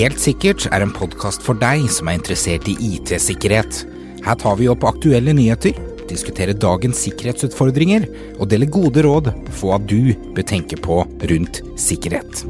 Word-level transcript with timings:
Helt 0.00 0.20
sikkert 0.22 0.64
er 0.72 0.80
en 0.80 0.92
podkast 0.96 1.42
for 1.44 1.58
deg 1.60 1.82
som 1.92 2.08
er 2.08 2.16
interessert 2.16 2.68
i 2.70 2.76
IT-sikkerhet. 2.94 3.82
Her 4.24 4.36
tar 4.40 4.54
vi 4.56 4.68
opp 4.72 4.86
aktuelle 4.88 5.34
nyheter, 5.36 5.76
diskuterer 6.08 6.56
dagens 6.56 7.02
sikkerhetsutfordringer 7.04 8.06
og 8.38 8.48
deler 8.48 8.70
gode 8.72 9.04
råd 9.04 9.28
på 9.50 9.68
hva 9.68 9.76
du 9.82 10.14
bør 10.32 10.46
tenke 10.48 10.78
på 10.80 11.02
rundt 11.04 11.60
sikkerhet. 11.80 12.44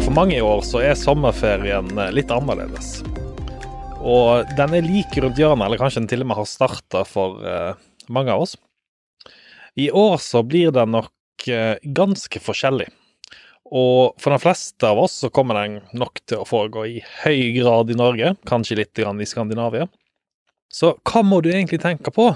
For 0.00 0.16
mange 0.16 0.38
i 0.38 0.42
år 0.44 0.64
så 0.66 0.80
er 0.86 0.96
sommerferien 0.98 1.92
eh, 1.98 2.14
litt 2.16 2.32
annerledes. 2.34 3.02
Og 4.00 4.48
den 4.56 4.80
er 4.80 4.88
like 4.88 5.20
rundt 5.20 5.38
hjørnet, 5.38 5.68
eller 5.68 5.82
kanskje 5.82 6.06
den 6.06 6.10
til 6.10 6.24
og 6.24 6.32
med 6.32 6.40
har 6.40 6.48
starta 6.48 7.04
for 7.04 7.44
uh, 7.44 7.76
mange 8.08 8.32
av 8.32 8.48
oss. 8.48 8.56
I 9.80 9.88
år 9.96 10.18
så 10.20 10.42
blir 10.44 10.74
den 10.76 10.92
nok 10.92 11.46
uh, 11.48 11.76
ganske 11.96 12.42
forskjellig. 12.42 12.90
Og 13.70 14.18
for 14.18 14.34
de 14.34 14.40
fleste 14.42 14.88
av 14.88 14.98
oss 14.98 15.14
så 15.22 15.30
kommer 15.32 15.60
den 15.60 15.78
nok 15.96 16.20
til 16.28 16.42
å 16.42 16.48
foregå 16.48 16.84
i 16.90 16.98
høy 17.22 17.52
grad 17.54 17.92
i 17.92 17.96
Norge, 17.98 18.34
kanskje 18.50 18.80
litt 18.80 18.98
i 19.00 19.28
Skandinavia. 19.30 19.86
Så 20.70 20.92
hva 21.06 21.22
må 21.26 21.40
du 21.42 21.50
egentlig 21.50 21.80
tenke 21.82 22.12
på 22.14 22.28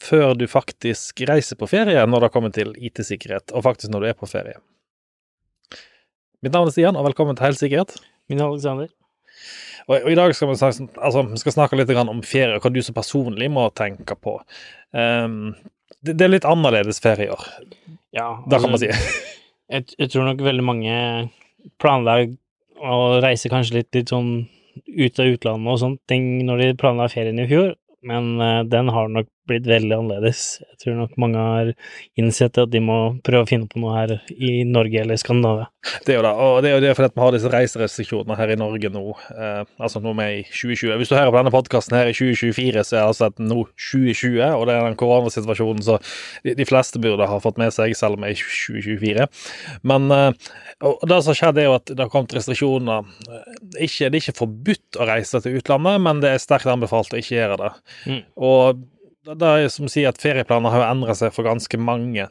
før 0.00 0.36
du 0.36 0.46
faktisk 0.48 1.24
reiser 1.28 1.58
på 1.60 1.68
ferie 1.68 2.04
når 2.08 2.26
det 2.26 2.32
kommer 2.32 2.52
til 2.52 2.72
IT-sikkerhet, 2.76 3.52
og 3.52 3.64
faktisk 3.66 3.92
når 3.92 4.04
du 4.04 4.08
er 4.12 4.16
på 4.20 4.28
ferie? 4.28 4.60
Mitt 6.42 6.54
navn 6.54 6.68
er 6.68 6.74
Stian, 6.74 6.96
og 6.98 7.06
velkommen 7.06 7.36
til 7.38 7.50
Helsikkerhet. 7.50 7.96
Min 8.28 8.40
navn 8.40 8.54
er 8.54 8.56
Alexander. 8.56 8.94
Og, 9.88 9.96
og, 9.96 10.08
i 10.12 10.16
dag 10.18 10.32
skal 10.36 10.50
vi 10.50 10.56
snakke, 10.60 10.88
altså, 10.96 11.26
vi 11.28 11.42
skal 11.42 11.56
snakke 11.56 11.78
litt 11.78 11.92
om 12.00 12.24
ferie, 12.26 12.56
og 12.56 12.64
hva 12.64 12.72
du 12.72 12.80
som 12.84 12.96
personlig 12.96 13.48
må 13.52 13.68
tenke 13.76 14.16
på. 14.18 14.38
Um, 14.92 15.52
det, 16.02 16.16
det, 16.16 16.26
er 16.26 16.34
litt 16.34 16.48
annerledes 16.48 17.00
ferie 17.02 17.28
i 17.28 17.32
år. 17.32 17.46
Ja. 18.12 18.28
det 18.46 18.60
kan 18.60 18.72
man 18.74 18.80
si. 18.82 18.90
jeg, 19.72 19.86
jeg, 19.96 20.08
tror 20.12 20.26
nok 20.28 20.42
veldig 20.44 20.64
mange 20.66 20.96
planla 21.82 22.18
å 22.82 22.98
reise 23.22 23.50
kanskje 23.52 23.80
litt, 23.80 23.90
litt 23.94 24.12
sånn 24.12 24.32
ut 24.88 25.20
av 25.20 25.28
utlandet 25.28 25.70
og 25.70 25.80
sånne 25.80 26.10
ting 26.10 26.26
når 26.48 26.62
de 26.62 26.68
planla 26.80 27.08
ferien 27.12 27.38
i 27.38 27.48
fjor, 27.50 27.74
men 28.08 28.34
uh, 28.40 28.62
den 28.66 28.90
har 28.92 29.10
nok 29.12 29.28
blitt 29.48 29.66
veldig 29.66 29.96
annerledes. 29.96 30.60
Jeg 30.62 30.78
tror 30.84 30.98
nok 31.00 31.16
mange 31.20 31.42
har 31.42 31.70
innsett 32.20 32.58
at 32.60 32.70
de 32.72 32.80
må 32.82 32.98
prøve 33.26 33.46
å 33.46 33.48
finne 33.48 33.68
på 33.70 33.80
noe 33.82 33.96
her 33.96 34.14
i 34.32 34.62
Norge 34.68 35.02
eller 35.02 35.18
Skandinavia. 35.20 35.68
Det 36.06 36.14
er 36.14 36.20
jo 36.20 36.24
det, 36.24 36.32
og 36.32 36.56
det 36.62 36.70
er 36.70 36.76
jo 36.76 36.82
det 36.84 36.92
fordi 36.94 37.10
vi 37.10 37.22
har 37.24 37.34
disse 37.34 37.50
reiserestriksjonene 37.50 38.38
her 38.38 38.52
i 38.54 38.58
Norge 38.60 38.90
nå. 38.94 39.02
Eh, 39.34 39.62
altså 39.82 40.02
nå 40.02 40.14
med 40.18 40.36
i 40.36 40.44
2020. 40.46 40.94
Hvis 41.00 41.10
du 41.10 41.16
hører 41.16 41.32
på 41.32 41.40
denne 41.40 41.54
podkasten 41.54 41.98
her 41.98 42.10
i 42.10 42.14
2024, 42.14 42.84
så 42.86 42.96
er 42.96 43.00
det 43.00 43.08
altså 43.08 43.30
nå 43.42 43.64
2020, 43.90 44.38
og 44.46 44.66
det 44.68 44.76
er 44.76 44.86
den 44.86 45.00
koronasituasjonen 45.00 45.82
så 45.86 45.98
de, 46.44 46.54
de, 46.58 46.68
fleste 46.68 47.02
burde 47.02 47.26
ha 47.28 47.40
fått 47.42 47.58
med 47.60 47.74
seg, 47.74 47.96
selv 47.98 48.18
om 48.18 48.26
det 48.26 48.36
er 48.36 48.44
2024. 48.46 49.28
Men 49.90 50.08
eh, 50.14 50.52
det 51.10 51.20
som 51.26 51.38
skjedde, 51.38 51.64
er 51.64 51.70
jo 51.70 51.76
at 51.80 51.90
det 51.90 52.00
har 52.02 52.14
kommet 52.14 52.38
restriksjoner. 52.38 53.10
Ikke, 53.82 54.06
det 54.06 54.14
er 54.14 54.22
ikke 54.22 54.38
forbudt 54.38 55.02
å 55.02 55.10
reise 55.10 55.42
til 55.42 55.58
utlandet, 55.58 55.98
men 56.06 56.22
det 56.22 56.30
er 56.30 56.42
sterkt 56.42 56.70
anbefalt 56.70 57.14
å 57.14 57.18
ikke 57.20 57.38
gjøre 57.40 57.60
det. 57.64 57.72
Mm. 58.06 58.24
Og 58.38 58.82
det 59.26 59.48
er 59.48 59.68
som 59.70 59.90
sier 59.90 60.10
at 60.10 60.20
ferieplaner 60.22 60.74
har 60.74 60.88
endra 60.88 61.14
seg 61.18 61.34
for 61.34 61.46
ganske 61.46 61.78
mange. 61.78 62.26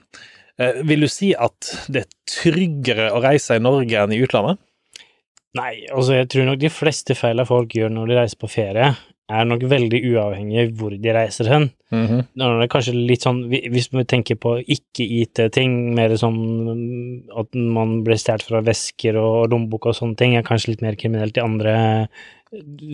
Eh, 0.59 0.81
vil 0.87 1.05
du 1.05 1.09
si 1.11 1.31
at 1.33 1.71
det 1.91 2.05
er 2.05 2.11
tryggere 2.29 3.11
å 3.15 3.21
reise 3.23 3.57
i 3.57 3.63
Norge 3.63 4.03
enn 4.03 4.15
i 4.15 4.19
utlandet? 4.23 4.59
Nei, 5.57 5.85
altså 5.91 6.15
jeg 6.15 6.29
tror 6.31 6.47
nok 6.47 6.59
de 6.61 6.71
fleste 6.71 7.15
feilene 7.17 7.47
folk 7.47 7.73
gjør 7.75 7.91
når 7.91 8.11
de 8.11 8.19
reiser 8.21 8.39
på 8.39 8.51
ferie, 8.51 8.91
er 9.31 9.47
nok 9.47 9.63
veldig 9.71 9.99
uavhengig 10.11 10.59
av 10.61 10.71
hvor 10.79 10.95
de 11.03 11.13
reiser 11.15 11.47
hen. 11.47 11.69
Mm 11.91 12.05
-hmm. 12.07 12.21
Det 12.35 12.63
er 12.63 12.67
kanskje 12.67 12.93
litt 12.93 13.23
sånn, 13.23 13.49
Hvis 13.49 13.89
vi 13.91 14.03
tenker 14.03 14.35
på 14.35 14.59
ikke-IT-ting, 14.59 15.95
mer 15.95 16.15
sånn 16.15 17.23
at 17.35 17.55
man 17.55 18.03
blir 18.03 18.17
stjålet 18.17 18.43
fra 18.43 18.61
vesker 18.61 19.15
og 19.15 19.49
lommebok 19.51 19.85
og 19.85 19.95
sånne 19.95 20.15
ting, 20.15 20.35
er 20.35 20.43
kanskje 20.43 20.71
litt 20.71 20.81
mer 20.81 20.95
kriminelt 20.95 21.37
i 21.37 21.41
andre 21.41 22.07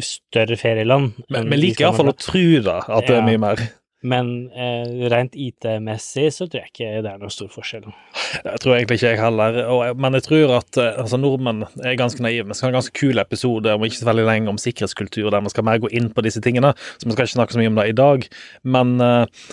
større 0.02 0.58
ferieland. 0.58 1.14
Men, 1.30 1.50
men 1.50 1.60
liker 1.60 1.86
iallfall 1.86 2.10
å 2.10 2.18
tro 2.18 2.62
da, 2.62 2.78
at 2.88 3.04
ja. 3.04 3.08
det 3.08 3.16
er 3.18 3.26
mye 3.26 3.38
mer. 3.38 3.58
Men 4.06 4.52
eh, 4.54 5.08
rent 5.10 5.34
IT-messig 5.34 6.28
så 6.36 6.46
tror 6.46 6.62
jeg 6.62 6.70
ikke 6.70 6.90
det 7.02 7.10
er 7.10 7.22
noe 7.22 7.34
stor 7.34 7.50
forskjell. 7.50 7.88
Jeg 8.36 8.62
tror 8.62 8.76
egentlig 8.76 9.00
ikke 9.00 9.14
jeg 9.16 9.22
heller, 9.24 9.58
og, 9.74 9.98
men 9.98 10.18
jeg 10.20 10.28
tror 10.28 10.54
at 10.60 10.78
eh, 10.78 11.00
altså, 11.02 11.18
nordmenn 11.18 11.64
er 11.82 11.98
ganske 11.98 12.22
naive. 12.22 12.46
Vi 12.46 12.58
skal 12.60 12.70
ha 12.70 12.76
en 12.76 12.78
ganske 12.78 12.98
kul 12.98 13.18
episode 13.24 13.74
om 13.74 13.88
ikke 13.88 13.98
så 13.98 14.10
veldig 14.12 14.28
lenge 14.30 14.54
om 14.54 14.62
sikkerhetskultur, 14.62 15.32
der 15.34 15.42
vi 15.42 15.54
skal 15.54 15.66
mer 15.66 15.82
gå 15.82 15.90
inn 15.98 16.12
på 16.14 16.26
disse 16.26 16.44
tingene. 16.46 16.76
Så 16.98 17.08
vi 17.08 17.16
skal 17.16 17.26
ikke 17.26 17.38
snakke 17.40 17.58
så 17.58 17.64
mye 17.64 17.74
om 17.74 17.80
det 17.82 17.88
i 17.90 17.98
dag. 17.98 18.30
Men 18.78 18.94
eh, 19.02 19.48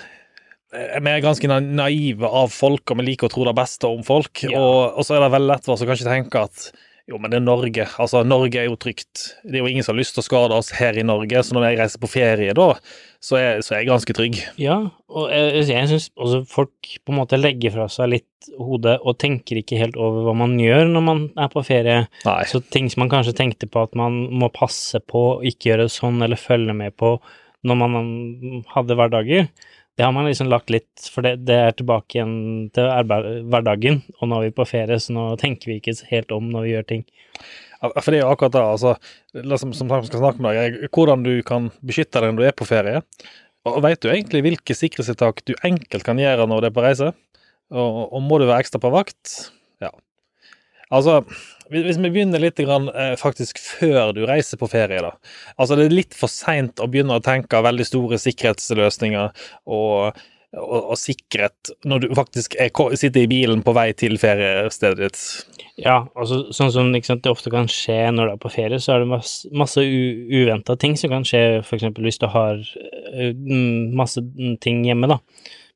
vi 0.75 1.15
er 1.15 1.25
ganske 1.25 1.61
naive 1.65 2.28
av 2.43 2.53
folk, 2.53 2.84
og 2.91 3.00
vi 3.00 3.09
liker 3.09 3.31
å 3.31 3.32
tro 3.32 3.49
det 3.49 3.56
beste 3.56 3.88
om 3.88 4.05
folk. 4.05 4.44
Ja. 4.44 4.61
Og, 4.61 4.99
og, 4.99 5.06
så 5.09 5.16
er 5.16 5.25
det 5.25 5.34
veldig 5.38 5.53
lett 5.55 5.65
for 5.65 5.78
oss 5.78 5.87
å 5.87 5.88
kanskje 5.88 6.11
tenke 6.11 6.44
at 6.50 6.69
jo, 7.05 7.19
men 7.21 7.29
det 7.29 7.37
er 7.37 7.45
Norge. 7.45 7.85
Altså, 8.01 8.23
Norge 8.25 8.63
er 8.63 8.71
jo 8.71 8.79
trygt. 8.81 9.27
Det 9.45 9.59
er 9.59 9.61
jo 9.61 9.69
ingen 9.69 9.85
som 9.85 9.93
har 9.93 10.01
lyst 10.01 10.15
til 10.17 10.23
å 10.23 10.25
skade 10.25 10.57
oss 10.57 10.71
her 10.73 10.97
i 10.97 11.05
Norge, 11.05 11.43
så 11.45 11.57
når 11.57 11.67
jeg 11.67 11.79
reiser 11.83 12.01
på 12.01 12.09
ferie 12.15 12.55
da, 12.57 12.69
så 13.21 13.37
er, 13.37 13.61
så 13.65 13.75
er 13.75 13.83
jeg 13.83 13.91
ganske 13.91 14.17
trygg. 14.17 14.39
Ja, 14.61 14.79
og 15.13 15.29
jeg, 15.33 15.67
jeg 15.69 15.91
syns 15.91 16.09
også 16.17 16.41
folk 16.49 16.95
på 17.05 17.13
en 17.13 17.21
måte 17.21 17.41
legger 17.41 17.75
fra 17.77 17.91
seg 17.93 18.09
litt 18.15 18.49
hodet 18.57 18.97
og 19.05 19.19
tenker 19.21 19.61
ikke 19.61 19.81
helt 19.81 19.99
over 20.01 20.25
hva 20.25 20.35
man 20.45 20.57
gjør 20.61 20.89
når 20.95 21.05
man 21.05 21.23
er 21.41 21.53
på 21.53 21.65
ferie. 21.67 22.07
Nei. 22.25 22.41
Så 22.49 22.63
ting 22.73 22.89
som 22.93 23.05
man 23.05 23.13
kanskje 23.13 23.37
tenkte 23.37 23.69
på 23.69 23.85
at 23.85 23.93
man 23.99 24.23
må 24.33 24.49
passe 24.55 25.01
på, 25.05 25.43
ikke 25.45 25.75
gjøre 25.75 25.91
sånn 25.93 26.25
eller 26.25 26.41
følge 26.41 26.77
med 26.77 26.97
på 27.01 27.19
når 27.65 27.79
man 27.81 28.65
hadde 28.75 28.97
hverdager, 28.97 29.47
det 29.94 30.03
har 30.03 30.15
man 30.15 30.27
liksom 30.27 30.49
lagt 30.50 30.72
litt, 30.75 31.06
for 31.12 31.22
det, 31.22 31.37
det 31.47 31.55
er 31.55 31.77
tilbake 31.78 32.16
igjen 32.16 32.34
til 32.75 32.88
hverdagen, 33.53 34.00
og 34.19 34.31
nå 34.31 34.41
er 34.41 34.49
vi 34.49 34.56
på 34.56 34.66
ferie, 34.66 34.99
så 34.99 35.15
nå 35.15 35.28
tenker 35.38 35.71
vi 35.71 35.78
ikke 35.78 35.94
helt 36.10 36.34
om 36.34 36.49
når 36.50 36.66
vi 36.66 36.72
gjør 36.72 36.88
ting. 36.88 37.05
For 37.84 38.10
det 38.10 38.19
er 38.19 38.25
jo 38.25 38.32
akkurat 38.32 38.55
det, 38.56 38.65
altså, 38.65 38.94
som 39.60 39.71
vi 39.71 40.09
skal 40.09 40.22
snakke 40.22 40.43
med 40.43 40.59
deg, 40.59 40.78
hvordan 40.94 41.25
du 41.27 41.34
kan 41.47 41.69
beskytte 41.84 42.22
deg 42.22 42.32
når 42.32 42.41
du 42.41 42.49
er 42.49 42.56
på 42.59 42.66
ferie. 42.69 43.05
Og 43.69 43.81
Vet 43.84 44.03
du 44.03 44.10
egentlig 44.10 44.43
hvilke 44.44 44.77
sikkerhetstiltak 44.77 45.44
du 45.49 45.55
enkelt 45.65 46.05
kan 46.06 46.19
gjøre 46.21 46.49
når 46.49 46.65
du 46.65 46.69
er 46.69 46.75
på 46.76 46.84
reise? 46.84 47.12
Og, 47.72 48.00
og 48.12 48.25
må 48.25 48.41
du 48.41 48.49
være 48.49 48.65
ekstra 48.65 48.81
på 48.82 48.93
vakt? 48.93 49.34
Ja. 49.84 49.93
Altså, 50.93 51.22
hvis 51.73 51.99
vi 51.99 52.11
begynner 52.11 52.43
litt 52.43 52.61
grann, 52.61 52.91
eh, 52.93 53.15
faktisk 53.21 53.59
før 53.63 54.13
du 54.17 54.25
reiser 54.29 54.61
på 54.61 54.69
ferie, 54.71 55.01
da. 55.01 55.15
Altså, 55.57 55.79
det 55.79 55.89
er 55.89 55.97
litt 55.97 56.17
for 56.17 56.33
seint 56.33 56.83
å 56.83 56.89
begynne 56.91 57.17
å 57.17 57.25
tenke 57.25 57.63
veldig 57.65 57.87
store 57.89 58.19
sikkerhetsløsninger 58.21 59.31
og, 59.65 60.21
og, 60.59 60.79
og 60.81 60.97
sikkerhet 61.01 61.73
når 61.89 62.05
du 62.05 62.15
faktisk 62.19 62.59
er, 62.61 62.71
sitter 63.01 63.25
i 63.25 63.31
bilen 63.31 63.65
på 63.65 63.75
vei 63.77 63.89
til 63.97 64.19
feriestedet 64.21 65.01
ditt. 65.01 65.25
Ja, 65.81 66.05
altså 66.15 66.45
sånn 66.55 66.71
som 66.71 66.93
sant, 67.03 67.25
det 67.25 67.33
ofte 67.33 67.51
kan 67.51 67.67
skje 67.71 67.99
når 68.15 68.29
du 68.29 68.37
er 68.37 68.43
på 68.45 68.53
ferie, 68.55 68.79
så 68.79 68.95
er 68.95 69.03
det 69.03 69.11
masse, 69.11 69.49
masse 69.51 69.83
uventa 69.83 70.77
ting 70.79 70.95
som 71.01 71.11
kan 71.17 71.27
skje, 71.27 71.65
f.eks. 71.65 71.89
hvis 71.97 72.21
du 72.23 72.29
har 72.31 72.61
uh, 72.61 73.31
masse 73.99 74.23
ting 74.63 74.85
hjemme, 74.87 75.11
da. 75.11 75.19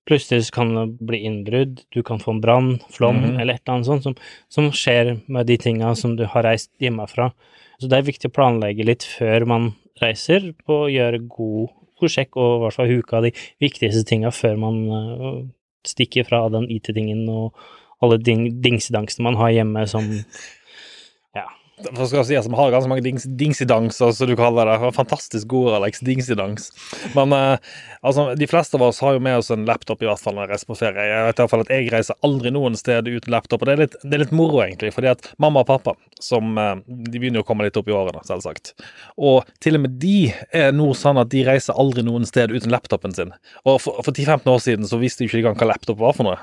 Plutselig 0.08 0.48
kan 0.54 0.72
det 0.74 0.86
bli 1.04 1.20
innbrudd, 1.28 1.82
du 1.92 2.00
kan 2.02 2.20
få 2.22 2.32
en 2.34 2.41
brann, 2.41 2.70
flom 2.94 3.19
mm 3.20 3.41
eller 3.42 3.54
et 3.54 3.62
eller 3.62 3.74
annet 3.74 3.88
sånt 3.88 4.06
som, 4.06 4.14
som, 4.48 4.70
skjer 4.72 5.19
med 5.28 5.46
de 5.46 5.58
tinga 5.60 5.92
som 5.96 6.16
du 6.16 6.24
har 6.24 6.46
reist 6.46 6.70
hjemmefra. 6.80 7.30
Så 7.78 7.91
det 7.91 7.98
er 7.98 8.08
viktig 8.08 8.30
å 8.30 8.34
planlegge 8.34 8.86
litt 8.88 9.04
før 9.04 9.44
man 9.47 9.68
reiser, 10.00 10.52
på 10.64 10.84
å 10.86 10.91
gjøre 10.91 11.20
god, 11.28 11.74
god 12.00 12.14
sjekk 12.14 12.38
og 12.41 12.54
i 12.54 12.62
hvert 12.64 12.78
fall 12.78 12.91
huke 12.91 13.18
av 13.18 13.28
de 13.28 13.34
viktigste 13.62 14.06
tinga 14.08 14.32
før 14.34 14.56
man 14.64 14.80
uh, 14.88 15.44
stikker 15.86 16.26
fra 16.26 16.47
den 16.54 16.70
IT-tingen 16.72 17.28
og 17.28 17.58
alle 18.02 18.18
ding 18.22 18.48
dingsedangsene 18.62 19.26
man 19.26 19.38
har 19.38 19.54
hjemme 19.54 19.84
som 19.91 20.08
for 20.08 21.67
skal 21.78 22.25
si, 22.27 22.37
altså, 22.37 22.53
har 22.59 22.72
ganske 22.75 22.91
mange 22.91 23.05
dings, 23.05 23.25
dingsidanser, 23.39 24.12
som 24.12 24.31
du 24.31 24.34
kaller 24.39 24.69
det. 24.69 24.93
Fantastisk 24.97 25.49
god, 25.49 25.75
Alex. 25.78 26.00
Dingsidans. 26.05 26.71
Men 27.15 27.33
eh, 27.33 27.72
altså, 28.00 28.34
de 28.39 28.49
fleste 28.50 28.78
av 28.78 28.87
oss 28.89 29.00
har 29.05 29.16
jo 29.16 29.22
med 29.25 29.39
oss 29.39 29.50
en 29.55 29.66
laptop, 29.69 30.03
i 30.03 30.09
hvert 30.09 30.22
fall 30.22 30.37
når 30.37 30.47
jeg 30.47 30.53
reiser 30.53 30.71
på 30.71 30.78
ferie. 30.81 31.07
Jeg 31.09 31.27
vet 31.28 31.39
i 31.39 31.45
hvert 31.45 31.54
fall 31.54 31.65
at 31.66 31.72
jeg 31.75 31.91
reiser 31.95 32.19
aldri 32.27 32.53
noen 32.54 32.78
sted 32.78 33.09
uten 33.09 33.34
laptop, 33.34 33.63
og 33.63 33.71
det 33.71 33.77
er 33.77 33.83
litt, 33.84 33.98
det 34.04 34.19
er 34.19 34.25
litt 34.25 34.34
moro, 34.36 34.63
egentlig. 34.65 34.92
fordi 34.95 35.13
at 35.13 35.30
mamma 35.39 35.65
og 35.65 35.71
pappa, 35.71 35.95
som 36.22 36.59
eh, 36.59 36.75
de 36.86 37.19
begynner 37.21 37.42
jo 37.42 37.47
å 37.47 37.48
komme 37.48 37.69
litt 37.69 37.78
opp 37.81 37.91
i 37.91 37.97
årene, 37.97 38.24
selvsagt. 38.28 38.74
Og 39.16 39.48
til 39.65 39.78
og 39.78 39.86
med 39.86 39.98
de 40.03 40.33
er 40.54 40.72
nå 40.77 40.91
sånn 40.98 41.21
at 41.21 41.31
de 41.34 41.45
reiser 41.47 41.78
aldri 41.78 42.04
noen 42.07 42.27
sted 42.28 42.54
uten 42.54 42.72
laptopen 42.74 43.15
sin. 43.15 43.34
Og 43.65 43.81
for, 43.84 44.03
for 44.04 44.15
10-15 44.15 44.51
år 44.53 44.65
siden 44.65 44.89
så 44.89 45.01
visste 45.01 45.24
de 45.24 45.31
ikke 45.31 45.42
engang 45.45 45.59
hva 45.60 45.72
laptop 45.72 46.03
var 46.03 46.16
for 46.16 46.28
noe. 46.28 46.39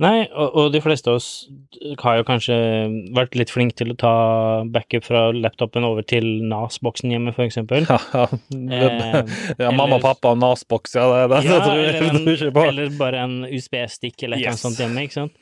Nei, 0.00 0.24
og, 0.32 0.48
og, 0.48 0.66
de 0.72 0.80
fleste 0.80 1.12
av 1.12 1.18
oss 1.18 1.28
har 2.00 2.20
jo 2.20 2.26
kanskje 2.28 2.56
vært 3.16 3.36
litt 3.36 3.52
flinke 3.52 3.76
til 3.76 3.92
å 3.92 3.98
ta 4.00 4.14
backup 4.80 5.04
fra 5.06 5.26
laptopen 5.36 5.84
over 5.86 6.04
til 6.06 6.26
NAS-boksen 6.48 7.12
hjemme, 7.12 7.34
eksempel. 7.46 7.86
Ja, 7.90 8.26
ja. 8.50 8.90
Eh, 9.20 9.32
ja 9.60 9.70
mamma 9.74 9.98
og 9.98 10.04
pappa 10.04 10.32
og 10.34 10.40
NAS-boks, 10.40 10.96
ja, 10.96 11.06
det, 11.10 11.26
det, 11.32 11.40
ja, 11.46 11.56
det 11.56 11.64
tror 11.66 11.80
jeg, 11.80 11.94
eller, 11.94 12.14
en, 12.20 12.30
ikke 12.34 12.52
på. 12.56 12.64
Eller 12.72 12.94
bare 12.98 13.24
en 13.26 13.36
USB-stikk 13.50 14.26
eller 14.26 14.40
yes. 14.40 14.56
noe 14.56 14.64
sånt 14.64 14.80
hjemme, 14.82 15.04
ikke 15.06 15.18
sant. 15.20 15.36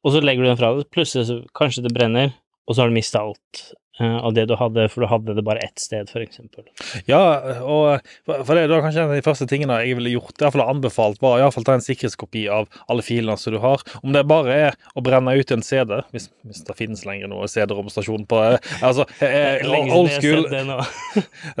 Og 0.00 0.14
så 0.14 0.22
legger 0.24 0.46
du 0.46 0.50
den 0.50 0.60
fra 0.60 0.72
deg, 0.76 0.88
plutselig 0.94 1.28
så 1.28 1.38
kanskje 1.56 1.84
det 1.84 1.92
brenner, 1.96 2.32
og 2.66 2.76
så 2.76 2.84
har 2.84 2.90
du 2.90 2.96
mista 2.96 3.22
alt. 3.22 3.64
Eh, 4.00 4.16
av 4.16 4.34
det 4.36 4.46
du 4.50 4.56
hadde, 4.58 4.86
for 4.92 5.04
du 5.04 5.10
hadde 5.10 5.36
det 5.36 5.44
bare 5.46 5.62
ett 5.64 5.78
sted, 5.80 6.10
eksempel. 6.24 6.64
Ja, 7.08 7.20
og 7.62 8.00
for 8.26 8.54
det, 8.56 8.66
det 8.70 8.76
er 8.76 8.84
kanskje 8.84 9.04
en 9.04 9.12
av 9.12 9.16
de 9.18 9.24
første 9.26 9.48
tingene 9.50 9.80
jeg 9.84 9.98
ville 10.00 10.14
gjort, 10.16 10.34
i 10.38 10.44
hvert 10.46 10.56
fall 10.56 10.66
anbefalt, 10.66 11.20
var 11.22 11.38
i 11.40 11.44
ta 11.68 11.76
en 11.76 11.84
sikkerhetskopi 11.84 12.46
av 12.52 12.68
alle 12.90 13.04
filene 13.06 13.36
som 13.40 13.54
du 13.54 13.60
har. 13.62 13.84
Om 14.02 14.14
det 14.16 14.24
bare 14.30 14.58
er 14.70 14.78
å 14.96 15.04
brenne 15.04 15.36
ut 15.36 15.54
en 15.54 15.64
CD, 15.66 16.00
hvis, 16.14 16.30
hvis 16.48 16.64
det 16.66 16.76
finnes 16.78 17.04
lenger 17.08 17.30
noe 17.30 17.48
CD-romstasjon 17.50 18.26
på. 18.30 18.42
Altså, 18.80 19.06
eh, 19.22 19.60
Lenge 19.66 19.94
old 19.96 20.12
school. 20.16 20.46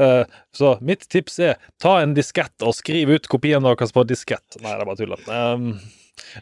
Eh, 0.00 0.24
Så 0.54 0.74
mitt 0.84 1.04
tips 1.10 1.38
er 1.42 1.56
ta 1.82 1.96
en 2.02 2.14
diskett 2.16 2.62
og 2.66 2.74
skriv 2.76 3.10
ut 3.14 3.26
kopien 3.30 3.62
deres 3.64 3.92
på 3.94 4.04
diskett. 4.08 4.58
Nei, 4.62 4.72
det 4.74 4.84
er 4.84 4.88
bare 4.88 4.98
tull. 4.98 5.16
Um, 5.30 5.72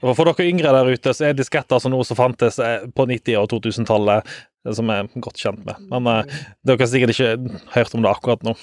og 0.03 0.13
for 0.17 0.29
dere 0.29 0.49
yngre 0.51 0.73
der 0.75 0.91
ute, 0.93 1.15
så 1.17 1.29
er 1.29 1.39
disketter 1.39 1.79
altså 1.79 1.91
noe 1.93 2.07
som 2.07 2.19
fantes 2.19 2.59
eh, 2.63 2.85
på 2.95 3.07
90- 3.09 3.41
og 3.41 3.49
2000-tallet, 3.55 4.37
eh, 4.67 4.75
som 4.77 4.93
jeg 4.93 5.05
er 5.07 5.25
godt 5.25 5.41
kjent 5.41 5.65
med. 5.67 5.83
Men 5.93 6.11
eh, 6.13 6.39
dere 6.67 6.85
har 6.85 6.93
sikkert 6.93 7.15
ikke 7.15 7.59
hørt 7.77 7.97
om 7.97 8.05
det 8.05 8.13
akkurat 8.13 8.47
nå. 8.47 8.55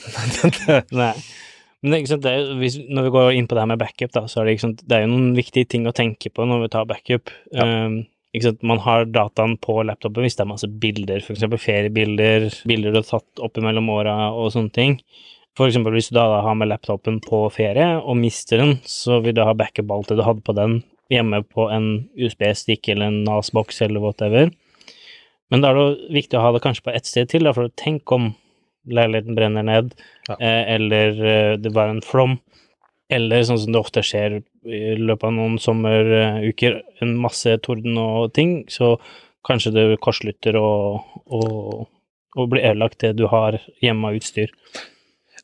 Nei. 1.01 1.13
Men 1.85 1.93
det, 1.93 2.01
sant, 2.09 2.25
det 2.25 2.33
er, 2.33 2.51
hvis, 2.57 2.79
når 2.89 3.07
vi 3.07 3.13
går 3.13 3.31
inn 3.37 3.47
på 3.49 3.57
det 3.57 3.61
her 3.61 3.69
med 3.69 3.81
backup, 3.81 4.13
da, 4.15 4.25
så 4.31 4.41
er 4.41 4.49
det, 4.49 4.57
sant, 4.63 4.81
det 4.89 4.97
er 4.97 5.05
jo 5.05 5.11
noen 5.11 5.35
viktige 5.37 5.69
ting 5.69 5.85
å 5.85 5.93
tenke 5.95 6.31
på 6.33 6.47
når 6.47 6.63
vi 6.63 6.69
tar 6.73 6.87
backup. 6.89 7.29
Um, 7.53 7.99
ikke 8.33 8.47
sant, 8.49 8.65
man 8.65 8.81
har 8.81 9.05
dataen 9.05 9.53
på 9.61 9.77
laptopen 9.85 10.25
hvis 10.25 10.39
det 10.39 10.45
er 10.47 10.49
masse 10.49 10.69
bilder, 10.81 11.21
f.eks. 11.21 11.45
feriebilder, 11.61 12.47
bilder 12.65 12.95
du 12.95 12.99
har 13.03 13.07
tatt 13.11 13.43
opp 13.45 13.61
mellom 13.61 13.91
åra 13.93 14.15
og 14.33 14.49
sånne 14.55 14.73
ting. 14.73 14.97
Eksempel 15.61 15.93
hvis 15.95 16.09
du 16.09 16.17
da 16.17 16.25
har 16.43 16.57
med 16.57 16.67
laptopen 16.67 17.21
på 17.23 17.45
ferie 17.53 17.93
og 18.01 18.17
mister 18.19 18.59
den, 18.59 18.73
så 18.89 19.21
vil 19.23 19.37
du 19.37 19.45
ha 19.45 19.53
backup 19.55 19.93
alt 19.93 20.09
det 20.11 20.17
du 20.19 20.25
hadde 20.25 20.43
på 20.43 20.57
den 20.57 20.81
hjemme 21.13 21.43
på 21.45 21.67
en 21.71 21.89
USB-stikk 22.17 22.89
eller 22.93 23.11
en 23.11 23.23
NAS-boks 23.27 23.81
eller 23.85 24.01
whatever. 24.03 24.49
Men 25.53 25.61
da 25.61 25.69
er 25.71 25.77
det 25.77 26.13
viktig 26.15 26.39
å 26.39 26.41
ha 26.41 26.51
det 26.55 26.63
kanskje 26.63 26.87
på 26.87 26.93
ett 26.97 27.05
sted 27.05 27.29
til, 27.29 27.45
da, 27.45 27.53
for 27.53 27.69
tenk 27.77 28.09
om 28.15 28.31
leiligheten 28.89 29.37
brenner 29.37 29.65
ned, 29.65 29.93
Ja. 30.29 30.35
eh, 30.39 30.73
eller 30.75 31.19
eh, 31.25 31.57
det 31.57 31.71
var 31.73 31.89
en 31.89 32.01
flom, 32.01 32.39
eller 33.09 33.43
sånn 33.45 33.59
som 33.61 33.71
det 33.73 33.79
ofte 33.81 34.01
skjer 34.05 34.39
i 34.65 34.95
løpet 34.97 35.27
av 35.29 35.33
noen 35.33 35.59
sommeruker, 35.61 36.79
en 37.01 37.15
masse 37.21 37.53
torden 37.61 37.97
og 38.01 38.33
ting, 38.33 38.63
så 38.69 38.95
kanskje 39.45 39.73
det 39.75 39.85
kortslutter 40.01 40.57
og, 40.57 41.05
og, 41.29 41.85
og 42.35 42.49
blir 42.49 42.65
ødelagt 42.65 42.99
det 43.05 43.13
du 43.17 43.27
har 43.29 43.59
hjemme 43.85 44.09
av 44.09 44.17
utstyr. 44.17 44.49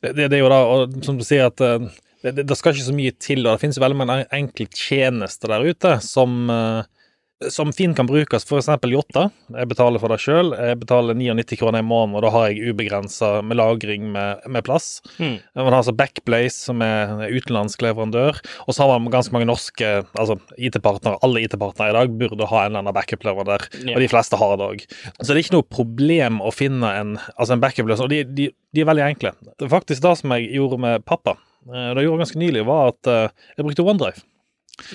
Det, 0.02 0.16
det, 0.18 0.26
det 0.32 0.38
er 0.38 0.42
jo 0.42 0.50
da, 0.50 0.58
og 0.66 0.96
som 1.06 1.18
du 1.18 1.22
sier, 1.26 1.46
at 1.46 1.62
eh, 1.62 1.86
det, 2.22 2.36
det, 2.38 2.46
det 2.48 2.58
skal 2.58 2.74
ikke 2.74 2.90
så 2.90 2.96
mye 2.96 3.14
til. 3.20 3.44
og 3.44 3.54
Det 3.54 3.66
finnes 3.66 3.82
veldig 3.82 3.98
mange 3.98 4.24
enkelttjenester 4.34 5.50
der 5.52 5.70
ute 5.72 5.96
som, 6.04 6.44
eh, 6.52 7.48
som 7.50 7.72
fint 7.74 7.96
kan 7.98 8.06
brukes. 8.06 8.46
Eksempel 8.46 8.94
Jotta. 8.94 9.24
Jeg 9.50 9.70
betaler 9.72 9.98
for 9.98 10.12
det 10.12 10.20
sjøl. 10.22 10.52
Jeg 10.54 10.78
betaler 10.84 11.18
99 11.18 11.58
kroner 11.58 11.82
i 11.82 11.86
måneden, 11.86 12.14
og 12.14 12.22
da 12.22 12.30
har 12.30 12.46
jeg 12.48 12.70
ubegrensa 12.70 13.32
med 13.42 13.58
lagring 13.58 14.06
med, 14.14 14.46
med 14.46 14.62
plass. 14.68 15.00
Mm. 15.18 15.40
Man 15.58 15.72
har 15.72 15.80
altså 15.80 15.96
Backblaze, 15.98 16.54
som 16.68 16.84
er 16.86 17.10
en 17.10 17.24
utenlandsk 17.26 17.82
leverandør. 17.82 18.38
Og 18.68 18.76
så 18.76 18.86
har 18.86 19.02
man 19.02 19.10
ganske 19.14 19.34
mange 19.34 19.50
norske 19.50 19.92
altså 20.14 20.38
IT-partnere. 20.54 21.18
Alle 21.26 21.42
IT-partnere 21.42 21.90
i 21.90 21.98
dag 21.98 22.18
burde 22.22 22.50
ha 22.54 22.62
en 22.62 22.70
eller 22.70 22.84
annen 22.84 22.98
backup-leverandør, 23.00 23.66
yeah. 23.82 23.96
og 23.96 24.02
de 24.04 24.12
fleste 24.14 24.38
har 24.38 24.58
det 24.60 24.70
òg. 24.70 24.86
Så 25.18 25.32
det 25.32 25.40
er 25.40 25.44
ikke 25.44 25.58
noe 25.58 25.72
problem 25.74 26.38
å 26.38 26.54
finne 26.54 26.94
en, 27.00 27.16
altså 27.34 27.56
en 27.56 27.64
backup-løsning. 27.64 28.06
Og 28.06 28.14
de, 28.14 28.22
de, 28.30 28.52
de 28.70 28.84
er 28.84 28.92
veldig 28.94 29.08
enkle. 29.10 29.34
Det 29.56 29.66
er 29.66 29.74
faktisk 29.80 30.06
det 30.06 30.20
som 30.22 30.36
jeg 30.36 30.52
gjorde 30.54 30.78
med 30.86 31.02
pappa. 31.08 31.34
Eh, 31.68 31.88
Det 31.94 32.02
jeg 32.02 32.08
gjorde 32.08 32.24
ganske 32.24 32.42
nylig, 32.42 32.64
var 32.68 32.92
at 32.94 33.06
eh, 33.12 33.28
jeg 33.56 33.66
brukte 33.68 33.86
OneDrive. 33.86 34.24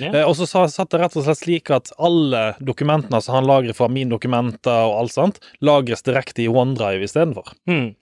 Ja. 0.01 0.09
Eh, 0.11 0.23
Og 0.27 0.35
så 0.39 0.47
satt 0.49 0.89
det 0.91 0.99
rett 1.03 1.15
og 1.15 1.23
slett 1.27 1.39
slik 1.43 1.71
at 1.71 1.91
alle 2.01 2.55
dokumentene 2.59 3.21
som 3.23 3.37
han 3.39 3.47
lagrer 3.47 3.77
fra 3.77 3.87
mine 3.87 4.09
dokumenter 4.11 4.87
og 4.89 4.97
alt 5.03 5.15
sånt, 5.15 5.39
lagres 5.63 6.03
direkte 6.03 6.43
i 6.43 6.49
OneDrive 6.49 7.05
istedenfor. 7.07 7.53
Mm. 7.69 7.93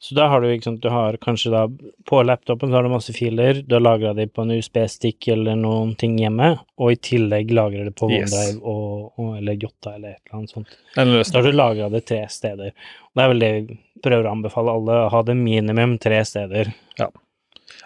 Så 0.00 0.14
da 0.14 0.28
har 0.30 0.38
du 0.40 0.46
ikke 0.46 0.62
sant, 0.68 0.78
du 0.84 0.92
har 0.94 1.16
kanskje 1.18 1.50
da 1.50 1.64
på 2.06 2.20
laptopen 2.22 2.70
så 2.70 2.76
har 2.78 2.84
du 2.86 2.90
masse 2.92 3.10
filer, 3.16 3.64
du 3.66 3.72
har 3.74 3.82
lagra 3.82 4.12
de 4.14 4.28
på 4.30 4.44
en 4.44 4.52
USB-stikk 4.54 5.26
eller 5.34 5.56
noen 5.58 5.96
ting 5.98 6.14
hjemme, 6.22 6.52
og 6.78 6.92
i 6.94 6.98
tillegg 7.02 7.50
lagrer 7.50 7.88
det 7.90 7.96
på 7.98 8.06
Yes. 8.12 8.30
OneDrive 8.30 8.62
og, 8.62 9.08
og, 9.18 9.32
eller 9.40 9.58
Jotta 9.58 9.96
eller 9.96 10.14
et 10.14 10.20
eller 10.22 10.38
annet 10.38 10.54
sånt. 10.54 10.76
Da 10.94 11.06
Så 11.26 11.40
har 11.40 11.48
du 11.48 11.50
lagra 11.58 11.88
det 11.90 12.04
tre 12.06 12.20
steder. 12.30 12.70
Og 13.10 13.18
det 13.18 13.24
er 13.24 13.32
vel 13.34 13.42
det 13.42 13.50
vi 13.56 13.78
prøver 14.06 14.28
å 14.30 14.36
anbefale 14.36 14.76
alle, 14.78 15.00
å 15.08 15.10
ha 15.16 15.22
det 15.26 15.34
minimum 15.34 15.98
tre 15.98 16.22
steder. 16.30 16.70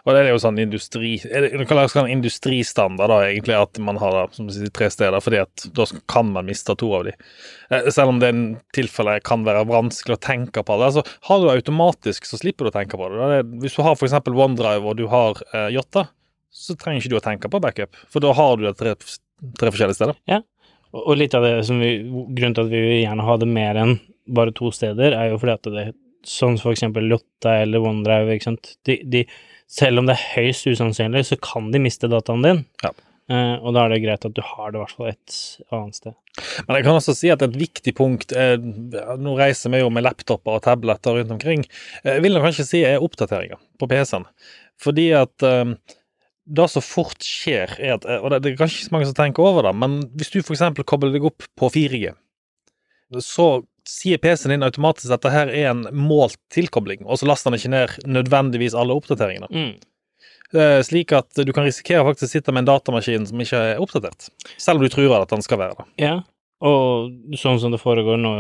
Og 0.02 0.14
det 0.14 0.22
er 0.22 0.30
jo 0.32 0.40
sånn 0.42 0.58
industri 0.58 1.12
er 1.28 1.44
det, 1.46 1.66
kan 1.70 1.80
sånn 1.90 2.10
industristandard 2.10 3.12
da, 3.12 3.18
egentlig, 3.28 3.54
at 3.54 3.78
man 3.82 4.00
har 4.02 4.16
det 4.16 4.38
som 4.38 4.48
sier, 4.50 4.72
tre 4.74 4.88
steder, 4.90 5.22
fordi 5.22 5.42
at 5.44 5.66
da 5.76 5.86
kan 6.10 6.32
man 6.34 6.48
miste 6.48 6.74
to 6.78 6.88
av 6.98 7.06
de. 7.06 7.14
Eh, 7.70 7.90
Selv 7.94 8.14
om 8.14 8.18
det 8.22 8.30
er 8.30 8.36
en 8.36 8.48
tilfelle 8.74 9.18
kan 9.26 9.46
være 9.46 9.66
vanskelig 9.70 10.18
å 10.18 10.22
tenke 10.22 10.64
på 10.66 10.78
det. 10.80 10.90
Altså, 10.90 11.18
har 11.28 11.40
du 11.40 11.46
det 11.46 11.58
automatisk, 11.60 12.26
så 12.26 12.40
slipper 12.40 12.66
du 12.66 12.72
å 12.72 12.76
tenke 12.78 12.98
på 12.98 13.10
det. 13.12 13.20
det 13.20 13.40
er 13.42 13.50
hvis 13.62 13.78
du 13.78 13.84
har 13.86 13.98
f.eks. 13.98 14.18
OneDrive 14.32 14.90
og 14.90 14.98
du 14.98 15.06
har 15.12 15.42
eh, 15.52 15.68
Jotta, 15.76 16.08
så 16.52 16.76
trenger 16.76 17.00
ikke 17.00 17.14
du 17.14 17.20
å 17.20 17.24
tenke 17.24 17.52
på 17.52 17.60
backup, 17.64 17.96
for 18.12 18.24
da 18.24 18.32
har 18.36 18.56
du 18.58 18.66
det 18.66 18.76
tre, 18.80 18.96
tre 19.58 19.70
forskjellige 19.72 20.00
steder. 20.00 20.18
Og, 20.92 21.00
og 21.06 21.14
litt 21.16 21.34
av 21.38 21.46
det 21.46 21.60
som 21.68 21.80
vi, 21.80 21.94
grunnen 22.04 22.58
til 22.58 22.66
at 22.66 22.72
vi 22.72 22.82
vil 22.84 22.98
gjerne 23.04 23.24
ha 23.24 23.36
det 23.40 23.48
mer 23.48 23.80
enn 23.80 23.94
bare 24.36 24.52
to 24.56 24.70
steder, 24.74 25.16
er 25.16 25.32
jo 25.32 25.40
fordi 25.42 25.58
at 25.58 25.74
det 25.76 25.90
Sånn 26.22 26.54
som 26.54 26.68
for 26.68 26.76
eksempel 26.76 27.08
Lotta 27.10 27.56
eller 27.64 27.82
OneDrive, 27.82 28.36
ikke 28.36 28.46
sant. 28.46 28.68
De, 28.86 28.94
de, 29.10 29.24
selv 29.72 30.02
om 30.02 30.08
det 30.08 30.19
er 30.19 30.28
høyst 30.34 30.69
usannsynlig, 30.69 31.24
så 31.30 31.38
kan 31.40 31.70
de 31.72 31.80
miste 31.82 32.10
dataen 32.12 32.44
din. 32.44 32.62
Ja. 32.84 32.92
Uh, 33.30 33.54
og 33.62 33.72
da 33.76 33.84
er 33.84 33.94
det 33.94 34.02
greit 34.02 34.24
at 34.26 34.34
du 34.34 34.42
har 34.44 34.72
det 34.72 34.80
i 34.80 34.82
hvert 34.82 34.96
fall 34.98 35.12
et 35.12 35.36
annet 35.72 35.96
sted. 35.96 36.14
Men 36.66 36.76
jeg 36.76 36.84
kan 36.84 36.98
også 36.98 37.14
si 37.16 37.30
at 37.32 37.44
et 37.44 37.56
viktig 37.56 37.94
punkt 37.96 38.34
er, 38.36 38.58
Nå 39.20 39.36
reiser 39.38 39.72
vi 39.72 39.80
jo 39.80 39.92
med 39.94 40.04
laptoper 40.04 40.58
og 40.58 40.64
tabletter 40.66 41.16
rundt 41.16 41.32
omkring. 41.36 41.64
vil 42.02 42.12
Jeg 42.12 42.24
vil 42.24 42.36
nok 42.36 42.48
kanskje 42.48 42.69
si 42.69 42.82
er 42.88 43.04
oppdateringer 43.04 43.60
på 43.80 43.88
PC-en. 43.88 44.26
Fordi 44.82 45.06
at 45.14 45.46
eh, 45.46 45.74
det 46.58 46.69
som 46.72 46.84
fort 46.84 47.22
skjer, 47.22 47.76
er 47.78 47.94
at 47.94 48.08
Og 48.19 48.32
det, 48.32 48.42
det 48.42 48.52
er 48.52 48.60
kanskje 48.60 48.80
ikke 48.80 48.90
så 48.90 48.96
mange 48.96 49.08
som 49.08 49.19
tenker 49.20 49.46
over 49.46 49.69
det, 49.69 49.74
men 49.78 50.00
hvis 50.19 50.32
du 50.34 50.40
f.eks. 50.42 50.64
kobler 50.82 51.14
deg 51.14 51.28
opp 51.28 51.46
på 51.56 51.70
4G, 51.72 52.10
så 53.22 53.48
sier 53.88 54.20
PC-en 54.23 54.55
din 54.55 54.67
automatisk 54.67 55.08
at 55.08 55.19
dette 55.19 55.32
her 55.34 55.52
er 55.52 55.70
en 55.73 55.87
målt 55.96 56.38
tilkobling, 56.55 57.05
og 57.06 57.19
så 57.20 57.29
laster 57.29 57.50
den 57.50 57.61
ikke 57.61 57.73
ned 57.73 57.96
nødvendigvis 58.19 58.76
alle 58.79 58.96
oppdateringene. 58.99 59.50
Mm. 59.50 59.73
Eh, 60.52 60.81
Slik 60.84 61.14
at 61.17 61.32
du 61.40 61.52
kan 61.55 61.67
risikere 61.67 62.05
faktisk 62.06 62.29
å 62.29 62.34
sitte 62.37 62.55
med 62.55 62.64
en 62.64 62.75
datamaskin 62.75 63.26
som 63.29 63.40
ikke 63.43 63.62
er 63.73 63.82
oppdatert, 63.82 64.29
selv 64.56 64.79
om 64.79 64.87
du 64.87 64.93
tror 64.93 65.17
at 65.19 65.32
den 65.32 65.44
skal 65.44 65.61
være 65.62 65.79
det. 65.81 65.88
Ja, 66.05 66.20
og 66.62 67.11
sånn 67.40 67.58
som 67.58 67.73
det 67.75 67.81
foregår 67.82 68.20
nå 68.23 68.32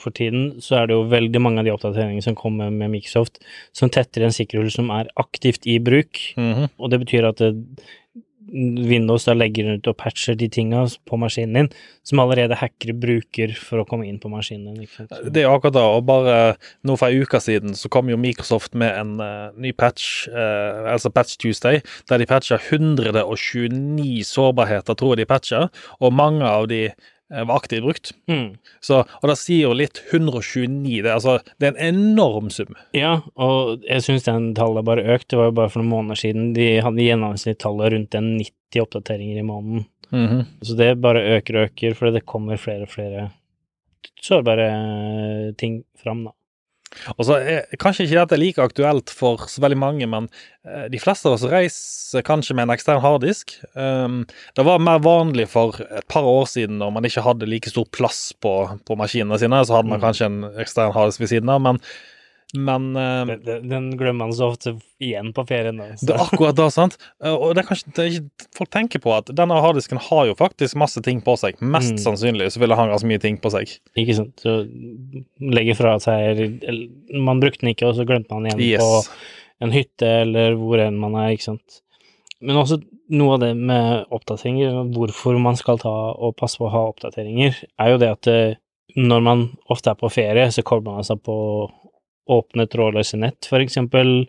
for 0.00 0.14
tiden, 0.16 0.62
så 0.64 0.78
er 0.80 0.88
det 0.88 0.96
jo 0.96 1.08
veldig 1.12 1.42
mange 1.44 1.60
av 1.60 1.68
de 1.68 1.74
oppdateringene 1.74 2.24
som 2.24 2.38
kommer 2.38 2.72
med 2.72 2.94
Microsoft, 2.94 3.42
som 3.76 3.92
tetter 3.92 4.24
en 4.24 4.32
sikkerhull 4.32 4.70
som 4.72 4.88
er 4.94 5.10
aktivt 5.20 5.68
i 5.68 5.76
bruk. 5.76 6.22
Mhm. 6.40 6.70
Og 6.80 6.90
det 6.92 7.02
betyr 7.04 7.28
at 7.28 7.42
det, 7.42 7.52
Windows 8.52 9.26
da 9.26 9.34
legger 9.34 9.72
ut 9.74 9.88
og 9.90 9.96
patcher 9.98 10.36
de 10.38 10.48
tinga 10.52 10.84
på 11.08 11.18
maskinen 11.18 11.56
din, 11.56 11.70
som 12.06 12.20
allerede 12.22 12.58
hackere 12.58 12.94
bruker 12.96 13.54
for 13.58 13.82
å 13.82 13.86
komme 13.88 14.06
inn 14.06 14.20
på 14.22 14.30
maskinen 14.30 14.78
din. 14.78 15.08
Det 15.32 15.42
er 15.42 15.50
akkurat 15.50 15.76
det, 15.76 15.82
og 15.82 16.06
bare 16.08 16.36
nå 16.86 16.96
for 16.98 17.10
ei 17.10 17.24
uke 17.24 17.40
siden 17.42 17.74
så 17.78 17.90
kom 17.92 18.10
jo 18.12 18.20
Microsoft 18.20 18.76
med 18.78 18.94
en 18.94 19.16
uh, 19.18 19.50
ny 19.58 19.72
patch, 19.76 20.28
uh, 20.30 20.86
altså 20.94 21.10
Patch 21.14 21.40
Tuesday, 21.42 21.82
der 22.10 22.22
de 22.22 22.30
patcha 22.30 22.60
129 22.60 24.22
sårbarheter, 24.30 24.94
tror 24.94 25.16
jeg 25.16 25.24
de 25.24 25.30
patcha, 25.30 25.66
og 26.00 26.14
mange 26.14 26.46
av 26.46 26.70
de 26.70 26.86
var 27.28 27.56
aktivt 27.56 27.82
brukt. 27.82 28.12
Mm. 28.30 28.56
Så, 28.80 29.00
og 29.02 29.30
det 29.30 29.36
sier 29.40 29.66
jo 29.66 29.74
litt 29.76 29.98
129, 30.12 31.02
det 31.02 31.10
altså, 31.10 31.38
det 31.58 31.68
er 31.68 31.74
en 31.74 31.96
enorm 31.96 32.52
sum. 32.54 32.76
Ja, 32.96 33.18
og 33.34 33.82
jeg 33.86 34.04
syns 34.06 34.28
den 34.28 34.52
tallet 34.58 34.86
bare 34.86 35.06
økt. 35.16 35.28
Det 35.32 35.40
var 35.40 35.50
jo 35.50 35.56
bare 35.58 35.72
for 35.72 35.82
noen 35.82 35.94
måneder 35.94 36.20
siden 36.22 36.52
de 36.56 36.68
hadde 36.86 37.02
gjennomsnitt 37.02 37.58
tallet 37.64 37.92
rundt 37.96 38.14
en 38.18 38.36
90 38.38 38.84
oppdateringer 38.84 39.42
i 39.42 39.46
måneden. 39.46 39.88
Så 40.62 40.78
det 40.78 40.92
bare 41.02 41.24
øker 41.36 41.58
og 41.58 41.68
øker, 41.70 41.98
fordi 41.98 42.18
det 42.20 42.26
kommer 42.30 42.60
flere 42.62 42.86
og 42.86 42.92
flere 42.94 43.30
sårbare 44.22 44.70
ting 45.58 45.80
fram, 45.98 46.28
da. 46.28 46.32
Og 47.16 47.26
så 47.28 47.36
er 47.38 47.66
kanskje 47.82 48.06
ikke 48.06 48.20
dette 48.22 48.38
like 48.40 48.62
aktuelt 48.62 49.12
for 49.12 49.44
så 49.50 49.62
veldig 49.64 49.78
mange, 49.78 50.08
men 50.10 50.28
eh, 50.64 50.86
de 50.92 51.00
fleste 51.02 51.28
av 51.28 51.36
oss 51.36 51.46
reiser 51.50 52.24
kanskje 52.26 52.56
med 52.56 52.68
en 52.68 52.74
ekstern 52.76 53.02
harddisk. 53.04 53.56
Um, 53.74 54.22
det 54.56 54.64
var 54.66 54.82
mer 54.82 54.98
vanlig 55.04 55.48
for 55.52 55.78
et 55.86 56.06
par 56.12 56.26
år 56.26 56.46
siden 56.50 56.78
når 56.82 56.94
man 56.96 57.08
ikke 57.08 57.24
hadde 57.26 57.48
like 57.50 57.70
stor 57.72 57.86
plass 57.92 58.32
på, 58.42 58.54
på 58.88 58.98
maskinene 59.00 59.38
sine, 59.42 59.62
så 59.66 59.78
hadde 59.78 59.92
man 59.92 60.00
Mm. 60.00 60.04
kanskje 60.08 60.26
en 60.30 60.42
ekstern 60.62 60.92
harddisk 60.96 61.20
ved 61.24 61.32
siden 61.34 61.48
av, 61.52 61.60
men, 61.64 61.80
men 62.54 62.92
uh, 62.96 63.24
Den, 63.26 63.40
den- 63.44 63.68
den 63.68 63.86
glemmer 63.98 64.26
man 64.28 64.32
så 64.32 64.52
ofte 64.52 64.76
igjen 65.02 65.32
på 65.34 65.42
ferien, 65.48 65.76
da. 65.80 65.88
det 65.98 66.14
er 66.14 66.22
akkurat 66.22 66.54
da, 66.56 66.68
sant? 66.70 66.94
Eh, 67.24 67.32
Og 67.34 67.54
det 67.56 67.64
er 67.64 67.68
kanskje 67.68 67.90
det 67.96 68.04
er 68.04 68.12
ikke 68.20 68.46
folk 68.60 68.70
tenker 68.70 69.02
på 69.02 69.12
at 69.16 69.32
denne 69.34 69.56
harddisken 69.60 69.98
har 69.98 70.26
jo 70.30 70.36
faktisk 70.38 70.76
masse 70.78 71.02
ting 71.02 71.20
på 71.26 71.34
seg. 71.36 71.58
Mest 71.60 71.96
Mm. 71.96 72.02
sannsynlig 72.04 72.52
så 72.54 72.60
vil 72.62 72.70
det 72.70 72.78
ha 72.78 72.86
ganske 72.86 73.06
mye 73.10 73.20
ting 73.20 73.36
på 73.42 73.50
seg. 73.50 73.72
Ikke 73.98 74.14
sant. 74.14 74.36
Så 74.40 74.54
legger 75.40 75.74
fra 75.76 75.96
seg 76.00 76.60
Man 77.12 77.40
brukte 77.42 77.64
den 77.66 77.74
ikke, 77.74 77.88
og 77.90 77.96
så 77.98 78.06
glemte 78.08 78.32
man 78.38 78.46
igjen 78.46 78.78
på 78.80 79.02
en 79.66 79.72
hytte 79.72 80.06
eller 80.22 80.54
hvor 80.60 80.78
enn 80.84 80.98
man 81.00 81.14
er, 81.16 81.32
ikke 81.34 81.48
sant. 81.50 81.80
Men 82.40 82.56
også 82.60 82.78
noe 83.10 83.34
av 83.36 83.40
det 83.40 83.52
med 83.56 84.06
oppdateringer, 84.12 84.84
hvorfor 84.94 85.38
man 85.40 85.56
skal 85.56 85.78
ta 85.80 85.92
og 86.12 86.34
passe 86.36 86.58
på 86.60 86.66
å 86.68 86.72
ha 86.74 86.82
oppdateringer, 86.90 87.56
er 87.80 87.90
jo 87.94 87.98
det 88.02 88.10
at 88.12 88.26
eh, 88.28 88.54
når 88.96 89.20
man 89.24 89.44
ofte 89.72 89.90
er 89.90 89.98
på 90.00 90.10
ferie, 90.12 90.46
så 90.52 90.62
kobler 90.66 90.98
man 90.98 91.04
seg 91.08 91.22
på 91.24 91.36
åpne 92.28 92.66
trådløse 92.70 93.18
nett, 93.18 93.48
eksempel, 93.52 94.26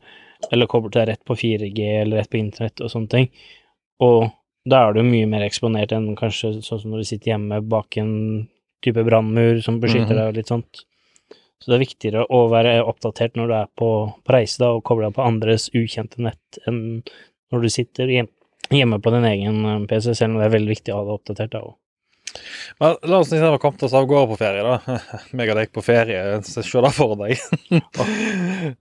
eller 0.51 0.69
koble 0.69 0.91
seg 0.93 1.07
rett 1.09 1.23
på 1.25 1.35
4G 1.35 1.79
eller 2.01 2.17
rett 2.21 2.29
på 2.29 2.37
internett 2.39 2.81
og 2.81 2.91
sånne 2.93 3.09
ting. 3.09 3.29
Og 4.05 4.29
da 4.67 4.83
er 4.89 4.93
du 4.93 5.01
mye 5.07 5.25
mer 5.29 5.41
eksponert 5.47 5.93
enn 5.95 6.15
kanskje 6.19 6.57
sånn 6.61 6.81
som 6.83 6.91
når 6.91 7.01
du 7.01 7.09
sitter 7.09 7.31
hjemme 7.33 7.61
bak 7.67 7.97
en 7.97 8.47
type 8.85 9.01
brannmur 9.07 9.61
som 9.65 9.79
beskytter 9.81 10.13
Mhm. 10.13 10.17
deg 10.19 10.27
og 10.27 10.35
litt 10.35 10.47
sånt. 10.51 10.83
Så 11.59 11.71
det 11.71 11.75
er 11.79 11.85
viktigere 11.85 12.25
å 12.29 12.43
være 12.51 12.83
oppdatert 12.85 13.33
når 13.35 13.47
du 13.47 13.53
er 13.53 13.65
på, 13.75 14.13
på 14.23 14.33
reise 14.33 14.59
da, 14.59 14.73
og 14.75 14.83
koble 14.83 15.07
deg 15.07 15.15
på 15.15 15.25
andres 15.25 15.69
ukjente 15.73 16.19
nett 16.21 16.59
enn 16.67 17.01
når 17.51 17.61
du 17.61 17.69
sitter 17.69 18.07
hjemme 18.69 18.99
på 19.01 19.09
din 19.11 19.25
egen 19.25 19.65
eh, 19.65 19.85
PC, 19.87 20.13
selv 20.13 20.35
om 20.35 20.39
det 20.41 20.45
er 20.45 20.59
veldig 20.59 20.69
viktig 20.75 20.93
å 20.93 20.97
ha 20.99 21.03
det 21.07 21.15
oppdatert 21.17 21.51
da 21.55 21.61
òg. 21.63 21.73
Men 22.81 22.95
la 23.09 23.19
oss 23.23 23.31
liksom 23.33 23.57
komme 23.61 23.87
oss 23.87 23.95
av 23.97 24.05
gårde 24.09 24.31
på 24.33 24.39
ferie, 24.39 24.63
da. 24.65 24.97
Meg 25.37 25.51
og 25.53 25.59
deg 25.59 25.71
på 25.75 25.83
ferie, 25.85 26.21
så 26.45 26.63
se 26.65 26.83
det 26.83 26.91
for 26.95 27.15
deg. 27.19 27.39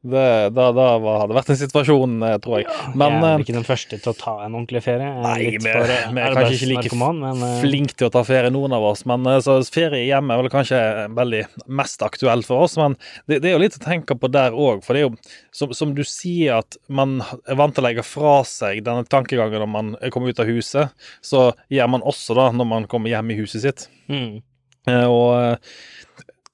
det 0.03 0.25
da, 0.57 0.67
da 0.73 0.87
var, 1.03 1.21
hadde 1.23 1.37
vært 1.37 1.53
en 1.55 1.61
situasjon, 1.61 2.17
eh, 2.27 2.37
tror 2.45 2.61
jeg. 2.61 2.69
Men 2.95 3.17
jeg 3.19 3.23
er 3.23 3.31
eh, 3.41 3.45
ikke 3.47 3.57
den 3.59 3.69
første 3.69 4.01
til 4.03 4.13
å 4.13 4.17
ta 4.19 4.37
en 4.45 4.57
ordentlig 4.59 4.83
ferie. 4.87 5.09
Er 5.11 5.23
Nei, 5.25 5.37
litt 5.45 5.65
vi 5.65 5.73
for 5.73 5.95
er- 5.97 6.11
vi 6.17 6.27
kanskje 6.37 6.59
ikke 6.59 6.71
like 6.73 7.01
men 7.27 7.45
eh, 7.47 7.57
flink 7.65 7.95
til 7.97 8.09
å 8.09 8.13
ta 8.15 8.25
ferie, 8.27 8.53
noen 8.55 8.77
av 8.77 8.87
oss. 8.91 9.05
Men 9.09 9.27
så 9.45 9.59
ferie 9.73 10.05
hjemme 10.07 10.35
er 10.35 10.43
vel 10.43 10.53
kanskje 10.53 10.81
veldig 11.17 11.43
mest 11.81 12.03
aktuelt 12.07 12.47
for 12.49 12.67
oss. 12.67 12.77
Men 12.81 12.97
det, 13.27 13.41
det 13.45 13.51
er 13.51 13.57
jo 13.57 13.63
litt 13.65 13.79
å 13.79 13.85
tenke 13.85 14.17
på 14.19 14.31
der 14.33 14.57
òg. 14.57 14.85
For 14.87 14.97
det 14.97 15.05
er 15.05 15.09
jo, 15.09 15.15
som, 15.55 15.73
som 15.77 15.95
du 15.97 16.03
sier, 16.07 16.61
at 16.61 16.79
man 16.89 17.19
er 17.47 17.59
vant 17.59 17.75
til 17.77 17.85
å 17.85 17.89
legge 17.89 18.05
fra 18.07 18.39
seg 18.49 18.83
denne 18.87 19.07
tankegangen 19.09 19.63
når 19.65 19.73
man 19.73 19.95
kommer 20.15 20.33
ut 20.33 20.43
av 20.43 20.51
huset. 20.51 21.09
Så 21.25 21.49
gjør 21.73 21.91
man 21.97 22.05
også 22.07 22.37
da 22.37 22.51
når 22.55 22.69
man 22.71 22.89
kommer 22.91 23.13
hjem 23.13 23.33
i 23.33 23.39
huset 23.41 23.46
sitt. 23.49 23.89
mm, 24.09 24.43
Eh, 24.87 25.05
Og 25.11 25.33
eh, 25.35 25.57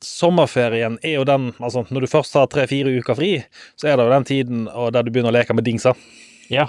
sommerferien 0.03 0.99
er 1.05 1.19
jo 1.19 1.25
den 1.25 1.51
Altså, 1.61 1.85
når 1.91 2.01
du 2.01 2.07
først 2.11 2.35
har 2.35 2.47
tre-fire 2.49 2.93
uker 2.99 3.15
fri, 3.15 3.45
så 3.77 3.89
er 3.91 3.97
det 3.97 4.07
jo 4.07 4.15
den 4.15 4.25
tiden 4.25 4.65
der 4.67 5.03
du 5.03 5.11
begynner 5.11 5.31
å 5.33 5.37
leke 5.37 5.55
med 5.55 5.65
dingser. 5.65 5.95
Ja. 6.51 6.69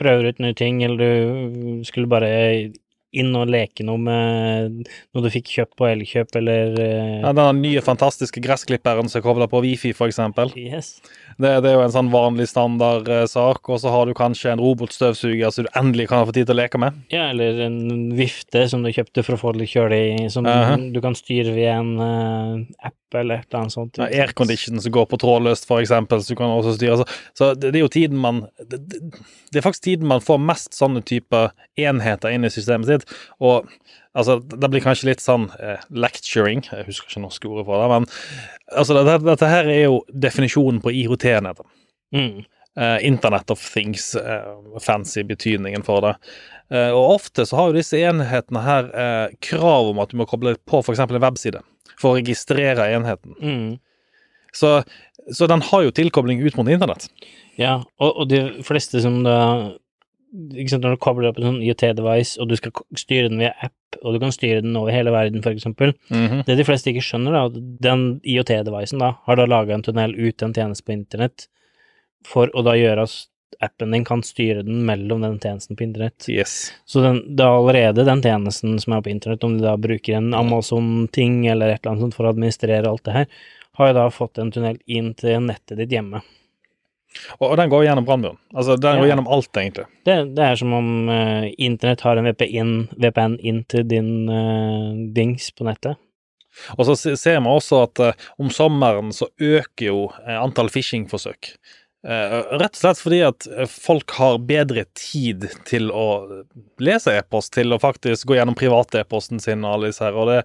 Prøver 0.00 0.26
ut 0.32 0.40
nye 0.42 0.54
ting, 0.54 0.82
eller 0.82 0.96
du 0.98 1.84
skulle 1.84 2.08
bare 2.10 2.72
inn 3.20 3.34
og 3.38 3.50
leke 3.52 3.86
noe 3.86 4.00
med 4.00 4.84
noe 5.14 5.24
du 5.24 5.30
fikk 5.32 5.52
kjøpt 5.56 5.76
på 5.78 5.88
Elkjøp, 5.88 6.34
eller 6.40 6.78
eh, 6.82 7.20
Ja, 7.22 7.32
den 7.36 7.62
nye 7.62 7.82
fantastiske 7.84 8.42
gressklipperen 8.44 9.10
som 9.10 9.20
er 9.20 9.26
kobla 9.26 9.48
på 9.50 9.62
wifi, 9.64 9.94
f.eks. 9.94 10.20
Yes. 10.58 10.96
Det, 11.38 11.50
det 11.64 11.70
er 11.70 11.78
jo 11.78 11.84
en 11.84 11.94
sånn 11.94 12.10
vanlig 12.12 12.48
standardsak. 12.50 13.70
Og 13.70 13.80
så 13.82 13.92
har 13.94 14.08
du 14.08 14.14
kanskje 14.16 14.54
en 14.54 14.62
robotstøvsuger 14.62 15.54
som 15.54 15.66
du 15.66 15.72
endelig 15.78 16.08
kan 16.10 16.26
få 16.26 16.34
tid 16.36 16.48
til 16.48 16.56
å 16.56 16.60
leke 16.62 16.80
med. 16.80 17.00
Ja, 17.12 17.28
eller 17.32 17.64
en 17.66 18.12
vifte 18.18 18.66
som 18.70 18.84
du 18.84 18.92
kjøpte 18.94 19.24
for 19.26 19.36
å 19.36 19.40
få 19.40 19.54
det 19.54 19.64
litt 19.64 19.74
kjølig 19.74 20.30
som 20.32 20.46
-huh. 20.46 20.92
du 20.92 21.00
kan 21.00 21.14
styre 21.14 21.54
via 21.54 21.78
en 21.78 21.98
uh, 22.00 22.60
app 22.78 22.94
eller 23.14 23.34
et 23.34 23.46
eller 23.48 23.60
annet 23.60 23.72
sånt. 23.72 23.98
Ja, 23.98 24.06
Aircondition 24.06 24.80
som 24.80 24.92
går 24.92 25.06
på 25.06 25.18
trådløst, 25.22 25.70
f.eks., 25.70 25.88
så 25.88 26.28
du 26.28 26.36
kan 26.36 26.50
også 26.50 26.74
styre. 26.74 26.96
Så, 26.96 27.04
så 27.34 27.54
det, 27.54 27.70
det 27.70 27.78
er 27.78 27.84
jo 27.84 27.88
tiden 27.88 28.18
man 28.18 28.46
det, 28.58 28.80
det, 28.90 29.00
det 29.52 29.60
er 29.60 29.66
faktisk 29.66 29.84
tiden 29.84 30.08
man 30.10 30.20
får 30.24 30.38
mest 30.42 30.74
sånne 30.74 31.02
typer 31.06 31.52
enheter 31.78 32.34
inn 32.34 32.44
i 32.44 32.50
systemet 32.50 32.90
sitt. 32.90 33.03
Og 33.44 33.68
altså, 34.14 34.38
det 34.40 34.70
blir 34.72 34.84
kanskje 34.84 35.10
litt 35.10 35.24
sånn 35.24 35.48
eh, 35.58 35.82
lecturing, 35.90 36.64
jeg 36.70 36.88
husker 36.88 37.10
ikke 37.10 37.24
norske 37.24 37.50
ordet 37.50 37.66
for 37.68 37.82
det, 37.82 37.92
men 37.92 38.08
altså, 38.72 38.98
dette, 39.00 39.20
dette 39.26 39.52
her 39.52 39.70
er 39.70 39.86
jo 39.86 40.02
definisjonen 40.26 40.82
på 40.84 40.94
IOT-nettet. 40.94 41.66
Mm. 42.14 42.44
Eh, 42.80 43.06
Internet 43.06 43.54
of 43.54 43.62
Things, 43.74 44.14
eh, 44.18 44.50
fancy 44.82 45.22
betydningen 45.26 45.86
for 45.86 46.04
det. 46.04 46.14
Eh, 46.72 46.90
og 46.90 47.20
ofte 47.20 47.46
så 47.46 47.58
har 47.58 47.70
jo 47.70 47.78
disse 47.78 48.00
enhetene 48.00 48.64
her 48.64 48.90
eh, 48.90 49.38
krav 49.44 49.92
om 49.92 50.02
at 50.02 50.10
du 50.10 50.18
må 50.18 50.26
koble 50.30 50.56
på 50.66 50.80
f.eks. 50.82 51.04
en 51.04 51.22
webside 51.22 51.62
for 52.00 52.14
å 52.14 52.18
registrere 52.18 52.88
enheten. 52.96 53.36
Mm. 53.38 53.70
Så, 54.54 54.76
så 55.34 55.48
den 55.50 55.62
har 55.66 55.84
jo 55.84 55.94
tilkobling 55.94 56.42
ut 56.42 56.56
mot 56.58 56.70
internett. 56.70 57.08
Ja, 57.60 57.80
og, 58.02 58.10
og 58.10 58.28
de 58.30 58.42
fleste 58.66 59.02
som 59.02 59.22
da 59.26 59.38
sant, 60.68 60.82
Når 60.82 60.96
du 60.96 61.02
kobler 61.02 61.30
opp 61.30 61.40
en 61.40 61.48
sånn 61.48 61.62
IoT-device, 61.64 62.38
og 62.42 62.50
du 62.50 62.56
skal 62.58 62.74
styre 62.98 63.30
den 63.30 63.42
via 63.42 63.52
app, 63.62 63.98
og 64.02 64.14
du 64.14 64.20
kan 64.22 64.34
styre 64.34 64.62
den 64.64 64.76
over 64.76 64.94
hele 64.94 65.12
verden, 65.14 65.42
for 65.44 65.54
eksempel 65.54 65.94
Det 66.46 66.56
de 66.58 66.66
fleste 66.66 66.90
ikke 66.90 67.04
skjønner, 67.06 67.36
da, 67.36 67.66
den 67.88 68.06
IoT-devicen 68.26 69.02
da 69.02 69.14
har 69.28 69.38
da 69.38 69.46
laga 69.46 69.76
en 69.76 69.84
tunnel 69.86 70.16
ut 70.16 70.36
til 70.36 70.48
en 70.48 70.56
tjeneste 70.56 70.86
på 70.86 70.96
internett, 70.96 71.46
for 72.26 72.50
å 72.56 72.64
da 72.66 72.74
gjøre 72.78 73.06
at 73.06 73.16
appen 73.62 73.92
din 73.94 74.04
kan 74.04 74.22
styre 74.26 74.64
den 74.66 74.84
mellom 74.86 75.22
den 75.22 75.38
tjenesten 75.38 75.76
på 75.76 75.84
internett. 75.86 76.26
Yes. 76.28 76.72
Så 76.84 77.00
den, 77.04 77.20
det 77.36 77.44
er 77.44 77.58
allerede 77.58 78.06
den 78.06 78.22
tjenesten 78.24 78.78
som 78.82 78.96
er 78.96 79.04
på 79.04 79.12
internett, 79.12 79.44
om 79.46 79.58
de 79.58 79.64
da 79.64 79.76
bruker 79.80 80.18
en 80.18 80.34
Amazon-ting 80.34 81.44
eller 81.46 81.70
et 81.74 81.82
eller 81.82 81.94
annet 81.94 82.08
sånt 82.08 82.16
for 82.18 82.26
å 82.26 82.32
administrere 82.34 82.90
alt 82.90 83.04
det 83.06 83.18
her, 83.18 83.28
har 83.78 83.90
jo 83.90 83.98
da 83.98 84.08
fått 84.14 84.38
en 84.38 84.52
tunnel 84.54 84.78
inn 84.86 85.12
til 85.18 85.40
nettet 85.46 85.78
ditt 85.80 85.94
hjemme. 85.94 86.22
Og, 87.38 87.50
og 87.50 87.56
den 87.60 87.70
går 87.72 87.84
gjennom 87.86 88.06
brannmuren. 88.06 88.38
Altså, 88.54 88.76
den 88.80 89.00
går 89.00 89.10
gjennom 89.10 89.28
alt, 89.36 89.50
egentlig. 89.60 89.86
Det, 90.06 90.16
det 90.36 90.46
er 90.46 90.58
som 90.60 90.74
om 90.76 90.88
uh, 91.10 91.46
internett 91.58 92.04
har 92.06 92.18
en 92.18 92.28
VPN, 92.30 92.72
VPN 93.04 93.38
inn 93.42 93.62
til 93.70 93.86
din 93.90 94.10
uh, 94.30 94.90
dings 95.16 95.50
på 95.54 95.68
nettet. 95.68 96.00
Og 96.76 96.86
så 96.86 96.94
ser 97.18 97.40
vi 97.42 97.50
også 97.50 97.80
at 97.88 98.02
uh, 98.02 98.28
om 98.42 98.50
sommeren 98.54 99.14
så 99.14 99.30
øker 99.42 99.88
jo 99.88 100.04
antall 100.24 100.70
phishing-forsøk. 100.74 101.54
Eh, 102.04 102.32
rett 102.60 102.74
og 102.74 102.80
slett 102.82 102.98
fordi 103.00 103.18
at 103.24 103.46
eh, 103.48 103.68
folk 103.70 104.12
har 104.18 104.42
bedre 104.44 104.82
tid 104.98 105.46
til 105.64 105.88
å 105.88 106.44
lese 106.84 107.14
e-post, 107.16 107.54
til 107.56 107.72
å 107.72 107.78
faktisk 107.80 108.28
gå 108.28 108.36
gjennom 108.36 108.56
private-e-posten 108.58 109.40
sin 109.40 109.64
og 109.64 109.70
alle 109.70 109.88
disse 109.88 110.04
her. 110.04 110.16
Og, 110.20 110.28
det, 110.28 110.42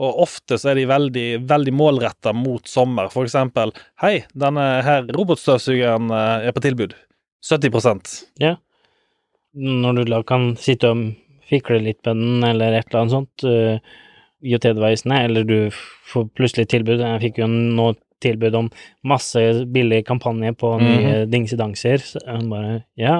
og 0.00 0.22
ofte 0.24 0.56
så 0.56 0.70
er 0.72 0.80
de 0.80 0.86
veldig, 0.88 1.26
veldig 1.50 1.74
målretta 1.76 2.32
mot 2.32 2.64
sommer. 2.68 3.10
For 3.12 3.28
eksempel 3.28 3.74
Hei, 4.00 4.22
denne 4.32 4.64
her 4.86 5.04
robotstøvsugeren 5.12 6.08
eh, 6.16 6.46
er 6.48 6.56
på 6.56 6.64
tilbud. 6.64 6.96
70 7.44 8.24
Ja. 8.40 8.54
Når 9.52 9.98
du 9.98 10.14
kan 10.24 10.54
sitte 10.56 10.94
og 10.94 11.10
fikle 11.50 11.82
litt 11.82 12.00
med 12.06 12.22
den, 12.22 12.44
eller 12.46 12.72
et 12.72 12.86
eller 12.88 13.02
annet 13.02 13.12
sånt, 13.12 13.44
IOT-devisene, 14.46 15.18
eller 15.26 15.44
du 15.44 15.56
får 16.08 16.30
plutselig 16.38 16.68
tilbud 16.70 17.02
Jeg 17.02 17.20
fikk 17.26 17.42
jo 17.42 17.48
nå 17.50 17.90
tilbud 18.22 18.56
om 18.58 18.70
masse 19.08 19.42
billig 19.74 20.02
kampanje 20.08 20.54
på 20.58 20.74
nye 20.82 21.22
dingsedanser. 21.30 22.04
Så 22.14 22.22
hun 22.26 22.50
bare 22.52 22.82
Ja, 22.98 23.18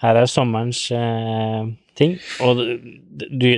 her 0.00 0.16
er 0.16 0.30
sommerens 0.30 0.86
eh, 0.96 1.68
ting. 1.98 2.16
Og 2.44 2.60
du, 2.60 3.28
du 3.28 3.50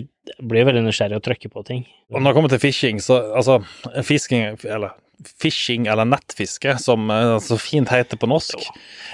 blir 0.43 0.67
veldig 0.69 0.85
nysgjerrig 0.87 1.19
og 1.19 1.25
trykker 1.27 1.53
på 1.53 1.65
ting. 1.67 1.85
Og 2.13 2.21
når 2.21 2.31
det 2.31 2.39
kommer 2.39 2.53
til 2.53 2.63
fishing, 2.63 3.01
så 3.03 3.21
altså 3.35 3.61
Fisking, 4.07 4.59
eller 4.65 4.97
fishing 5.43 5.87
eller 5.91 6.07
nettfiske, 6.09 6.77
som 6.83 7.11
eh, 7.11 7.37
så 7.43 7.59
fint 7.61 7.91
heter 7.93 8.21
på 8.21 8.29
norsk, 8.31 8.67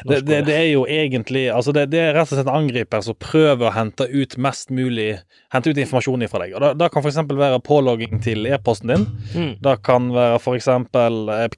det, 0.08 0.20
det, 0.28 0.42
det 0.48 0.56
er 0.56 0.68
jo 0.70 0.84
egentlig 0.88 1.48
Altså, 1.52 1.72
det, 1.74 1.88
det 1.92 2.00
er 2.02 2.12
rett 2.16 2.30
og 2.30 2.36
slett 2.36 2.46
en 2.48 2.60
angriper 2.60 3.02
som 3.04 3.16
prøver 3.20 3.68
å 3.68 3.74
hente 3.74 4.06
ut 4.10 4.36
mest 4.40 4.72
mulig 4.74 5.10
Hente 5.52 5.72
ut 5.72 5.78
informasjon 5.80 6.26
fra 6.28 6.42
deg. 6.42 6.52
Og 6.56 6.60
Det, 6.60 6.70
det 6.76 6.90
kan 6.92 7.04
f.eks. 7.04 7.18
være 7.24 7.60
pålogging 7.64 8.18
til 8.20 8.44
e-posten 8.50 8.90
din. 8.92 9.06
Mm. 9.32 9.52
Det 9.64 9.74
kan 9.86 10.10
være 10.12 10.36
f.eks. 10.42 10.68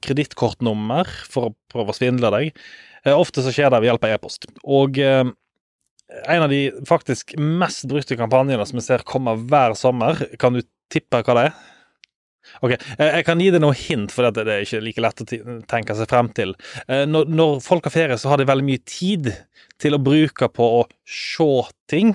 kredittkortnummer 0.07 1.11
for 1.27 1.51
å 1.51 1.55
prøve 1.73 1.91
å 1.91 1.97
svindle 1.99 2.31
deg. 2.37 2.61
Eh, 3.03 3.17
Ofte 3.17 3.43
så 3.43 3.51
skjer 3.55 3.73
det 3.73 3.81
ved 3.83 3.91
hjelp 3.91 4.07
av 4.07 4.15
e-post. 4.15 4.47
Og 4.63 5.01
eh, 5.03 5.25
en 6.27 6.45
av 6.47 6.51
de 6.53 6.63
faktisk 6.89 7.35
mest 7.39 7.89
brukte 7.91 8.19
kampanjene 8.19 8.67
som 8.67 8.79
vi 8.79 8.85
ser 8.87 9.07
komme 9.07 9.37
hver 9.51 9.77
sommer, 9.79 10.23
kan 10.39 10.57
du 10.57 10.63
tippe 10.93 11.23
hva 11.27 11.37
det 11.37 11.45
er? 11.51 11.61
Ok, 12.63 12.75
eh, 12.99 13.11
Jeg 13.17 13.25
kan 13.29 13.41
gi 13.41 13.51
deg 13.55 13.63
noe 13.63 13.77
hint, 13.77 14.13
for 14.13 14.31
det 14.31 14.45
er 14.47 14.65
ikke 14.67 14.83
like 14.85 15.05
lett 15.05 15.23
å 15.25 15.29
tenke 15.71 15.97
seg 15.97 16.11
frem 16.11 16.29
til. 16.37 16.55
Eh, 16.89 17.07
Når, 17.07 17.31
når 17.31 17.61
folk 17.65 17.87
har 17.89 17.95
ferie, 17.95 18.19
så 18.21 18.33
har 18.33 18.41
de 18.43 18.49
veldig 18.51 18.67
mye 18.67 18.83
tid 18.85 19.33
til 19.81 19.97
å 19.97 20.03
bruke 20.03 20.49
på 20.53 20.71
å 20.81 20.85
se 21.07 21.51
ting. 21.91 22.15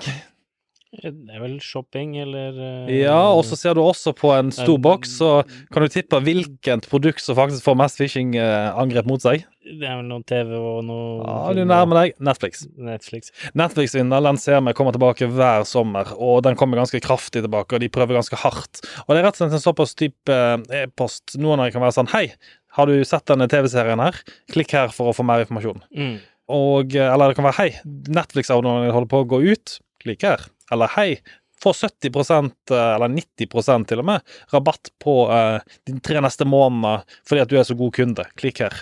Det 0.96 1.10
er 1.10 1.40
vel 1.42 1.56
shopping, 1.60 2.14
eller 2.22 2.56
eh, 2.86 2.92
Ja, 3.02 3.18
og 3.34 3.42
så 3.44 3.56
ser 3.58 3.74
du 3.76 3.82
også 3.82 4.12
på 4.16 4.30
en 4.36 4.52
stor 4.54 4.76
Eh, 4.76 4.82
boks, 4.82 5.16
så 5.18 5.30
kan 5.74 5.82
du 5.82 5.90
tippe 5.92 6.20
hvilket 6.22 6.86
produkt 6.88 7.20
som 7.20 7.36
faktisk 7.36 7.64
får 7.66 7.76
mest 7.80 7.98
phishing-angrep 8.00 9.08
mot 9.10 9.20
seg. 9.20 9.44
Det 9.66 9.82
er 9.82 9.98
vel 9.98 10.06
noe 10.06 10.22
TV 10.22 10.52
og 10.54 10.84
noe 10.86 11.26
Ja, 11.26 11.54
du 11.56 11.64
nærmer 11.66 12.00
deg. 12.04 12.14
Netflix. 12.22 12.62
Netflix. 12.78 13.32
Netflix-vinner 13.58 14.22
den 14.28 14.38
ser 14.40 14.62
vi 14.62 14.76
kommer 14.78 14.94
tilbake 14.94 15.26
hver 15.26 15.66
sommer, 15.68 16.12
og 16.16 16.44
den 16.46 16.56
kommer 16.56 16.78
ganske 16.80 17.02
kraftig 17.02 17.42
tilbake, 17.42 17.74
og 17.76 17.82
de 17.82 17.90
prøver 17.92 18.20
ganske 18.20 18.38
hardt. 18.40 18.84
Og 19.04 19.10
det 19.12 19.20
er 19.20 19.26
rett 19.26 19.40
og 19.40 19.42
slett 19.42 19.58
en 19.58 19.66
såpass 19.66 19.96
type 19.98 20.32
eh, 20.32 20.84
e-post. 20.84 21.34
Noen 21.36 21.58
av 21.60 21.66
dem 21.66 21.76
kan 21.76 21.84
være 21.84 21.98
sånn 21.98 22.12
Hei, 22.14 22.28
har 22.78 22.86
du 22.88 22.94
sett 23.08 23.26
denne 23.26 23.50
TV-serien 23.50 24.00
her? 24.00 24.22
Klikk 24.54 24.72
her 24.76 24.94
for 24.94 25.10
å 25.10 25.16
få 25.16 25.26
mer 25.26 25.42
informasjon. 25.44 25.82
Mm. 25.96 26.16
Og, 26.56 26.94
eh, 26.94 27.10
eller 27.10 27.32
det 27.32 27.40
kan 27.40 27.48
være 27.48 27.58
Hei, 27.58 27.70
Netflix-abonnementet 28.06 28.94
holder 28.94 29.10
på 29.10 29.24
å 29.24 29.28
gå 29.34 29.42
ut. 29.50 29.80
Klikk 30.06 30.24
her. 30.26 30.46
Eller 30.72 30.90
Hei, 30.96 31.10
få 31.62 31.72
70 31.72 32.10
eh, 32.12 32.76
eller 32.76 33.08
90% 33.12 33.88
til 33.90 34.02
og 34.02 34.06
med, 34.10 34.34
rabatt 34.52 34.90
på 35.02 35.14
uh, 35.30 35.56
de 35.88 35.94
tre 36.04 36.20
neste 36.24 36.44
månedene 36.48 37.00
fordi 37.26 37.42
at 37.44 37.52
du 37.52 37.56
er 37.58 37.64
så 37.68 37.76
god 37.78 37.94
kunde. 37.96 38.26
Klikk 38.38 38.60
her. 38.64 38.76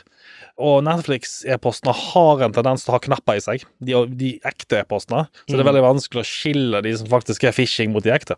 Og 0.58 0.80
Netflix-e-postene 0.86 1.94
har 1.98 2.42
en 2.46 2.54
tendens 2.54 2.84
til 2.84 2.92
å 2.92 2.96
ha 2.96 3.02
knapper 3.06 3.38
i 3.38 3.42
seg, 3.44 3.64
de, 3.82 3.94
de 4.18 4.34
ekte 4.46 4.80
e-postene. 4.82 5.24
Så 5.44 5.54
det 5.54 5.60
er 5.60 5.64
Mm. 5.64 5.70
veldig 5.72 5.86
vanskelig 5.86 6.22
å 6.22 6.28
skille 6.28 6.82
de 6.86 6.92
som 6.98 7.10
faktisk 7.10 7.44
er 7.48 7.54
phishing, 7.56 7.90
mot 7.94 8.04
de 8.04 8.12
ekte. 8.14 8.36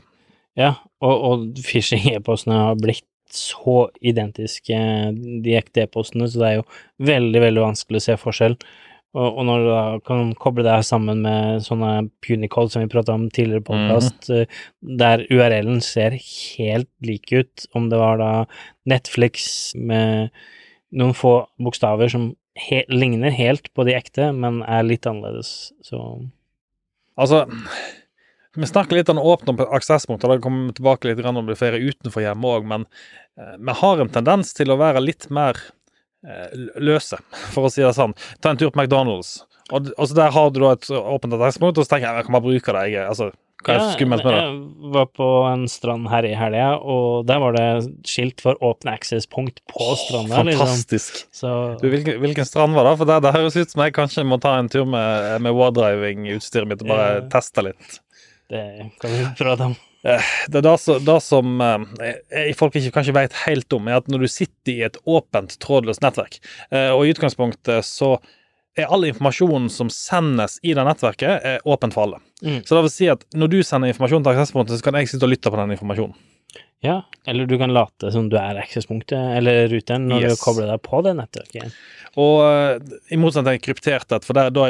Ja, 0.57 0.75
og, 1.05 1.14
og 1.31 1.61
phishing-e-postene 1.66 2.57
har 2.71 2.81
blitt 2.81 3.05
så 3.37 3.88
identiske 4.07 4.76
de 5.45 5.57
ekte 5.59 5.83
e-postene, 5.85 6.28
så 6.31 6.40
det 6.40 6.49
er 6.49 6.59
jo 6.61 6.66
veldig, 7.09 7.40
veldig 7.43 7.64
vanskelig 7.64 8.00
å 8.00 8.07
se 8.07 8.16
forskjell. 8.23 8.57
Og, 9.17 9.39
og 9.41 9.47
når 9.49 9.63
du 9.63 9.69
da 9.71 9.83
kan 10.05 10.33
koble 10.37 10.65
det 10.67 10.77
sammen 10.85 11.23
med 11.25 11.65
sånne 11.65 12.11
punicode 12.25 12.73
som 12.73 12.85
vi 12.85 12.93
prata 12.93 13.15
om 13.17 13.29
tidligere 13.33 13.65
på 13.65 13.73
podkast, 13.73 14.29
der 15.01 15.25
URL-en 15.33 15.81
ser 15.85 16.19
helt 16.21 16.91
lik 17.07 17.33
ut, 17.33 17.69
om 17.73 17.89
det 17.93 18.01
var 18.01 18.21
da 18.21 18.33
Netflix 18.89 19.73
med 19.77 20.35
noen 20.97 21.17
få 21.17 21.39
bokstaver 21.63 22.13
som 22.13 22.35
he 22.57 22.83
ligner 22.89 23.33
helt 23.37 23.69
på 23.77 23.85
de 23.89 23.95
ekte, 23.97 24.31
men 24.33 24.63
er 24.65 24.87
litt 24.87 25.07
annerledes, 25.09 25.73
så. 25.85 26.01
Altså, 27.17 27.45
vi 28.57 28.69
snakker 28.69 28.97
litt 28.97 29.11
om 29.13 29.21
å 29.21 29.35
åpne 29.35 29.53
opp 29.53 29.75
aksesspunkter, 29.77 30.33
da 30.33 30.41
kommer 30.43 30.71
vi 30.71 30.79
tilbake 30.79 31.11
litt 31.11 31.21
når 31.25 31.51
det 31.51 31.59
flere 31.61 31.81
utenfor 31.81 32.25
hjemmet 32.25 32.59
òg, 32.59 32.69
men 32.69 32.87
eh, 33.37 33.57
vi 33.61 33.77
har 33.81 34.03
en 34.03 34.13
tendens 34.13 34.53
til 34.57 34.73
å 34.73 34.79
være 34.81 35.05
litt 35.05 35.29
mer 35.29 35.61
eh, 35.61 35.73
løse, 36.81 37.19
for 37.55 37.67
å 37.69 37.73
si 37.73 37.83
det 37.85 37.95
sånn. 37.97 38.15
Ta 38.41 38.51
en 38.55 38.61
tur 38.61 38.71
på 38.75 38.81
McDonald's, 38.83 39.41
og, 39.73 39.91
og 39.99 40.07
så 40.09 40.15
der 40.15 40.31
har 40.35 40.53
du 40.55 40.61
da 40.63 40.73
et 40.77 40.87
åpent 40.91 41.35
aksesspunkt, 41.41 41.79
og 41.79 41.85
så 41.87 41.95
tenker 41.97 42.09
jeg 42.09 42.23
jeg 42.23 42.29
kan 42.29 42.37
bare 42.39 42.47
bruke 42.49 42.75
det, 42.79 42.85
jeg, 42.95 43.07
altså, 43.11 43.33
hva 43.67 43.75
er 43.75 43.95
skummelt 43.97 44.23
med 44.23 44.35
det? 44.37 44.43
Jeg 44.45 44.91
var 44.95 45.07
på 45.17 45.27
en 45.49 45.63
strand 45.71 46.07
her 46.13 46.27
i 46.29 46.35
helga, 46.39 46.67
og 46.79 47.25
der 47.27 47.41
var 47.43 47.57
det 47.57 47.65
skilt 48.07 48.43
for 48.45 48.55
åpne 48.63 48.93
access-punkt 48.95 49.59
på 49.73 49.87
stranda. 49.99 50.43
Liksom. 50.47 50.61
Fantastisk. 50.61 51.23
Så 51.35 51.51
Du, 51.81 51.89
hvilken, 51.91 52.21
hvilken 52.23 52.47
strand 52.47 52.77
var 52.79 52.87
det? 52.87 52.93
For 53.01 53.11
det, 53.11 53.17
det 53.25 53.33
høres 53.35 53.57
ut 53.59 53.73
som 53.73 53.83
jeg 53.83 53.97
kanskje 53.97 54.27
må 54.29 54.39
ta 54.45 54.53
en 54.61 54.69
tur 54.71 54.85
med, 54.87 55.41
med 55.43 55.57
wardriving-utstyret 55.57 56.69
mitt 56.71 56.85
og 56.85 56.93
bare 56.93 57.09
Ja. 57.17 57.25
teste 57.33 57.65
litt. 57.67 57.99
det 58.53 58.63
kan 59.03 59.11
vi 59.17 59.25
prøve 59.41 59.71
om. 59.73 59.77
Det, 60.03 60.59
er 60.61 60.62
det, 60.62 60.75
som- 60.81 61.05
det 61.05 61.17
som 61.25 61.61
eh, 61.61 62.12
eh, 62.31 62.50
folk 62.55 62.76
ikke 62.79 62.93
kanskje 62.95 63.15
vet 63.17 63.33
helt 63.47 63.73
om, 63.75 63.88
er 63.88 63.97
at 63.99 64.09
når 64.12 64.26
du 64.26 64.29
sitter 64.31 64.73
i 64.75 64.83
et 64.87 64.99
åpent, 65.09 65.57
trådløst 65.62 66.03
nettverk, 66.05 66.38
eh, 66.71 66.91
og 66.95 67.07
i 67.07 67.15
utgangspunktet 67.15 67.85
så 67.88 68.17
er 68.76 68.91
all 68.93 69.07
informasjonen 69.09 69.71
som 69.73 69.88
sendes 69.91 70.59
i 70.62 70.75
det 70.76 70.85
nettverket, 70.85 71.41
er 71.49 71.65
åpent 71.65 71.95
for 71.97 72.05
alle. 72.07 72.19
Mm. 72.45 72.61
Så 72.69 72.76
det 72.76 72.83
vil 72.85 72.93
si 72.93 73.07
at 73.09 73.25
når 73.35 73.49
du 73.55 73.62
sender 73.65 73.88
informasjon 73.88 74.23
til 74.26 74.35
aksesspunktet, 74.37 74.79
så 74.79 74.85
kan 74.85 74.99
jeg 75.00 75.09
sitte 75.09 75.25
og 75.25 75.33
lytte 75.33 75.50
på 75.50 75.57
den 75.62 75.73
informasjonen. 75.79 76.15
Ja, 76.87 77.00
eller 77.26 77.49
du 77.50 77.57
kan 77.59 77.73
late 77.75 78.12
som 78.14 78.28
du 78.31 78.37
er 78.38 78.59
access-punktet, 78.62 79.19
eller 79.40 79.66
ruten, 79.73 80.07
når 80.11 80.23
Yes. 80.28 80.37
du 80.38 80.45
kobler 80.47 80.69
deg 80.71 80.83
på 80.87 81.00
det 81.07 81.16
nettverket. 81.19 81.73
Og 82.23 82.37
eh, 82.47 82.99
i 83.12 83.19
motsetning 83.21 83.59
til 83.59 83.64
kryptert 83.75 84.23
for 84.25 84.38
der, 84.38 84.52
da, 84.55 84.69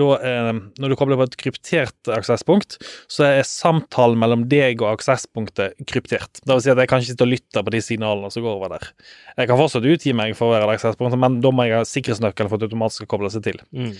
da 0.00 0.08
eh, 0.24 0.48
når 0.80 0.94
du 0.94 0.96
kobler 0.98 1.20
på 1.20 1.26
et 1.28 1.36
kryptert 1.42 2.10
aksesspunkt, 2.16 2.78
så 3.12 3.26
er 3.28 3.44
samtalen 3.46 4.18
mellom 4.22 4.46
deg 4.50 4.80
og 4.82 4.94
aksesspunktet 4.96 5.76
kryptert. 5.90 6.40
Det 6.42 6.50
vil 6.56 6.64
si 6.64 6.72
at 6.72 6.80
jeg 6.82 6.90
kan 6.90 7.04
ikke 7.04 7.12
sitte 7.12 7.26
og 7.28 7.32
lytte 7.34 7.62
på 7.66 7.74
de 7.76 7.82
signalene 7.84 8.32
som 8.34 8.42
går 8.46 8.56
over 8.58 8.74
der. 8.78 8.88
Jeg 9.36 9.50
kan 9.52 9.60
fortsatt 9.60 9.86
utgi 9.92 10.16
meg 10.16 10.34
for 10.38 10.48
å 10.50 10.56
være 10.56 10.66
et 10.70 10.76
aksesspunkt, 10.80 11.18
men 11.20 11.38
da 11.44 11.52
må 11.54 11.68
jeg 11.68 11.78
ha 11.78 11.86
sikkerhetsnøkkel 11.92 12.48
for 12.50 12.56
at 12.56 12.64
det 12.64 12.70
automatisk 12.72 13.02
skal 13.04 13.12
koble 13.14 13.30
seg 13.36 13.44
til. 13.50 13.60
Mm. 13.76 13.92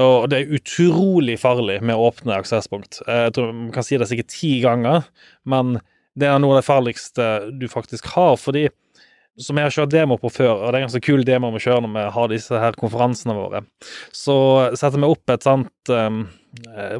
Og 0.00 0.28
det 0.30 0.38
er 0.44 0.52
utrolig 0.54 1.34
farlig 1.42 1.80
med 1.82 1.98
åpne 1.98 2.36
aksesspunkt. 2.38 3.00
Eh, 3.08 3.24
Jeg 3.26 3.32
tror 3.34 3.50
man 3.56 3.72
kan 3.74 3.82
si 3.88 3.96
det 3.98 4.06
sikkert 4.12 4.30
ti 4.30 4.52
ganger, 4.62 5.08
men 5.50 5.80
det 6.18 6.28
er 6.28 6.38
noe 6.42 6.56
av 6.56 6.62
det 6.62 6.68
farligste 6.68 7.30
du 7.60 7.68
faktisk 7.70 8.06
har, 8.16 8.36
fordi 8.40 8.68
som 9.40 9.56
jeg 9.56 9.64
har 9.64 9.72
kjørt 9.72 9.92
demo 9.94 10.16
på 10.20 10.28
før, 10.34 10.50
og 10.58 10.66
det 10.66 10.74
er 10.74 10.82
en 10.82 10.88
ganske 10.88 11.00
kul 11.06 11.22
demo 11.24 11.48
vi 11.54 11.62
kjører 11.62 11.84
når 11.86 11.92
vi 11.94 12.02
har 12.12 12.28
disse 12.28 12.58
her 12.60 12.76
konferansene 12.76 13.32
våre, 13.36 13.62
så 14.12 14.34
setter 14.76 15.00
vi 15.00 15.08
opp 15.08 15.32
et 15.32 15.46
sånt 15.46 15.92
um, 15.94 16.18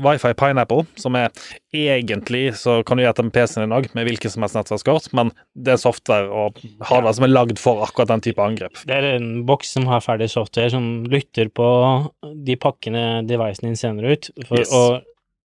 Wifi 0.07 0.31
Pineapple, 0.39 0.87
som 0.97 1.19
er 1.19 1.35
egentlig 1.77 2.55
så 2.57 2.79
kan 2.87 2.97
du 2.97 3.05
gjøre 3.05 3.19
det 3.19 3.27
med 3.27 3.35
PC-en 3.35 3.67
din 3.67 3.77
òg, 3.77 3.91
med 3.99 4.09
hvilken 4.09 4.33
som 4.33 4.47
helst 4.47 4.57
nettverkskort, 4.57 5.11
men 5.19 5.35
det 5.59 5.75
er 5.75 5.83
software 5.83 6.31
og 6.31 6.63
hardware 6.87 7.17
som 7.19 7.27
er 7.29 7.35
lagd 7.35 7.61
for 7.61 7.83
akkurat 7.85 8.15
den 8.15 8.25
type 8.25 8.47
angrep. 8.47 8.79
Det 8.89 8.97
er 8.97 9.11
en 9.19 9.43
boks 9.51 9.75
som 9.77 9.91
har 9.91 10.01
ferdig 10.07 10.31
software, 10.33 10.73
som 10.73 10.89
lytter 11.11 11.51
på 11.53 11.69
de 12.47 12.57
pakkene 12.63 13.05
devicen 13.29 13.69
din 13.69 13.81
sender 13.83 14.15
ut, 14.15 14.31
for 14.47 14.63
Yes. 14.63 14.73
å 14.73 15.01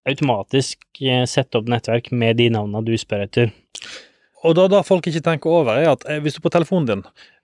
automatisk 0.09 0.81
eh, 1.01 1.23
sette 1.29 1.59
opp 1.59 1.69
nettverk 1.71 2.11
med 2.15 2.39
de 2.41 2.49
navnene 2.53 2.83
du 2.85 2.95
spør 2.99 3.25
etter. 3.27 3.53
Og 4.43 4.57
da, 4.57 4.67
da 4.71 4.81
folk 4.83 5.07
ikke 5.07 5.23
tenker 5.23 5.51
over, 5.51 5.77
er 5.79 5.93
at 5.93 6.03
eh, 6.09 6.19
hvis 6.23 6.37
du 6.37 6.43
på 6.43 6.51
telefonen 6.53 6.89
din 6.89 7.03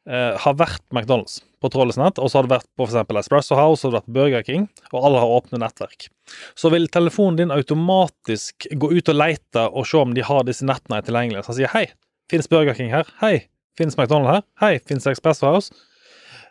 eh, 0.09 0.35
har 0.43 0.57
vært 0.59 0.83
McDonald's 0.91 1.39
på 1.63 1.71
trådløst 1.71 1.99
nett, 1.99 2.19
og 2.19 2.31
så 2.31 2.39
har 2.39 2.47
du 2.47 2.53
vært 2.53 2.67
på 2.79 2.87
eksempel 2.87 3.19
Espresso 3.19 3.55
House 3.59 3.87
og 3.87 3.95
vært 3.95 4.11
Burger 4.15 4.43
King, 4.47 4.67
og 4.91 5.07
alle 5.07 5.23
har 5.23 5.35
åpne 5.39 5.61
nettverk, 5.63 6.09
så 6.59 6.71
vil 6.73 6.87
telefonen 6.91 7.39
din 7.39 7.55
automatisk 7.55 8.67
gå 8.79 8.91
ut 8.95 9.11
og 9.11 9.19
lete 9.19 9.65
og 9.69 9.87
se 9.87 9.99
om 9.99 10.15
de 10.15 10.25
har 10.25 10.45
disse 10.47 10.67
nettene 10.67 11.01
tilgjengelige. 11.03 11.43
Så 11.45 11.53
han 11.53 11.59
sier 11.61 11.73
hei, 11.75 11.85
fins 12.31 12.51
Burger 12.51 12.77
King 12.77 12.91
her? 12.95 13.11
Hei, 13.23 13.49
fins 13.79 13.99
McDonald's 13.99 14.35
her? 14.35 14.47
Hei, 14.63 14.73
fins 14.87 15.07
Espresso 15.07 15.47
House? 15.47 15.75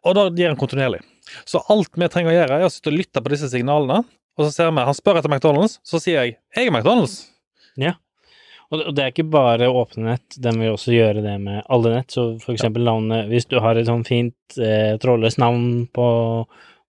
Og 0.07 0.15
da 0.17 0.29
gir 0.31 0.49
han 0.49 0.61
kontinuerlig. 0.61 1.01
Så 1.49 1.61
alt 1.73 1.93
vi 1.99 2.09
trenger 2.09 2.33
å 2.33 2.37
gjøre, 2.37 2.61
er 2.61 2.69
å 2.69 2.73
sitte 2.73 2.93
og 2.93 2.97
lytte 2.97 3.21
på 3.25 3.33
disse 3.33 3.51
signalene, 3.53 4.05
og 4.39 4.47
så 4.47 4.53
ser 4.55 4.71
vi 4.71 4.87
Han 4.87 4.97
spør 4.97 5.19
etter 5.21 5.33
McDonald's, 5.33 5.79
så 5.87 6.01
sier 6.03 6.23
jeg 6.23 6.39
jeg 6.57 6.71
er 6.71 6.75
McDonald's. 6.75 7.27
Ja. 7.79 7.97
og 8.71 8.95
det 8.95 9.05
er 9.05 9.13
ikke 9.13 9.29
bare 9.33 9.69
åpne 9.71 10.13
nett, 10.13 10.39
den 10.39 10.59
vil 10.63 10.75
også 10.75 10.95
gjøre 10.95 11.23
det 11.25 11.37
med 11.43 11.63
alle 11.67 11.95
nett. 11.99 12.11
Så 12.15 12.31
for 12.43 12.55
eksempel 12.55 12.85
navnet 12.85 13.29
Hvis 13.31 13.49
du 13.51 13.59
har 13.65 13.79
et 13.79 13.89
sånn 13.89 14.07
fint 14.07 14.59
eh, 14.59 14.97
trådløst 15.03 15.41
navn 15.43 15.87
på, 15.95 16.09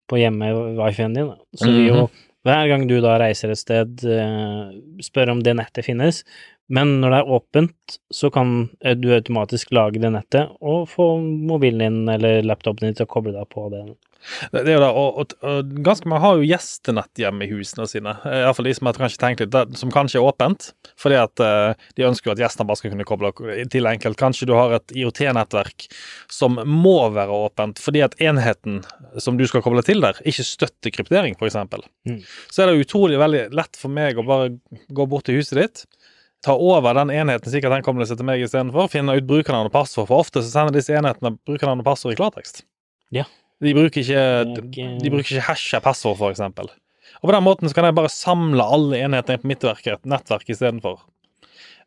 på 0.09 0.19
hjemme-wifien 0.21 1.15
din, 1.17 1.31
så 1.57 1.69
vil 1.71 1.87
jo 1.87 2.09
hver 2.47 2.69
gang 2.71 2.85
du 2.87 2.95
da 3.03 3.17
reiser 3.19 3.51
et 3.51 3.59
sted, 3.59 4.05
eh, 4.07 4.69
spør 5.03 5.33
om 5.33 5.41
det 5.43 5.57
nettet 5.59 5.85
finnes. 5.85 6.23
Men 6.69 6.99
når 7.01 7.13
det 7.13 7.19
er 7.21 7.31
åpent, 7.37 7.97
så 8.13 8.29
kan 8.33 8.69
eh, 8.85 8.97
du 8.97 9.09
automatisk 9.15 9.73
lage 9.73 10.01
det 10.01 10.13
nettet 10.13 10.53
og 10.61 10.85
få 10.91 11.15
mobilen 11.21 11.81
din 11.81 12.13
eller 12.13 12.45
laptopen 12.45 12.87
din 12.89 12.99
til 12.99 13.07
å 13.07 13.13
koble 13.13 13.33
deg 13.33 13.49
på 13.49 13.67
det. 13.73 13.87
Det, 14.51 14.65
er 14.65 14.75
jo 14.75 14.81
det, 14.83 14.89
og, 14.89 15.19
og, 15.21 15.33
og 15.47 15.69
ganske 15.85 16.09
mange 16.11 16.21
har 16.25 16.37
jo 16.37 16.47
gjestenett 16.47 17.21
hjemme 17.21 17.45
i 17.45 17.51
husene 17.53 17.87
sine. 17.89 18.13
Eh, 18.27 18.41
Iallfall 18.43 18.67
de 18.67 18.75
som 18.75 18.89
kanskje 18.91 19.21
tenkt 19.21 19.43
litt, 19.43 19.51
det, 19.53 19.79
som 19.79 19.93
kanskje 19.93 20.19
er 20.19 20.27
åpent. 20.27 20.69
Fordi 20.99 21.17
at 21.21 21.43
uh, 21.43 21.87
de 21.95 22.05
ønsker 22.09 22.29
jo 22.29 22.35
at 22.35 22.41
gjestene 22.43 22.67
bare 22.67 22.81
skal 22.81 22.93
kunne 22.93 23.07
koble 23.07 23.31
til 23.71 23.89
enkelt. 23.89 24.19
Kanskje 24.19 24.49
du 24.49 24.53
har 24.57 24.75
et 24.75 24.93
IOT-nettverk 24.93 25.87
som 26.31 26.59
må 26.67 26.97
være 27.15 27.39
åpent 27.47 27.79
fordi 27.79 28.03
at 28.03 28.17
enheten 28.21 28.81
som 29.23 29.39
du 29.39 29.45
skal 29.49 29.63
koble 29.65 29.83
til 29.87 30.03
der, 30.03 30.19
ikke 30.27 30.45
støtter 30.45 30.93
kryptering, 30.93 31.37
f.eks. 31.39 31.55
Mm. 32.09 32.19
Så 32.51 32.63
er 32.63 32.69
det 32.69 32.83
utrolig 32.83 33.19
veldig 33.21 33.47
lett 33.55 33.79
for 33.79 33.93
meg 33.93 34.19
å 34.19 34.27
bare 34.27 34.51
gå 34.91 35.07
bort 35.09 35.29
til 35.29 35.39
huset 35.39 35.61
ditt. 35.61 35.85
Ta 36.45 36.53
over 36.55 36.93
den 36.95 37.09
enheten, 37.11 37.51
sikkert 37.51 37.73
den 37.75 37.83
kobler 37.83 38.07
seg 38.07 38.17
til 38.21 38.25
meg 38.29 38.39
istedenfor. 38.45 38.87
Finne 38.91 39.17
ut 39.17 39.25
brukernavn 39.27 39.67
og 39.67 39.73
passord. 39.75 40.07
For 40.07 40.21
ofte 40.23 40.39
så 40.39 40.47
sender 40.53 40.71
disse 40.77 40.93
enhetene 40.95 41.33
brukernavn 41.47 41.81
og 41.83 41.87
passord 41.89 42.13
i 42.15 42.19
klartekst. 42.19 42.63
Ja. 43.11 43.25
De 43.59 43.73
bruker 43.75 43.99
ikke, 43.99 44.15
er 44.15 44.45
ikke- 44.55 44.99
de 45.03 45.09
bruker 45.11 45.33
ikke 45.35 45.47
hasha 45.49 45.81
passord, 45.83 46.17
for 46.17 46.31
eksempel. 46.31 46.69
Og 47.21 47.27
på 47.29 47.33
den 47.35 47.43
måten 47.43 47.67
så 47.67 47.73
kan 47.75 47.83
jeg 47.89 47.95
bare 47.95 48.07
samle 48.07 48.63
alle 48.63 49.01
enhetene 49.03 49.41
på 49.41 49.47
mitt 49.51 49.59
verk, 49.67 49.85
et 49.87 50.03
nettverk 50.05 50.47
istedenfor. 50.47 50.99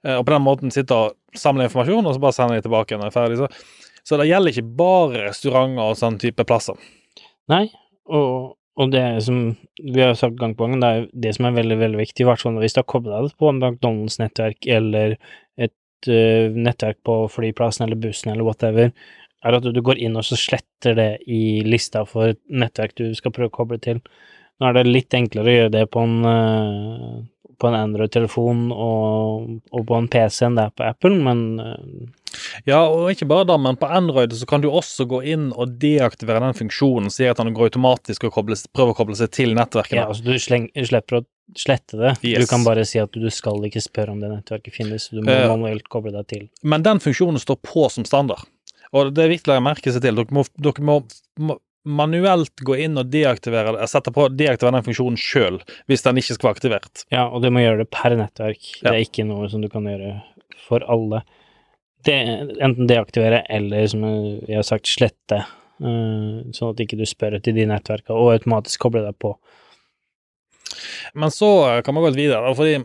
Eh, 0.05 0.17
Og 0.19 0.27
på 0.27 0.33
den 0.35 0.43
måten 0.43 0.71
sitte 0.71 0.91
og 0.93 1.17
samle 1.35 1.65
informasjon, 1.65 2.05
og 2.07 2.15
så 2.15 2.21
bare 2.21 2.33
sende 2.33 2.61
de 2.61 2.69
tilbake 2.69 2.91
når 2.99 3.09
jeg 3.09 3.17
er 3.17 3.21
ferdig. 3.21 3.37
Så, 3.39 3.49
så 4.05 4.19
det 4.19 4.29
gjelder 4.29 4.53
ikke 4.53 4.77
bare 4.77 5.29
restauranter 5.31 5.81
og 5.81 5.97
sånn 5.97 6.19
type 6.19 6.45
plasser. 6.45 6.75
Nei, 7.49 7.71
og, 8.11 8.57
og 8.81 8.93
det 8.93 9.05
som 9.27 9.41
vi 9.83 10.01
har 10.01 10.15
sagt 10.17 10.39
gang 10.41 10.55
på 10.57 10.67
gang, 10.67 10.81
det 10.81 10.89
er 10.89 11.09
det 11.25 11.35
som 11.37 11.49
er 11.49 11.57
veldig, 11.59 11.77
veldig 11.81 12.01
viktig, 12.01 12.25
i 12.25 12.29
hvert 12.29 12.41
fall 12.41 12.57
hvis 12.63 12.77
du 12.77 12.81
har 12.81 12.89
kobla 12.89 13.21
deg 13.25 13.35
på 13.41 13.51
McDonald's-nettverk 13.53 14.69
eller 14.79 15.17
et 15.61 16.09
uh, 16.09 16.55
nettverk 16.57 17.03
på 17.05 17.19
flyplassen 17.35 17.87
eller 17.87 18.01
bussen 18.01 18.33
eller 18.33 18.49
whatever, 18.49 18.95
er 19.43 19.59
at 19.59 19.67
du 19.67 19.83
går 19.85 20.01
inn 20.01 20.17
og 20.17 20.25
så 20.25 20.39
sletter 20.39 20.97
det 20.97 21.11
i 21.27 21.61
lista 21.67 22.07
for 22.09 22.33
et 22.33 22.41
nettverk 22.49 22.97
du 22.97 23.11
skal 23.19 23.35
prøve 23.35 23.51
å 23.53 23.57
koble 23.59 23.81
til. 23.83 24.01
Nå 24.61 24.69
er 24.69 24.79
det 24.79 24.87
litt 24.89 25.15
enklere 25.19 25.51
å 25.51 25.57
gjøre 25.59 25.75
det 25.77 25.85
på 25.93 26.07
en, 26.07 26.19
uh, 26.25 27.21
en 27.69 27.79
Android-telefon 27.79 28.71
og, 28.73 29.53
og 29.69 29.87
på 29.87 29.99
en 29.99 30.09
PC 30.11 30.47
enn 30.49 30.57
det 30.59 30.69
er 30.71 30.77
på 30.79 30.87
Apple, 30.89 31.19
men 31.23 31.45
eh, 31.63 32.09
Ja, 32.69 32.81
og 32.87 33.11
ikke 33.13 33.29
bare 33.31 33.47
da, 33.51 33.59
men 33.61 33.79
på 33.81 33.89
Android 33.91 34.35
så 34.37 34.49
kan 34.49 34.65
du 34.65 34.71
også 34.71 35.07
gå 35.11 35.23
inn 35.35 35.51
og 35.53 35.77
deaktivere 35.83 36.43
den 36.45 36.57
funksjonen, 36.59 37.13
sier 37.13 37.35
at 37.35 37.43
den 37.43 37.55
går 37.57 37.73
automatisk 37.73 38.29
og 38.29 38.35
kobles, 38.37 38.67
prøver 38.75 38.95
å 38.95 38.99
koble 39.03 39.19
seg 39.19 39.33
til 39.35 39.55
nettverkene. 39.59 40.05
Ja, 40.05 40.09
altså 40.13 40.27
du 40.27 40.37
sleng, 40.43 40.69
slipper 40.77 41.21
å 41.21 41.25
slette 41.59 41.99
det. 42.01 42.15
Yes. 42.23 42.45
Du 42.45 42.51
kan 42.51 42.65
bare 42.67 42.85
si 42.89 43.01
at 43.03 43.13
du 43.13 43.29
skal 43.35 43.61
ikke 43.69 43.83
spørre 43.85 44.15
om 44.15 44.23
det 44.23 44.31
nettverket 44.33 44.77
finnes, 44.77 45.11
du 45.13 45.21
må 45.21 45.35
uh, 45.35 45.49
manuelt 45.53 45.89
koble 45.93 46.15
deg 46.15 46.29
til. 46.31 46.47
Men 46.63 46.87
den 46.87 47.03
funksjonen 47.03 47.43
står 47.43 47.61
på 47.67 47.89
som 47.93 48.07
standard. 48.09 48.47
Og 48.93 49.13
det 49.17 49.25
er 49.25 49.33
viktig 49.33 49.55
å 49.55 49.61
merke 49.65 49.93
seg 49.93 50.05
til. 50.05 50.19
Dere 50.19 50.37
må, 50.37 50.45
dere 50.61 50.85
må, 50.85 50.99
må 51.41 51.59
manuelt 51.89 52.63
gå 52.63 52.77
inn 52.85 52.99
og 53.01 53.11
deaktivere 53.13 53.75
det, 53.77 53.87
sette 53.91 54.13
på 54.15 54.29
deaktivere 54.31 54.79
den 54.79 54.87
funksjonen 54.87 55.19
sjøl, 55.19 55.61
hvis 55.91 56.05
den 56.07 56.21
ikke 56.21 56.37
skal 56.37 56.49
være 56.49 56.59
aktivert. 56.59 57.05
Ja, 57.15 57.27
og 57.27 57.43
du 57.43 57.51
må 57.55 57.65
gjøre 57.65 57.83
det 57.83 57.89
per 57.95 58.15
nettverk. 58.19 58.69
Det 58.83 58.93
er 58.93 59.01
ikke 59.03 59.27
noe 59.29 59.49
som 59.53 59.65
du 59.65 59.71
kan 59.73 59.89
gjøre 59.89 60.19
for 60.69 60.85
alle. 60.93 61.25
Det, 62.03 62.15
enten 62.63 62.89
deaktivere 62.91 63.45
eller, 63.53 63.87
som 63.91 64.07
jeg 64.07 64.57
har 64.59 64.67
sagt, 64.67 64.91
slette, 64.91 65.45
Uh, 65.83 66.47
sånn 66.55 66.71
at 66.71 66.81
ikke 66.85 66.95
du 67.01 67.03
spør 67.09 67.35
etter 67.39 67.55
de 67.57 67.65
nettverkene, 67.67 68.15
og 68.15 68.37
automatisk 68.37 68.85
koble 68.85 69.01
deg 69.03 69.17
på. 69.19 69.33
Men 71.19 71.33
så 71.35 71.49
kan 71.83 71.97
man 71.97 72.05
gå 72.05 72.13
litt 72.13 72.21
videre, 72.21 72.53
fordi 72.55 72.83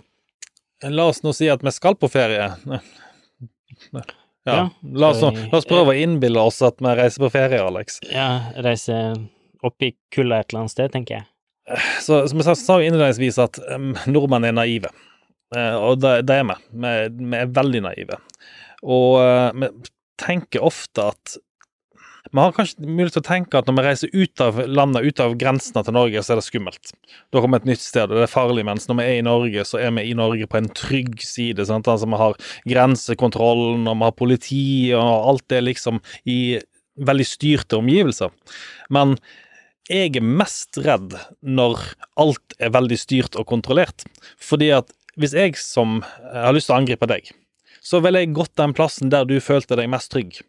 La 0.94 1.08
oss 1.10 1.24
nå 1.26 1.32
si 1.34 1.48
at 1.50 1.64
vi 1.66 1.74
skal 1.74 1.96
på 1.98 2.10
ferie. 2.10 2.52
Ja. 2.70 4.02
Ja, 4.48 4.58
La, 4.82 5.10
oss, 5.10 5.22
la 5.22 5.58
oss 5.58 5.66
prøve 5.68 5.92
å 5.92 5.98
innbille 5.98 6.40
oss 6.40 6.62
at 6.64 6.78
vi 6.80 6.92
reiser 6.96 7.26
på 7.26 7.32
ferie, 7.34 7.60
Alex. 7.60 7.98
Ja, 8.08 8.54
reise 8.64 8.96
opp 9.66 9.84
i 9.84 9.92
kulda 10.14 10.40
et 10.40 10.54
eller 10.54 10.64
annet 10.64 10.74
sted, 10.74 10.94
tenker 10.94 11.18
jeg. 11.18 11.28
Så 12.06 12.22
som 12.32 12.40
jeg 12.40 12.60
sa, 12.62 12.78
innledningsvis 12.80 13.42
at 13.44 13.60
um, 13.74 13.92
nordmenn 14.08 14.48
er 14.48 14.56
naive. 14.56 14.94
Uh, 15.52 15.76
og 15.90 16.00
det, 16.00 16.14
det 16.30 16.38
er 16.40 16.48
vi. 16.48 16.58
vi. 16.86 16.94
Vi 17.20 17.42
er 17.42 17.52
veldig 17.58 17.84
naive. 17.90 18.22
Og 18.88 19.20
eh, 19.22 19.52
vi 19.58 19.70
tenker 20.18 20.66
ofte 20.66 21.12
at 21.12 21.38
Vi 22.28 22.42
har 22.42 22.52
kanskje 22.52 22.84
mulighet 22.84 23.14
til 23.16 23.24
å 23.24 23.28
tenke 23.28 23.60
at 23.60 23.70
når 23.70 23.76
vi 23.78 23.84
reiser 23.86 24.10
ut 24.12 24.42
av 24.44 24.58
landet, 24.68 25.06
ut 25.08 25.22
av 25.24 25.36
grensene 25.40 25.80
til 25.88 25.96
Norge, 25.96 26.20
så 26.20 26.34
er 26.34 26.42
det 26.42 26.44
skummelt. 26.44 26.92
Da 27.32 27.40
kommer 27.40 27.62
et 27.62 27.70
nytt 27.70 27.80
sted, 27.80 28.12
og 28.12 28.20
det 28.20 28.26
er 28.26 28.34
farlig. 28.34 28.66
Mens 28.68 28.90
når 28.90 28.98
vi 29.00 29.06
er 29.06 29.20
i 29.22 29.24
Norge, 29.24 29.64
så 29.70 29.80
er 29.80 29.94
vi 29.96 30.10
i 30.10 30.18
Norge 30.18 30.50
på 30.52 30.60
en 30.60 30.68
trygg 30.76 31.24
side. 31.24 31.64
Sant? 31.70 31.88
Altså 31.88 32.10
Vi 32.12 32.20
har 32.20 32.36
grensekontrollen, 32.68 33.88
og 33.88 33.96
vi 33.96 34.10
har 34.10 34.18
politi, 34.20 34.68
og 34.98 35.32
alt 35.32 35.48
det 35.54 35.64
liksom 35.70 36.02
i 36.28 36.60
veldig 37.00 37.30
styrte 37.32 37.80
omgivelser. 37.80 38.36
Men 38.92 39.16
jeg 39.88 40.18
er 40.20 40.32
mest 40.44 40.80
redd 40.84 41.16
når 41.40 41.80
alt 42.20 42.60
er 42.60 42.76
veldig 42.76 43.00
styrt 43.00 43.40
og 43.40 43.48
kontrollert. 43.48 44.04
Fordi 44.44 44.74
at 44.76 44.92
hvis 45.18 45.34
jeg 45.38 45.56
som 45.62 46.02
jeg 46.04 46.44
har 46.44 46.56
lyst 46.56 46.70
til 46.70 46.76
å 46.76 46.82
angripe 46.82 47.08
deg, 47.10 47.32
så 47.88 48.02
ville 48.04 48.24
jeg 48.24 48.36
gått 48.36 48.56
den 48.60 48.76
plassen 48.78 49.12
der 49.14 49.28
du 49.30 49.38
følte 49.44 49.78
deg 49.80 49.90
mest 49.92 50.12
trygg. 50.14 50.42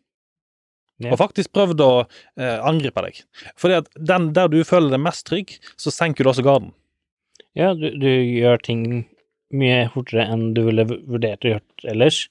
Ja. 0.98 1.12
Og 1.12 1.20
faktisk 1.20 1.52
prøvd 1.54 1.82
å 1.84 1.92
eh, 2.02 2.58
angripe 2.66 3.04
deg. 3.04 3.20
Fordi 3.60 3.78
at 3.84 3.90
den 3.94 4.32
der 4.34 4.50
du 4.50 4.58
føler 4.66 4.90
deg 4.96 5.04
mest 5.04 5.28
trygg, 5.28 5.54
så 5.78 5.94
senker 5.94 6.26
du 6.26 6.32
også 6.32 6.46
garden. 6.46 6.72
Ja, 7.58 7.70
du, 7.78 7.86
du 7.94 8.08
gjør 8.08 8.58
ting 8.62 8.82
mye 9.54 9.86
fortere 9.94 10.26
enn 10.28 10.50
du 10.56 10.64
ville 10.66 10.84
vurdert 10.88 11.46
å 11.46 11.54
gjøre 11.54 11.92
ellers, 11.94 12.26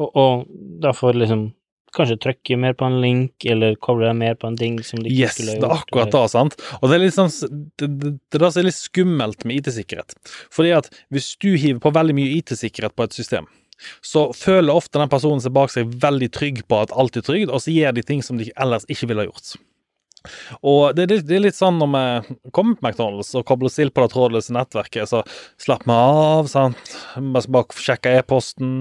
og, 0.00 0.08
og 0.16 0.46
da 0.82 0.92
får 0.96 1.18
liksom 1.20 1.48
kanskje 1.96 2.18
trykke 2.20 2.58
mer 2.60 2.74
på 2.76 2.86
en 2.88 2.98
link, 3.00 3.44
eller 3.48 3.76
koble 3.80 4.08
deg 4.08 4.16
mer 4.20 4.34
på 4.38 4.50
en 4.50 4.58
ting 4.60 4.78
som 4.84 5.00
du 5.00 5.08
ikke 5.08 5.22
Yes, 5.22 5.36
skulle 5.38 5.56
det 5.62 5.68
er 5.68 5.76
akkurat 5.78 6.12
da, 6.12 6.24
det, 6.26 6.32
sant. 6.34 6.56
Og 6.80 6.90
det 6.90 6.96
er 6.96 7.02
litt 7.02 7.16
sånn 7.16 7.32
det, 7.80 7.88
det, 7.88 8.10
det 8.36 8.50
er 8.50 8.66
litt 8.66 8.78
skummelt 8.78 9.46
med 9.48 9.62
IT-sikkerhet. 9.62 10.16
Fordi 10.52 10.74
at 10.76 10.90
hvis 11.14 11.30
du 11.40 11.54
hiver 11.54 11.80
på 11.82 11.94
veldig 11.96 12.16
mye 12.18 12.34
IT-sikkerhet 12.40 12.96
på 12.96 13.06
et 13.06 13.16
system, 13.16 13.48
så 14.04 14.26
føler 14.36 14.74
ofte 14.74 14.98
den 15.00 15.10
personen 15.12 15.42
seg 15.44 15.54
bak 15.56 15.72
seg 15.72 15.90
veldig 16.02 16.28
trygg 16.34 16.62
på 16.68 16.82
at 16.84 16.92
alt 16.96 17.16
er 17.20 17.24
trygt, 17.26 17.50
og 17.52 17.60
så 17.62 17.74
gjør 17.74 17.96
de 17.98 18.04
ting 18.08 18.22
som 18.24 18.38
de 18.40 18.50
ellers 18.56 18.86
ikke 18.92 19.10
ville 19.10 19.24
ha 19.26 19.30
gjort. 19.30 19.56
Og 20.66 20.96
det, 20.96 21.04
er 21.06 21.20
litt- 21.20 21.30
er 21.30 21.54
sånn 21.54 21.78
når 21.78 21.90
vi 21.92 22.36
kommer 22.56 22.74
på 22.80 22.86
McDonald's 22.88 23.30
og 23.38 23.44
kobler 23.46 23.68
oss 23.70 23.76
til 23.78 23.92
på 23.94 24.02
det 24.02 24.10
trådløse 24.14 24.54
nettverket, 24.56 25.06
så 25.12 25.20
slapper 25.62 25.86
vi 25.86 25.96
av, 25.96 26.48
sant. 26.50 26.94
Bare 27.14 27.52
bare 27.54 27.78
sjekke 27.86 28.16
e-posten, 28.18 28.80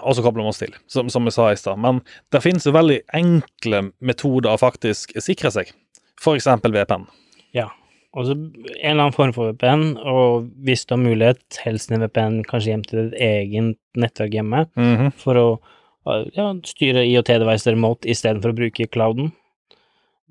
og 0.00 0.16
så 0.16 0.24
kobler 0.24 0.42
vi 0.42 0.50
oss 0.50 0.62
til, 0.64 0.74
som, 0.90 1.10
som 1.12 1.28
jeg 1.28 1.36
sa 1.36 1.50
i 1.52 1.60
stad. 1.60 1.78
Men 1.78 2.00
det 2.34 2.42
finnes 2.42 2.66
jo 2.66 2.74
veldig 2.74 3.02
enkle 3.20 3.84
metoder 4.00 4.54
å 4.56 4.58
faktisk 4.60 5.14
sikre 5.22 5.52
seg, 5.54 5.70
f.eks. 6.18 6.48
VPN. 6.66 7.06
Ja. 7.54 7.68
Og 8.18 8.26
så 8.26 8.32
en 8.34 8.50
eller 8.82 9.04
annen 9.04 9.14
form 9.14 9.32
for 9.36 9.52
VPN, 9.52 9.84
og 10.02 10.48
hvis 10.66 10.82
du 10.86 10.96
har 10.96 11.02
mulighet, 11.04 11.42
helst 11.62 11.92
en 11.94 12.02
VPN 12.02 12.40
kanskje 12.48 12.72
hjem 12.72 12.82
til 12.88 13.04
ditt 13.04 13.20
egen 13.22 13.76
nettverk 13.96 14.32
hjemme, 14.34 14.64
Mhm. 14.76 15.12
for 15.14 15.34
å 15.38 15.46
ja, 16.34 16.48
styre 16.66 17.04
IoT-device 17.06 17.70
remote 17.70 18.08
istedenfor 18.08 18.50
å 18.50 18.56
bruke 18.56 18.88
clouden. 18.90 19.30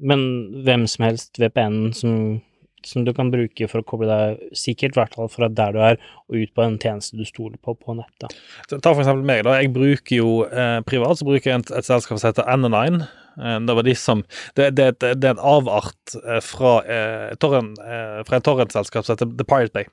Men 0.01 0.19
hvem 0.65 0.87
som 0.89 1.05
helst 1.05 1.37
VPN 1.39 1.93
som, 1.95 2.41
som 2.83 3.03
du 3.05 3.11
kan 3.13 3.31
bruke 3.31 3.67
for 3.69 3.81
å 3.81 3.85
koble 3.85 4.07
deg 4.07 4.39
sikkert, 4.55 4.95
i 4.95 4.99
hvert 4.99 5.15
fall 5.15 5.27
fra 5.31 5.47
der 5.47 5.71
du 5.75 5.79
er, 5.79 5.97
og 6.29 6.35
ut 6.39 6.53
på 6.55 6.63
en 6.65 6.77
tjeneste 6.79 7.15
du 7.19 7.23
stoler 7.27 7.57
på 7.63 7.75
på 7.79 7.95
nettet. 7.95 8.35
Ta 8.69 8.93
for 8.93 9.03
eksempel 9.03 9.23
meg, 9.27 9.43
da. 9.47 9.57
Jeg 9.61 9.73
bruker 9.75 10.15
jo 10.19 10.43
eh, 10.47 10.79
privat 10.87 11.19
så 11.19 11.27
bruker 11.27 11.51
jeg 11.51 11.59
et, 11.63 11.71
et 11.71 11.85
selskap 11.87 12.19
som 12.19 12.31
heter 12.31 12.47
N9. 12.47 13.07
Eh, 13.39 13.59
det 13.59 13.75
var 13.77 13.87
de 13.87 13.95
som 13.95 14.23
Det, 14.55 14.69
det, 14.77 14.91
det, 14.99 15.13
det 15.21 15.29
er 15.29 15.37
en 15.37 15.45
avart 15.57 16.15
eh, 16.23 16.41
fra, 16.43 16.73
eh, 16.85 17.35
torren, 17.41 17.73
eh, 17.79 18.19
fra 18.27 18.39
en 18.39 18.45
torrentselskap 18.45 19.05
som 19.05 19.15
heter 19.15 19.31
The 19.39 19.47
Pirate 19.47 19.73
Bay. 19.73 19.89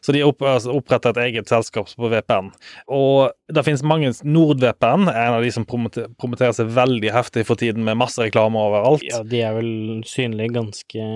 Så 0.00 0.14
de 0.14 0.22
altså, 0.24 0.74
oppretta 0.74 1.12
et 1.12 1.20
eget 1.28 1.50
selskap 1.50 1.90
på 1.96 2.10
VPN. 2.12 2.50
Og 2.92 3.32
det 3.52 3.64
finnes 3.66 3.84
mange 3.86 4.10
NordVPN, 4.24 5.08
er 5.10 5.20
en 5.28 5.36
av 5.38 5.44
de 5.44 5.52
som 5.54 5.66
promoterer 5.68 6.54
seg 6.56 6.70
veldig 6.76 7.12
heftig 7.14 7.44
for 7.48 7.60
tiden, 7.60 7.84
med 7.86 7.98
masse 8.00 8.20
reklame 8.22 8.60
overalt. 8.60 9.04
Ja, 9.06 9.22
de 9.24 9.42
er 9.44 9.56
vel 9.56 9.70
synlige 10.08 10.54
ganske 10.58 11.08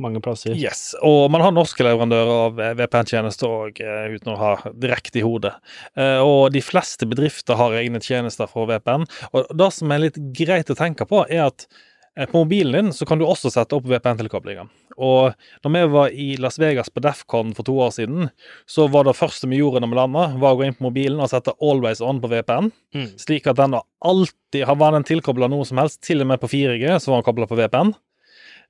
mange 0.00 0.22
plasser. 0.24 0.56
Yes, 0.58 0.92
og 1.04 1.30
man 1.34 1.44
har 1.44 1.54
norske 1.54 1.84
leverandører 1.86 2.34
av 2.48 2.62
VPN-tjenester 2.80 3.50
òg, 3.50 3.82
uten 4.14 4.34
å 4.34 4.38
ha 4.40 4.52
direkte 4.72 5.20
i 5.20 5.26
hodet. 5.26 5.54
Eh, 5.98 6.20
Og 6.24 6.52
de 6.54 6.62
fleste 6.64 7.08
bedrifter 7.08 7.58
har 7.58 7.76
egne 7.78 8.00
tjenester 8.02 8.48
for 8.50 8.70
VPN. 8.70 9.06
Og 9.32 9.50
det 9.56 9.72
som 9.76 9.92
er 9.92 10.06
litt 10.06 10.20
greit 10.36 10.72
å 10.72 10.78
tenke 10.78 11.06
på, 11.08 11.24
er 11.28 11.46
at 11.48 11.66
eh, 11.66 11.82
på 12.30 12.44
mobilen 12.44 12.72
din 12.86 12.92
så 12.94 13.06
kan 13.06 13.18
du 13.18 13.24
også 13.26 13.50
sette 13.50 13.74
opp 13.74 13.88
VPN-tilkoblinger. 13.90 14.68
Og 15.02 15.34
når 15.64 15.72
vi 15.74 15.80
var 15.90 16.12
i 16.14 16.26
Las 16.38 16.60
Vegas 16.62 16.88
på 16.94 17.02
Defcon 17.02 17.50
for 17.56 17.66
to 17.66 17.74
år 17.82 17.90
siden, 17.96 18.28
så 18.70 18.86
var 18.88 19.08
det 19.08 19.16
første 19.18 19.48
vi 19.50 19.58
gjorde 19.58 19.82
når 19.82 19.90
vi 19.90 19.98
landa, 19.98 20.26
var 20.38 20.54
å 20.54 20.60
gå 20.60 20.68
inn 20.68 20.76
på 20.78 20.86
mobilen 20.86 21.18
og 21.18 21.32
sette 21.32 21.56
Always 21.58 22.00
On 22.00 22.20
på 22.22 22.30
VPN, 22.30 22.70
Mm. 22.94 23.08
slik 23.18 23.46
at 23.50 23.56
den 23.58 23.74
alltid 23.74 24.62
Var 24.64 24.92
den 24.92 25.02
tilkobla 25.02 25.48
noe 25.50 25.64
som 25.66 25.78
helst, 25.78 26.00
til 26.06 26.20
og 26.22 26.28
med 26.28 26.38
på 26.40 26.46
4G, 26.46 27.00
så 27.02 27.10
var 27.10 27.22
den 27.22 27.26
kobla 27.26 27.46
på 27.50 27.58
VPN. 27.58 27.92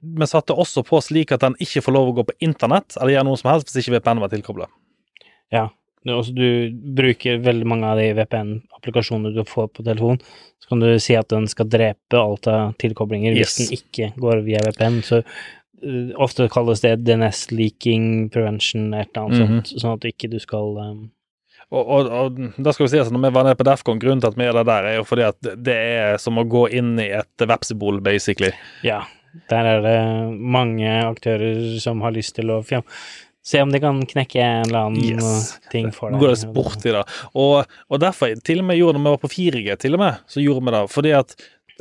Vi 0.00 0.26
satte 0.26 0.56
også 0.56 0.82
på 0.82 1.02
slik 1.04 1.32
at 1.32 1.40
den 1.40 1.54
ikke 1.60 1.82
får 1.84 1.92
lov 1.92 2.08
å 2.08 2.14
gå 2.16 2.24
på 2.24 2.36
internett 2.40 2.96
eller 2.96 3.12
gjøre 3.18 3.24
noe 3.28 3.36
som 3.36 3.50
helst 3.52 3.68
hvis 3.68 3.84
ikke 3.84 4.00
VPN 4.00 4.20
var 4.20 4.32
tilkobla. 4.32 4.66
Ja. 5.52 5.68
Du, 6.04 6.12
du 6.36 6.70
bruker 6.96 7.38
veldig 7.40 7.66
mange 7.70 7.88
av 7.88 7.96
de 8.00 8.10
VPN-applikasjonene 8.18 9.32
du 9.34 9.42
får 9.48 9.70
på 9.72 9.84
telefon, 9.86 10.18
så 10.60 10.68
kan 10.68 10.80
du 10.84 10.90
si 11.00 11.16
at 11.16 11.30
den 11.32 11.46
skal 11.48 11.68
drepe 11.72 12.18
alt 12.20 12.46
av 12.52 12.74
tilkoblinger 12.80 13.32
Yes. 13.36 13.56
hvis 13.56 13.70
den 13.70 13.78
ikke 13.78 14.10
går 14.20 14.42
via 14.44 14.60
VPN. 14.66 15.00
Så 15.06 15.22
uh, 15.24 16.12
ofte 16.20 16.48
kalles 16.52 16.84
det 16.84 16.98
DNS 17.06 17.46
leaking 17.56 18.28
prevention, 18.34 18.92
et 18.94 19.08
eller 19.14 19.24
annet 19.24 19.40
Mhm. 19.40 19.64
sånt, 19.64 19.80
sånn 19.80 19.96
at 19.96 20.04
ikke 20.12 20.30
du 20.30 20.38
skal 20.44 20.76
um, 20.78 21.10
Og, 21.72 21.88
og, 21.88 22.06
og 22.12 22.38
da 22.62 22.70
skal 22.76 22.84
vi 22.84 22.90
si 22.92 22.98
at 23.00 23.08
når 23.10 23.22
vi 23.24 23.34
var 23.34 23.44
nede 23.48 23.56
på 23.58 23.64
Defcon, 23.66 23.98
grunnen 23.98 24.20
til 24.20 24.28
at 24.28 24.36
vi 24.38 24.44
er 24.44 24.52
der, 24.60 24.84
er 24.92 24.96
jo 25.00 25.04
fordi 25.08 25.22
at 25.26 25.40
det 25.64 25.74
er 25.74 26.18
som 26.20 26.36
å 26.38 26.44
gå 26.46 26.66
inn 26.76 26.98
i 27.00 27.08
et 27.16 27.40
vepsebol, 27.48 28.02
basically. 28.04 28.52
Ja, 28.84 29.00
der 29.50 29.64
er 29.72 29.80
det 29.82 29.96
mange 30.38 30.86
aktører 31.08 31.80
som 31.82 32.04
har 32.04 32.12
lyst 32.14 32.36
til 32.36 32.52
å 32.54 32.60
ja, 32.70 32.82
se 33.44 33.60
om 33.62 33.72
de 33.74 33.80
kan 33.82 33.98
knekke 34.08 34.40
en 34.40 34.68
eller 34.70 34.86
annen 34.88 35.02
Yes. 35.20 35.58
ting 35.72 35.90
for 35.92 36.10
deg. 36.14 36.20
går 36.22 36.32
det 36.32 36.38
sport 36.40 36.86
i 36.88 36.94
det. 36.96 37.02
Og, 37.34 37.66
og 37.90 38.00
derfor, 38.00 38.32
til 38.44 38.62
og 38.62 38.68
med 38.70 38.78
gjorde 38.80 39.02
vi 39.02 39.10
var 39.12 39.20
på 39.20 39.28
4G, 39.32 39.76
til 39.84 39.98
og 39.98 40.00
med, 40.00 40.22
så 40.32 40.40
gjorde 40.44 40.64
vi 40.64 40.76
det. 40.78 40.82
Fordi 40.94 41.12
at 41.20 41.34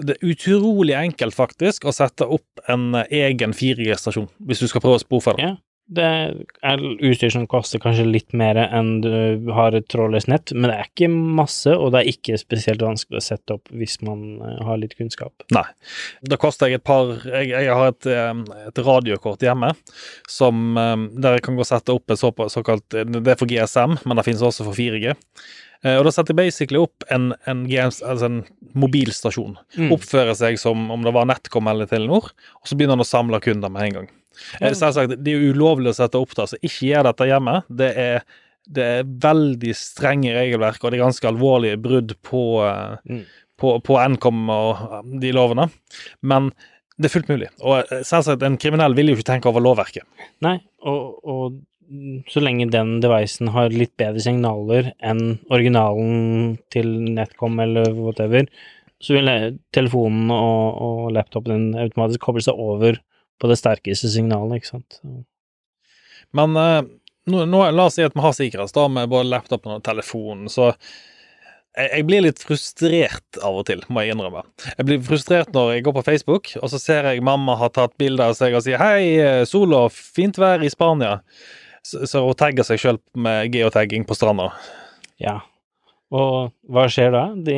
det 0.04 0.15
er 0.17 0.26
utrolig 0.34 0.95
enkelt 0.97 1.36
faktisk 1.38 1.86
å 1.86 1.93
sette 1.93 2.26
opp 2.26 2.63
en 2.67 2.95
eh, 2.97 3.12
egen 3.30 3.54
4G-stasjon, 3.54 4.28
hvis 4.49 4.63
du 4.63 4.67
skal 4.67 4.82
prøve 4.82 4.97
å 4.97 5.04
spore 5.06 5.36
det. 5.38 5.43
Ja. 5.45 5.56
Det 5.93 6.06
er 6.65 6.84
utstyr 7.06 7.32
som 7.34 7.47
koster 7.49 7.82
kanskje 7.84 8.06
litt 8.08 8.36
mer 8.38 8.58
enn 8.63 8.95
du 9.03 9.51
har 9.56 9.75
et 9.77 9.88
trådløst 9.91 10.29
nett, 10.32 10.53
men 10.56 10.69
det 10.71 10.77
er 10.77 10.89
ikke 10.89 11.10
masse, 11.12 11.73
og 11.73 11.93
det 11.93 12.01
er 12.01 12.12
ikke 12.13 12.39
spesielt 12.41 12.84
vanskelig 12.86 13.21
å 13.21 13.25
sette 13.25 13.58
opp 13.58 13.71
hvis 13.73 13.99
man 14.06 14.23
eh, 14.41 14.62
har 14.67 14.79
litt 14.82 14.95
kunnskap. 14.99 15.45
Nei. 15.56 15.65
Da 16.25 16.39
koster 16.41 16.71
jeg 16.71 16.82
et 16.82 16.88
par 16.88 17.12
Jeg, 17.23 17.51
jeg 17.53 17.73
har 17.73 17.91
et, 17.91 18.08
et 18.69 18.84
radiokort 18.86 19.43
hjemme 19.43 19.73
som, 20.29 20.77
der 21.13 21.38
jeg 21.38 21.45
kan 21.45 21.58
gå 21.58 21.63
og 21.65 21.69
sette 21.69 21.93
opp 21.93 22.12
et 22.13 22.19
så, 22.19 22.32
såkalt 22.51 22.88
Det 22.93 23.21
er 23.23 23.39
for 23.39 23.49
GSM, 23.49 23.99
men 24.03 24.19
det 24.19 24.25
finnes 24.27 24.43
også 24.45 24.65
for 24.67 24.77
4G. 24.77 25.13
Eh, 25.84 25.97
Og 25.99 26.08
da 26.08 26.13
setter 26.15 26.34
jeg 26.34 26.39
basically 26.47 26.79
opp 26.82 27.06
en, 27.13 27.32
en, 27.49 27.65
GS, 27.69 28.01
altså 28.08 28.29
en 28.29 28.41
mobilstasjon. 28.79 29.58
Mm. 29.77 29.91
Oppfører 29.95 30.36
seg 30.39 30.60
som 30.62 30.88
om 30.93 31.03
det 31.06 31.13
var 31.15 31.27
NetCom 31.29 31.69
eller 31.69 31.89
Telenor, 31.89 32.32
og 32.32 32.69
så 32.69 32.77
begynner 32.77 32.97
han 32.97 33.06
å 33.06 33.10
samle 33.10 33.41
kunder 33.43 33.73
med 33.73 33.89
en 33.89 33.97
gang. 33.99 34.12
Ja. 34.60 34.69
sagt, 34.72 34.80
Selvsagt, 34.82 35.15
det 35.24 35.34
er 35.36 35.46
ulovlig 35.54 35.91
å 35.93 35.98
sette 35.98 36.19
opp 36.22 36.34
det, 36.38 36.48
så 36.52 36.60
ikke 36.62 36.89
gjør 36.89 37.08
dette 37.10 37.28
hjemme. 37.30 37.56
Det 37.69 37.89
er, 38.08 38.24
det 38.74 38.84
er 38.98 39.10
veldig 39.28 39.74
strenge 39.78 40.34
regelverk, 40.36 40.84
og 40.84 40.91
det 40.93 41.00
er 41.00 41.06
ganske 41.06 41.30
alvorlige 41.30 41.80
brudd 41.84 42.15
på, 42.26 42.43
eh, 42.67 42.98
Mm. 43.10 43.24
på, 43.60 43.76
på 43.86 44.00
Nkom 44.15 44.46
og 44.50 44.72
eh, 44.88 45.12
de 45.24 45.34
lovene. 45.36 45.69
Men 46.22 46.52
det 46.98 47.10
er 47.10 47.13
fullt 47.15 47.30
mulig. 47.32 47.50
Og 47.62 47.80
eh, 47.91 48.02
selvsagt, 48.06 48.43
en 48.46 48.58
kriminell 48.62 48.96
vil 48.98 49.10
jo 49.12 49.17
ikke 49.17 49.30
tenke 49.34 49.50
over 49.52 49.63
lovverket. 49.65 50.06
Nei, 50.46 50.58
og, 50.86 51.17
og 51.26 51.56
mm, 51.89 52.24
så 52.30 52.41
lenge 52.43 52.69
den 52.74 53.00
devicen 53.04 53.50
har 53.56 53.74
litt 53.74 53.96
bedre 54.00 54.22
signaler 54.24 54.91
enn 55.04 55.39
originalen 55.54 56.58
til 56.74 56.89
Netcom 57.15 57.60
eller 57.63 57.91
whatever, 57.98 58.46
så 59.04 59.17
vil 59.17 59.28
eh, 59.32 59.50
telefonen 59.76 60.30
og, 60.32 60.78
og 60.86 61.12
laptopen 61.17 61.52
din 61.74 61.82
automatisk 61.84 62.22
koble 62.24 62.43
seg 62.46 62.56
over 62.62 63.00
på 63.43 63.49
det 63.51 63.60
sterkeste 63.60 64.08
signalet, 64.08 64.62
ikke 64.62 64.71
sant. 64.71 65.01
Men 66.32 66.56
eh, 66.60 66.82
nå, 67.27 67.43
nå, 67.49 67.63
la 67.75 67.88
oss 67.89 67.97
si 67.99 68.06
at 68.06 68.15
vi 68.15 68.23
har 68.23 68.38
sikkerhet 68.38 68.75
da, 68.75 68.86
med 68.88 69.12
både 69.12 69.27
laptopen 69.27 69.75
og 69.75 69.84
telefonen, 69.84 70.47
så 70.51 70.69
jeg, 70.71 71.89
jeg 71.89 72.06
blir 72.08 72.23
litt 72.23 72.39
frustrert 72.39 73.41
av 73.43 73.60
og 73.60 73.67
til, 73.67 73.84
må 73.91 74.06
jeg 74.06 74.15
innrømme. 74.15 74.45
Jeg 74.69 74.88
blir 74.88 75.03
frustrert 75.03 75.51
når 75.56 75.73
jeg 75.75 75.86
går 75.89 75.97
på 75.97 76.06
Facebook, 76.08 76.53
og 76.62 76.71
så 76.71 76.79
ser 76.79 77.10
jeg 77.12 77.25
mamma 77.25 77.58
har 77.60 77.73
tatt 77.75 77.97
bilder 77.99 78.32
av 78.32 78.39
seg 78.39 78.56
og 78.56 78.63
sier 78.63 78.79
'Hei, 78.79 79.43
sola, 79.49 79.89
fint 79.91 80.39
vær 80.39 80.63
i 80.63 80.71
Spania'. 80.71 81.19
så, 81.84 82.06
så 82.08 82.23
hun 82.23 82.38
tagger 82.39 82.63
seg 82.63 82.79
sjøl 82.79 83.01
med 83.19 83.51
geotagging 83.51 84.08
på 84.08 84.15
stranda. 84.15 84.53
Ja. 85.19 85.41
Og 86.13 86.53
hva 86.69 86.88
skjer 86.91 87.12
da? 87.12 87.25
De, 87.36 87.58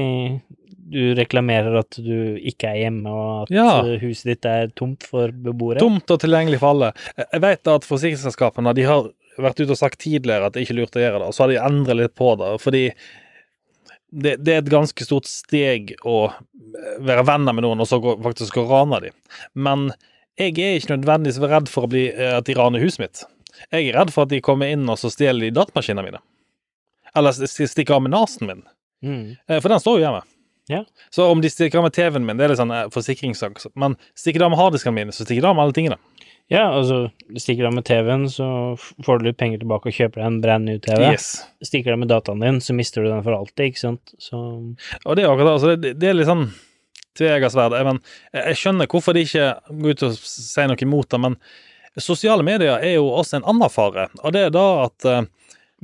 du 0.86 1.16
reklamerer 1.18 1.80
at 1.80 1.98
du 1.98 2.36
ikke 2.38 2.70
er 2.70 2.80
hjemme, 2.84 3.10
og 3.10 3.44
at 3.48 3.52
Ja. 3.56 3.80
eh, 3.86 4.00
huset 4.04 4.26
ditt 4.36 4.46
er 4.46 4.68
tomt 4.78 5.04
for 5.04 5.32
beboere? 5.34 5.80
Tomt 5.82 6.12
og 6.14 6.20
tilgjengelig 6.22 6.60
for 6.62 6.76
alle. 6.76 6.92
Jeg 7.18 7.26
jeg 7.34 7.42
vet 7.42 7.68
at 7.74 7.88
forsikringsselskapene 7.90 8.74
de 8.78 8.84
har 8.86 9.10
vært 9.42 9.60
ute 9.60 9.72
og 9.74 9.78
sagt 9.82 10.00
tidligere 10.00 10.46
at 10.48 10.54
det 10.54 10.64
ikke 10.64 10.76
er 10.76 10.82
lurt 10.82 10.96
å 10.96 11.02
gjøre 11.04 11.20
det, 11.20 11.28
og 11.28 11.34
så 11.36 11.44
har 11.44 11.54
de 11.54 11.62
endret 11.66 11.98
litt 11.98 12.16
på 12.16 12.36
det. 12.40 12.52
fordi 12.62 12.84
det, 14.16 14.36
det 14.46 14.54
er 14.54 14.62
et 14.62 14.70
ganske 14.72 15.04
stort 15.04 15.26
steg 15.28 15.96
å 16.08 16.32
være 17.04 17.26
venner 17.28 17.56
med 17.58 17.66
noen 17.66 17.82
og 17.84 17.88
så 17.90 17.98
gå, 18.00 18.14
faktisk 18.24 18.58
å 18.62 18.68
rane 18.70 19.02
dem. 19.02 19.16
Men 19.56 19.90
jeg 20.40 20.54
er 20.60 20.78
ikke 20.80 20.94
nødvendigvis 20.98 21.42
redd 21.44 21.68
for 21.72 21.88
bli, 21.92 22.06
eh, 22.14 22.38
at 22.38 22.46
de 22.48 22.54
raner 22.56 22.80
huset 22.84 23.00
mitt. 23.04 23.24
Jeg 23.72 23.90
er 23.90 23.98
redd 24.00 24.14
for 24.14 24.24
at 24.24 24.32
de 24.32 24.40
kommer 24.46 24.72
inn 24.72 24.88
og 24.92 25.00
så 25.02 25.10
stjeler 25.12 25.48
de 25.48 25.52
datamaskinene 25.58 26.06
mine. 26.06 26.22
Eller 27.16 27.32
stikker 27.48 27.96
av 27.98 28.04
med 28.06 28.12
nesen 28.16 28.48
min. 28.48 28.64
Mm. 29.04 29.38
Eh, 29.50 29.60
For 29.60 29.70
den 29.72 29.80
står 29.84 30.00
jo 30.00 30.06
hjemme. 30.06 30.24
Ja. 30.72 30.84
Så 31.14 31.28
om 31.30 31.42
de 31.42 31.50
stikker 31.50 31.78
av 31.78 31.86
med 31.86 31.94
TV-en 31.94 32.26
min, 32.26 32.38
det 32.38 32.48
er 32.48 32.54
litt 32.54 32.62
sånn 32.62 32.74
eh, 32.74 32.88
forsikringssak. 32.94 33.62
Men 33.78 33.98
stikker 34.18 34.42
de 34.42 34.48
av 34.48 34.54
med 34.54 34.60
harddisken 34.60 34.96
min, 34.98 35.14
så 35.14 35.26
stikker 35.26 35.46
de 35.46 35.52
av 35.52 35.58
med 35.58 35.68
alle 35.68 35.78
tingene. 35.78 36.00
Ja, 36.52 36.68
altså, 36.70 37.08
stikker 37.42 37.66
du 37.66 37.70
av 37.72 37.74
med 37.74 37.86
TV-en, 37.88 38.28
så 38.30 38.48
får 39.06 39.20
du 39.20 39.28
litt 39.28 39.38
penger 39.40 39.64
tilbake 39.64 39.90
og 39.90 39.98
kjøper 39.98 40.22
deg 40.22 40.28
en 40.30 40.42
brand 40.44 40.70
new 40.70 40.78
TV. 40.82 41.08
Yes. 41.08 41.30
Stikker 41.66 41.90
du 41.90 41.96
av 41.96 42.02
med 42.04 42.12
dataen 42.14 42.44
din, 42.46 42.60
så 42.62 42.76
mister 42.78 43.02
du 43.02 43.10
den 43.10 43.24
for 43.26 43.38
alltid, 43.38 43.72
ikke 43.72 43.82
sant? 43.82 44.14
Så 44.22 44.38
Og 44.38 45.18
det 45.18 45.26
er 45.26 45.32
akkurat 45.32 45.48
det. 45.50 45.56
Altså 45.56 45.76
det, 45.76 45.94
det 46.02 46.10
er 46.10 46.18
litt 46.18 46.30
sånn 46.30 46.48
tveegget 47.18 47.56
sverd. 47.56 47.78
Jeg, 47.80 47.96
jeg 48.36 48.44
jeg 48.52 48.60
skjønner 48.62 48.92
hvorfor 48.92 49.18
de 49.18 49.26
ikke 49.26 49.48
går 49.72 49.96
ut 49.96 50.06
og 50.10 50.20
sier 50.20 50.70
noe 50.70 50.86
imot 50.86 51.10
det, 51.16 51.22
men 51.26 51.40
sosiale 51.98 52.46
medier 52.46 52.78
er 52.78 52.98
jo 52.98 53.08
også 53.10 53.40
en 53.40 53.50
annen 53.54 53.72
fare. 53.72 54.10
Og 54.22 54.36
det 54.36 54.46
er 54.48 54.54
da 54.54 54.66
at 54.84 55.10
eh, 55.10 55.24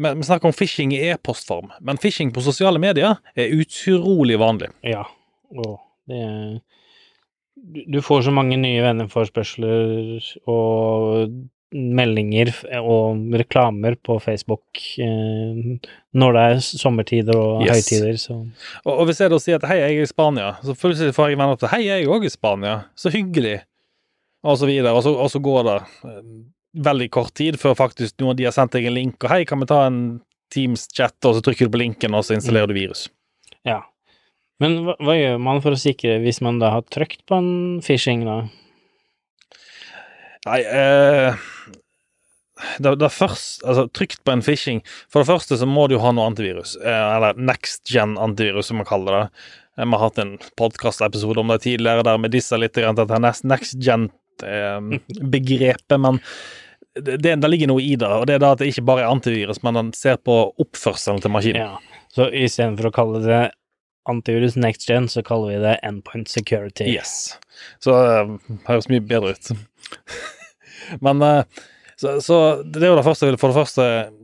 Vi 0.02 0.24
snakker 0.28 0.50
om 0.50 0.56
phishing 0.58 0.94
i 0.96 1.02
e-postform, 1.12 1.72
men 1.82 1.98
phishing 2.02 2.32
på 2.34 2.42
sosiale 2.46 2.80
medier 2.82 3.18
er 3.36 3.54
utrolig 3.58 4.40
vanlig. 4.42 4.72
ja. 4.88 5.04
Og 5.52 5.80
det 6.08 6.62
du, 7.62 7.82
du 7.94 7.98
får 8.02 8.24
så 8.26 8.32
mange 8.34 8.56
nye 8.58 8.82
venneforspørsler 8.82 10.24
og 10.50 11.34
meldinger 11.72 12.50
og 12.82 13.20
reklamer 13.38 13.96
på 14.04 14.16
Facebook 14.24 14.80
eh, 15.00 15.60
når 16.18 16.34
det 16.36 16.42
er 16.48 16.64
sommertider 16.66 17.38
og 17.38 17.62
Yes. 17.68 17.86
høytider, 17.92 18.18
så 18.20 18.34
Og, 18.86 18.94
og 18.98 19.06
hvis 19.08 19.22
jeg 19.22 19.32
da 19.32 19.40
sier 19.40 19.60
at 19.62 19.68
hei, 19.70 19.78
jeg 19.84 20.00
er 20.00 20.08
i 20.08 20.10
Spania, 20.10 20.50
så 20.64 20.74
plutselig 20.76 21.14
får 21.16 21.30
jeg 21.32 21.38
venner 21.40 21.54
opp 21.56 21.62
til 21.64 21.72
hei, 21.76 21.84
jeg 21.86 22.04
er 22.08 22.12
òg 22.12 22.26
i 22.28 22.34
Spania, 22.34 22.74
så 22.96 23.12
hyggelig, 23.14 23.60
og 24.44 24.58
så 24.58 24.66
videre. 24.68 24.92
Og 24.98 25.04
så, 25.06 25.14
og 25.16 25.30
så 25.32 25.40
går 25.44 25.64
det 25.70 25.78
eh, 26.10 26.26
veldig 26.74 27.10
kort 27.12 27.34
tid 27.38 27.58
før 27.60 27.76
faktisk 27.76 28.16
noen 28.20 28.34
av 28.34 28.38
de 28.40 28.46
har 28.48 28.56
sendt 28.56 28.74
deg 28.78 28.86
en 28.88 28.96
link, 28.96 29.18
og 29.24 29.30
hei, 29.34 29.44
kan 29.46 29.60
vi 29.60 29.68
ta 29.72 29.86
en 29.88 30.02
Teams-chat, 30.52 31.16
og 31.28 31.38
så 31.38 31.42
trykker 31.46 31.68
du 31.70 31.72
på 31.76 31.80
linken, 31.80 32.14
og 32.16 32.26
så 32.28 32.36
installerer 32.36 32.68
du 32.72 32.76
virus. 32.76 33.10
ja. 33.68 33.82
Men 34.62 34.84
hva, 34.86 34.94
hva 35.02 35.16
gjør 35.18 35.40
man 35.42 35.58
for 35.64 35.74
å 35.74 35.80
sikre 35.80 36.20
hvis 36.22 36.38
man 36.46 36.60
da 36.62 36.68
har 36.76 36.84
trykt 36.94 37.24
på 37.26 37.34
en 37.40 37.80
phishing, 37.82 38.28
da? 38.28 38.36
Nei, 40.46 40.60
eh, 40.62 41.40
det, 42.78 42.92
det 43.02 43.08
er 43.08 43.14
først, 43.16 43.64
altså 43.66 43.88
trygt 43.90 44.22
på 44.26 44.36
en 44.36 44.44
phishing 44.46 44.84
For 45.10 45.22
det 45.22 45.30
første 45.32 45.58
så 45.58 45.66
må 45.66 45.88
du 45.90 45.96
jo 45.96 46.04
ha 46.04 46.12
noe 46.14 46.30
antivirus, 46.30 46.76
eh, 46.78 47.08
eller 47.16 47.42
next 47.42 47.90
gen 47.90 48.14
antivirus, 48.22 48.70
som 48.70 48.78
man 48.82 48.90
kaller 48.90 49.18
det. 49.18 49.24
Eh, 49.80 49.86
Vi 49.86 49.92
har 49.96 50.04
hatt 50.06 50.22
en 50.22 50.36
podkastepisode 50.62 51.42
om 51.42 51.54
det 51.56 51.64
tidligere 51.66 52.06
der 52.06 52.22
vi 52.22 52.34
disser 52.38 52.62
litt 52.62 52.78
grann 52.78 52.98
til 52.98 53.10
dette 53.10 53.98
next 54.44 55.08
gen-begrepet, 55.08 55.98
men 56.02 56.20
det, 57.00 57.18
det, 57.24 57.36
det 57.40 57.50
ligger 57.52 57.72
noe 57.72 57.84
i 57.84 57.96
det, 57.96 58.08
og 58.08 58.28
det 58.28 58.36
er 58.36 58.44
da 58.44 58.52
at 58.56 58.62
det 58.62 58.72
ikke 58.72 58.86
bare 58.90 59.06
er 59.06 59.14
antivirus, 59.14 59.62
men 59.64 59.80
den 59.80 59.94
ser 59.96 60.20
på 60.20 60.38
oppførselen 60.60 61.22
til 61.24 61.32
maskinen. 61.34 61.64
Ja. 61.64 62.06
Så 62.12 62.28
istedenfor 62.36 62.90
å 62.90 62.96
kalle 62.96 63.24
det 63.24 63.42
antivirus 64.10 64.58
next 64.60 64.90
gen, 64.90 65.08
så 65.12 65.24
kaller 65.24 65.54
vi 65.54 65.62
det 65.64 65.78
endpoint 65.88 66.32
security. 66.32 66.90
Yes. 66.92 67.38
Så 67.84 67.96
uh, 67.96 68.36
høres 68.68 68.90
mye 68.92 69.04
bedre 69.04 69.38
ut. 69.38 69.52
Men 71.06 71.22
eh, 71.24 71.62
så, 72.02 72.16
så 72.26 72.38
det 72.66 72.82
er 72.82 72.90
jo 72.90 72.98
det 72.98 73.06
første 73.06 73.28
jeg 73.28 73.30
ville 73.30 73.40
for 73.40 73.54
det 73.54 73.60
første 73.60 73.84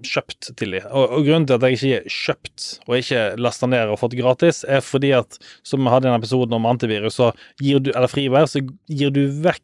kjøpt 0.10 0.50
til 0.58 0.74
de. 0.74 0.80
Og, 0.90 1.04
og 1.20 1.28
grunnen 1.28 1.46
til 1.46 1.60
at 1.60 1.66
jeg 1.68 1.78
ikke 1.78 2.00
er 2.00 2.16
kjøpt 2.16 2.66
og 2.88 2.96
ikke 2.98 3.22
lasta 3.46 3.70
ned 3.70 3.94
og 3.94 4.00
fått 4.02 4.16
gratis, 4.18 4.64
er 4.66 4.82
fordi 4.82 5.12
at 5.20 5.38
som 5.62 5.86
vi 5.86 5.94
hadde 5.94 6.08
i 6.08 6.10
denne 6.10 6.20
episoden 6.24 6.58
om 6.58 6.66
antivirus, 6.66 7.20
så 7.20 7.30
gir 7.62 7.84
du, 7.86 7.92
eller 7.94 8.10
frivær, 8.10 8.50
så 8.50 8.64
gir 8.90 9.14
du 9.14 9.28
vekk 9.46 9.62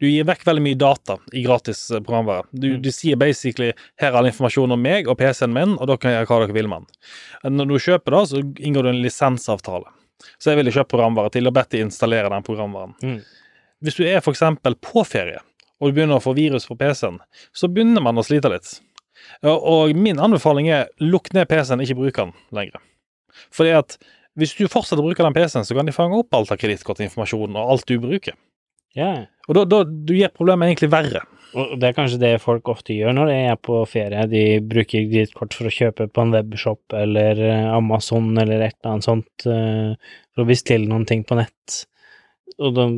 du 0.00 0.06
gir 0.08 0.24
vekk 0.28 0.44
veldig 0.46 0.62
mye 0.62 0.78
data 0.78 1.16
i 1.32 1.42
gratis 1.42 1.90
eh, 1.90 2.00
programvare. 2.00 2.44
Du, 2.52 2.68
Mm. 2.76 2.82
du 2.82 2.90
sier 2.90 3.16
basically 3.16 3.72
'her 3.98 4.12
er 4.12 4.16
all 4.16 4.26
informasjon 4.26 4.72
om 4.72 4.80
meg 4.82 5.08
og 5.08 5.18
PC-en 5.18 5.52
min', 5.52 5.78
og 5.78 5.86
da 5.86 5.96
kan 5.96 6.10
jeg 6.12 6.26
gjøre 6.26 6.28
hva 6.28 6.46
dere 6.46 6.54
vil 6.54 6.68
med 6.68 6.86
den. 7.42 7.56
Når 7.56 7.66
du 7.68 7.74
kjøper 7.78 8.10
det, 8.10 8.28
så 8.28 8.42
inngår 8.60 8.82
du 8.82 8.88
en 8.88 9.02
lisensavtale. 9.02 9.84
Så 10.38 10.50
jeg 10.50 10.56
ville 10.56 10.72
kjøpt 10.72 10.88
programvare 10.90 11.30
til 11.30 11.46
og 11.46 11.54
bedt 11.54 11.70
de 11.70 11.78
installere 11.84 12.28
den 12.30 12.42
programvaren. 12.42 12.94
Mm. 13.02 13.22
Hvis 13.82 13.94
du 13.96 14.04
er 14.04 14.20
eksempel 14.20 14.74
på 14.74 15.04
ferie, 15.06 15.38
og 15.80 15.88
du 15.88 15.92
begynner 16.00 16.16
å 16.18 16.22
få 16.22 16.34
virus 16.34 16.66
på 16.66 16.76
PC-en, 16.76 17.18
så 17.54 17.68
begynner 17.72 18.02
man 18.02 18.16
å 18.16 18.24
slite 18.24 18.50
litt. 18.50 18.80
Og- 19.44 19.94
min 19.94 20.16
anbefaling 20.18 20.68
er 20.68 20.88
lukk 21.00 21.32
ned 21.34 21.48
PC-en, 21.48 21.80
ikke 21.80 21.94
bruk 21.96 22.14
den 22.14 22.32
lenger. 22.52 22.80
Fordi 23.52 23.70
at 23.78 23.98
hvis 24.36 24.56
du 24.56 24.66
fortsetter 24.66 25.02
å 25.02 25.06
bruke 25.06 25.22
den 25.22 25.32
PC-en, 25.34 25.64
så 25.64 25.74
kan 25.76 25.86
de 25.86 25.92
fange 25.92 26.16
opp 26.18 26.32
alt 26.34 26.50
av 26.52 26.58
kredittkortinformasjon 26.58 27.56
og 27.56 27.70
alt 27.70 27.86
du 27.86 27.98
bruker. 27.98 28.34
Ja. 28.98 29.12
Og 29.48 29.56
da, 29.56 29.64
da 29.64 29.82
du 29.86 30.14
gjør 30.16 30.34
problemet 30.36 30.68
egentlig 30.68 30.90
verre. 30.92 31.24
Og 31.56 31.78
det 31.80 31.88
er 31.88 31.96
kanskje 31.96 32.20
det 32.20 32.32
folk 32.42 32.68
ofte 32.68 32.92
gjør 32.92 33.14
når 33.16 33.30
de 33.30 33.36
er 33.48 33.60
på 33.64 33.80
ferie. 33.88 34.26
De 34.28 34.44
bruker 34.60 35.06
kredittkort 35.06 35.56
for 35.56 35.68
å 35.68 35.72
kjøpe 35.72 36.08
på 36.12 36.24
en 36.24 36.34
webshop 36.34 36.96
eller 36.98 37.40
eh, 37.40 37.68
Amazon 37.72 38.34
eller 38.36 38.66
et 38.66 38.76
eller 38.76 38.92
annet 38.92 39.06
sånt 39.06 39.46
eh, 39.48 39.94
for 40.34 40.44
å 40.44 40.48
bestille 40.48 40.90
noen 40.90 41.06
ting 41.08 41.24
på 41.24 41.38
nett. 41.38 41.78
Og 42.58 42.74
da, 42.76 42.88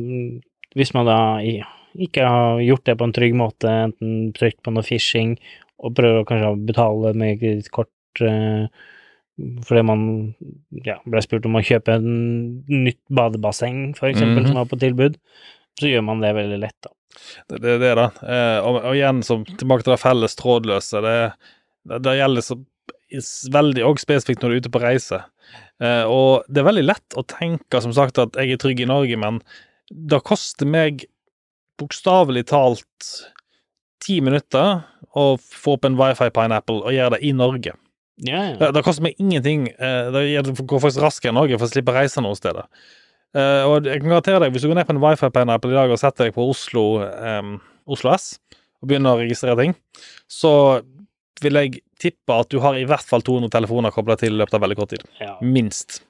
hvis 0.75 0.93
man 0.97 1.07
da 1.07 1.19
ikke 1.41 2.27
har 2.27 2.61
gjort 2.65 2.85
det 2.89 2.97
på 2.99 3.07
en 3.07 3.15
trygg 3.15 3.37
måte, 3.39 3.71
enten 3.87 4.31
trykt 4.35 4.59
på 4.65 4.75
noe 4.75 4.85
phishing 4.87 5.37
og 5.81 5.95
prøver 5.97 6.27
kanskje 6.27 6.51
å 6.51 6.59
betale 6.59 7.13
med 7.17 7.39
kredittkort 7.39 8.25
eh, 8.27 8.67
fordi 9.65 9.81
man 9.87 10.01
ja, 10.85 10.99
ble 11.07 11.21
spurt 11.23 11.47
om 11.47 11.55
å 11.57 11.63
kjøpe 11.65 11.95
en 11.97 12.11
nytt 12.67 12.99
badebasseng, 13.09 13.95
for 13.97 14.11
eksempel, 14.11 14.43
-hmm. 14.43 14.51
som 14.51 14.59
var 14.59 14.67
på 14.69 14.77
tilbud, 14.81 15.17
så 15.79 15.87
gjør 15.89 16.03
man 16.07 16.21
det 16.23 16.33
veldig 16.37 16.59
lett, 16.61 16.77
da. 16.83 16.91
Det 17.51 17.59
det 17.63 17.71
er 17.75 17.81
det, 17.81 17.93
da. 17.99 18.05
Eh, 18.23 18.59
og, 18.67 18.77
og 18.83 18.95
igjen, 18.95 19.21
som, 19.27 19.43
tilbake 19.45 19.83
til 19.85 19.93
det 19.95 20.01
felles 20.01 20.37
trådløse. 20.39 21.01
Det, 21.03 21.15
det, 21.89 22.01
det 22.07 22.17
gjelder 22.19 22.45
så 22.47 22.59
veldig 23.51 23.83
og 23.83 23.99
spesifikt 23.99 24.43
når 24.43 24.49
du 24.49 24.55
er 24.55 24.63
ute 24.63 24.71
på 24.71 24.81
reise. 24.83 25.19
Eh, 25.83 26.05
og 26.07 26.47
det 26.47 26.61
er 26.61 26.69
veldig 26.69 26.85
lett 26.87 27.17
å 27.19 27.25
tenke 27.27 27.81
som 27.83 27.93
sagt 27.95 28.21
at 28.21 28.37
jeg 28.39 28.55
er 28.55 28.61
trygg 28.61 28.83
i 28.85 28.87
Norge, 28.89 29.17
men 29.19 29.41
det 29.91 30.21
koster 30.23 30.69
meg 30.69 31.03
bokstavelig 31.81 32.45
talt 32.51 33.11
ti 34.01 34.19
minutter 34.23 34.83
å 35.17 35.25
få 35.41 35.75
opp 35.75 35.85
en 35.89 35.97
wifi 35.99 36.29
pineapple 36.33 36.79
og 36.85 36.95
gjøre 36.95 37.17
det 37.17 37.23
i 37.27 37.33
Norge. 37.35 37.73
Ja, 38.21 38.41
ja. 38.51 38.55
Det, 38.59 38.71
det 38.77 38.83
koster 38.85 39.03
meg 39.07 39.19
ingenting. 39.19 39.67
eh, 39.73 40.07
Det 40.13 40.23
det 40.45 40.55
går 40.61 40.83
faktisk 40.83 41.03
raskere 41.03 41.33
i 41.33 41.37
Norge 41.41 41.57
for 41.57 41.67
å 41.67 41.73
slippe 41.73 41.93
å 41.93 41.97
reise 41.99 42.21
noen 42.23 42.37
steder. 42.37 42.67
Eh, 43.31 43.63
og 43.63 43.87
jeg 43.87 44.01
kan 44.01 44.11
garantere 44.11 44.41
deg, 44.43 44.53
hvis 44.53 44.65
du 44.65 44.71
går 44.71 44.81
ned 44.81 44.87
på 44.89 44.95
en 44.95 45.03
wifi 45.03 45.29
pineapple 45.31 45.71
i 45.71 45.77
dag 45.77 45.93
og 45.93 45.99
setter 46.01 46.27
deg 46.27 46.35
på 46.35 46.47
Oslo, 46.51 46.85
um, 46.99 47.55
Oslo 47.91 48.11
S 48.15 48.33
og 48.81 48.89
begynner 48.89 49.15
å 49.15 49.21
registrere 49.21 49.59
ting, 49.59 49.75
så 50.27 50.53
vil 51.41 51.57
jeg 51.59 51.81
tippe 52.01 52.33
at 52.33 52.49
du 52.51 52.59
har 52.63 52.77
i 52.77 52.85
hvert 52.89 53.05
fall 53.05 53.23
200 53.25 53.53
telefoner 53.53 53.93
kobla 53.93 54.17
til 54.19 54.33
i 54.33 54.39
løpet 54.41 54.57
av 54.57 54.63
veldig 54.65 54.77
kort 54.79 54.95
tid. 54.95 55.05
ja. 55.21 55.35
Minst. 55.41 56.01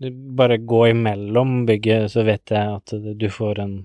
Du 0.00 0.10
bare 0.36 0.58
gå 0.60 0.82
imellom 0.90 1.62
bygget, 1.68 2.10
så 2.12 2.24
vet 2.26 2.52
jeg 2.52 2.72
at 2.74 2.92
du 3.16 3.30
får 3.32 3.62
en 3.62 3.76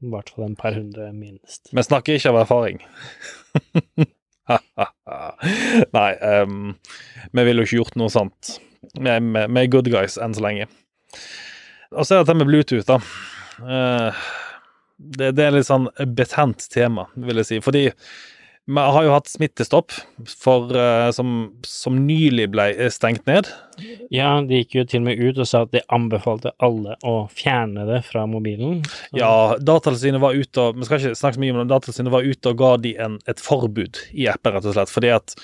i 0.00 0.08
hvert 0.08 0.30
fall 0.32 0.46
en 0.46 0.56
par 0.56 0.72
hundre 0.72 1.10
minst. 1.12 1.68
Vi 1.76 1.82
snakker 1.84 2.16
ikke 2.16 2.30
av 2.32 2.38
erfaring. 2.40 2.78
Nei, 5.96 6.10
um, 6.40 6.72
vi 7.36 7.44
ville 7.44 7.60
jo 7.60 7.68
ikke 7.68 7.80
gjort 7.82 7.98
noe 8.00 8.12
sånt. 8.12 8.54
Vi 8.96 9.12
er 9.12 9.68
good 9.72 9.90
guys 9.92 10.16
enn 10.16 10.32
så 10.36 10.46
lenge. 10.46 10.70
Og 11.90 12.06
så 12.06 12.14
er 12.14 12.20
det 12.20 12.26
dette 12.28 12.38
med 12.38 12.50
Bluetooth, 12.50 12.86
da. 12.86 12.98
Eh, 13.60 14.26
det, 15.00 15.32
det 15.38 15.46
er 15.48 15.56
litt 15.56 15.66
sånn 15.68 15.88
betent 16.16 16.68
tema, 16.70 17.08
vil 17.18 17.40
jeg 17.40 17.48
si. 17.48 17.58
Fordi 17.64 17.86
vi 18.70 18.82
har 18.94 19.02
jo 19.02 19.10
hatt 19.16 19.26
smittestopp 19.26 19.90
for, 20.38 20.68
eh, 20.78 21.08
som, 21.16 21.30
som 21.66 21.96
nylig 22.06 22.44
ble 22.52 22.68
stengt 22.94 23.24
ned. 23.26 23.48
Ja, 24.14 24.36
de 24.46 24.60
gikk 24.60 24.76
jo 24.78 24.84
til 24.86 25.00
og 25.02 25.08
med 25.08 25.18
ut 25.24 25.40
og 25.42 25.48
sa 25.50 25.64
at 25.64 25.72
de 25.74 25.82
anbefalte 25.90 26.52
alle 26.62 26.94
å 27.02 27.16
fjerne 27.34 27.88
det 27.88 28.02
fra 28.06 28.26
mobilen. 28.30 28.84
Så- 28.86 29.18
Ja, 29.18 29.32
Datatilsynet 29.58 30.22
var 30.22 30.36
ute 30.38 30.68
og 30.68 30.78
Vi 30.78 30.86
skal 30.86 31.00
ikke 31.00 31.18
snakke 31.18 31.40
så 31.40 31.42
mye 31.42 31.56
om 31.56 31.62
det, 31.64 31.68
Datatilsynet 31.74 32.14
var 32.14 32.28
ute 32.28 32.52
og 32.54 32.60
ga 32.62 32.70
de 32.86 32.94
en, 33.02 33.18
et 33.26 33.42
forbud 33.42 34.04
i 34.14 34.28
appen, 34.30 34.54
rett 34.54 34.68
og 34.70 34.76
slett, 34.78 34.92
fordi 34.94 35.10
at 35.16 35.34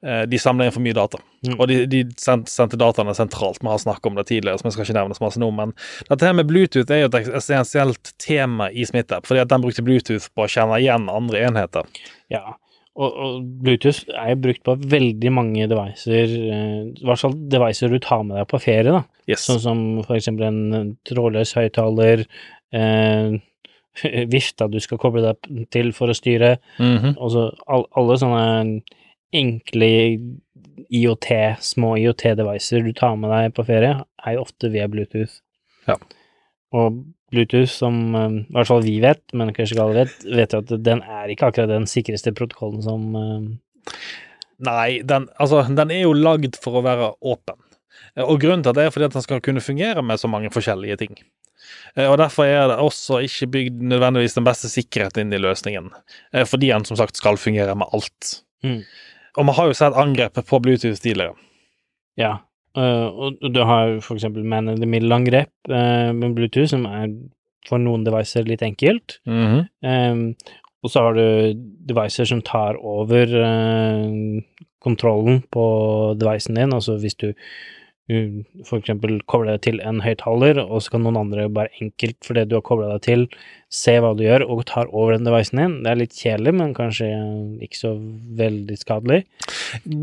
de 0.00 0.38
samla 0.40 0.64
inn 0.64 0.72
for 0.72 0.80
mye 0.84 0.96
data. 0.96 1.18
Mm. 1.44 1.56
Og 1.58 1.66
de, 1.68 1.74
de 1.92 1.98
sendte, 2.16 2.78
dataene 2.80 3.12
sentralt. 3.16 3.58
Vi 3.60 3.68
har 3.68 3.82
snakket 3.82 4.06
om 4.08 4.14
det 4.16 4.26
tidligere, 4.30 4.56
så 4.60 4.64
vi 4.64 4.72
skal 4.72 4.86
ikke 4.86 4.96
nevne 4.96 5.16
så 5.18 5.24
masse 5.26 5.40
nå. 5.42 5.50
Men 5.52 5.74
dette 6.08 6.24
her 6.24 6.32
med 6.38 6.48
Bluetooth 6.48 6.88
er 6.94 7.02
jo 7.02 7.10
et 7.10 7.28
essensielt 7.40 8.14
tema 8.22 8.70
i 8.72 8.86
SmittApp, 8.88 9.28
fordi 9.28 9.42
at 9.44 9.50
den 9.52 9.60
brukte 9.66 9.84
Bluetooth 9.84 10.30
på 10.32 10.46
å 10.46 10.50
kjenne 10.50 10.78
igjen 10.80 11.10
andre 11.12 11.44
enheter. 11.50 11.88
Ja, 12.32 12.54
Og, 13.00 13.12
og 13.22 13.44
Bluetooth 13.62 14.00
er 14.10 14.32
jo 14.32 14.40
brukt 14.48 14.64
på 14.66 14.74
veldig 14.90 15.30
mange 15.32 15.68
devicer, 15.70 16.32
eh, 16.50 16.80
i 16.90 17.04
hvert 17.06 17.20
fall 17.22 17.36
devicer 17.52 17.88
du 17.92 18.00
tar 18.02 18.24
med 18.26 18.36
deg 18.40 18.48
på 18.50 18.58
ferie, 18.60 18.90
da. 18.96 19.04
Yes. 19.30 19.44
Sånn 19.46 19.60
som 19.62 19.82
eksempel 20.10 20.48
en 20.48 20.90
trådløs 21.06 21.52
høyttaler, 21.56 22.24
eh, 22.74 23.36
vifta 24.34 24.66
du 24.70 24.80
skal 24.82 24.98
koble 25.02 25.22
deg 25.28 25.68
til 25.72 25.92
for 25.96 26.10
å 26.12 26.16
styre, 26.18 26.56
Mhm. 26.82 27.14
altså 27.16 27.46
all, 27.68 27.86
alle 27.96 28.18
sånne 28.20 28.82
enkle 29.36 29.90
IoT, 30.90 31.28
små 31.62 31.94
IoT-devicer 32.00 32.82
du 32.84 32.92
tar 32.96 33.16
med 33.20 33.30
deg 33.30 33.54
på 33.56 33.64
ferie, 33.68 33.94
er 34.26 34.36
jo 34.36 34.44
ofte 34.44 34.70
via 34.72 34.88
Bluetooth. 34.90 35.40
Ja. 35.86 35.96
Og 36.76 37.02
Bluetooth, 37.30 37.70
som 37.70 38.14
eh, 38.18 38.38
i 38.42 38.54
hvert 38.56 38.70
fall 38.70 38.84
vi 38.86 38.96
vet, 39.02 39.22
men 39.36 39.52
kanskje 39.54 39.76
ikke 39.76 39.86
alle 39.86 40.04
vet, 40.04 40.24
vet 40.26 40.54
jo 40.54 40.62
at 40.64 40.72
den 40.86 41.02
er 41.06 41.30
ikke 41.30 41.50
akkurat 41.50 41.70
den 41.70 41.86
sikreste 41.90 42.34
protokollen 42.36 42.82
som 42.86 43.06
eh, 43.18 43.98
Nei, 44.60 45.00
den, 45.08 45.24
altså, 45.40 45.62
den 45.72 45.88
er 45.94 46.02
jo 46.02 46.12
lagd 46.12 46.58
for 46.60 46.76
å 46.76 46.82
være 46.84 47.14
åpen. 47.24 47.56
Eh, 48.16 48.24
Og 48.26 48.42
grunnen 48.42 48.64
til 48.66 48.74
det 48.76 48.88
er 48.88 48.92
fordi 48.92 49.06
at 49.08 49.14
den 49.16 49.24
skal 49.24 49.40
kunne 49.44 49.62
fungere 49.64 50.02
med 50.04 50.20
så 50.20 50.28
mange 50.28 50.50
forskjellige 50.52 50.98
ting. 51.00 51.14
Og 52.00 52.16
derfor 52.20 52.48
er 52.48 52.68
det 52.70 52.76
også 52.82 53.18
ikke 53.24 53.48
bygd 53.54 53.80
nødvendigvis 53.90 54.36
den 54.36 54.46
beste 54.46 54.68
sikkerheten 54.70 55.24
inn 55.24 55.34
i 55.34 55.40
løsningen. 55.40 55.88
Fordi 56.48 56.70
den 56.70 56.86
som 56.86 56.98
sagt 56.98 57.18
skal 57.18 57.38
fungere 57.38 57.74
med 57.78 57.90
alt. 57.94 58.30
Mm. 58.64 58.82
Og 59.38 59.46
vi 59.46 59.56
har 59.56 59.68
jo 59.70 59.76
sett 59.78 59.98
angrepet 59.98 60.46
på 60.46 60.58
Bluetooth 60.62 61.00
tidligere. 61.02 61.36
Ja. 62.18 62.36
eh, 62.76 63.06
og 63.06 63.42
du 63.54 63.60
har 63.66 64.00
for 64.04 64.18
eksempel 64.18 64.44
man 64.44 64.68
in 64.68 64.80
the 64.80 64.88
middle-angrep 64.88 65.52
eh, 65.70 66.10
med 66.14 66.34
Bluetooth, 66.34 66.70
som 66.70 66.86
er 66.86 67.10
for 67.68 67.82
noen 67.82 68.04
devices 68.06 68.46
litt 68.48 68.62
enkelt. 68.64 69.18
Um, 69.84 70.34
og 70.80 70.92
så 70.92 71.02
har 71.04 71.18
du 71.18 71.58
devices 71.90 72.30
som 72.32 72.40
tar 72.40 72.78
over 72.80 73.34
uh, 73.36 74.40
kontrollen 74.80 75.42
på 75.52 75.64
devicen 76.16 76.56
din, 76.56 76.72
altså 76.72 76.96
hvis 77.02 77.18
du 77.20 77.28
for 78.66 78.80
eksempel 78.80 79.18
kobler 79.30 79.54
deg 79.54 79.62
til 79.66 79.80
en 79.86 80.00
høyttaler, 80.02 80.58
og 80.62 80.82
så 80.82 80.94
kan 80.94 81.04
noen 81.04 81.18
andre 81.20 81.46
bare 81.52 81.70
enkelt, 81.82 82.18
for 82.26 82.38
det 82.38 82.48
du 82.50 82.56
har 82.56 82.64
kobla 82.66 82.90
deg 82.94 83.04
til, 83.06 83.24
se 83.70 83.94
hva 84.02 84.10
du 84.18 84.24
gjør, 84.24 84.44
og 84.50 84.64
tar 84.68 84.90
over 84.90 85.14
den 85.14 85.28
devicen 85.28 85.60
din. 85.62 85.76
Det 85.84 85.92
er 85.92 86.00
litt 86.00 86.16
kjedelig, 86.18 86.54
men 86.58 86.74
kanskje 86.76 87.08
ikke 87.66 87.78
så 87.78 87.92
veldig 88.40 88.78
skadelig. 88.80 89.20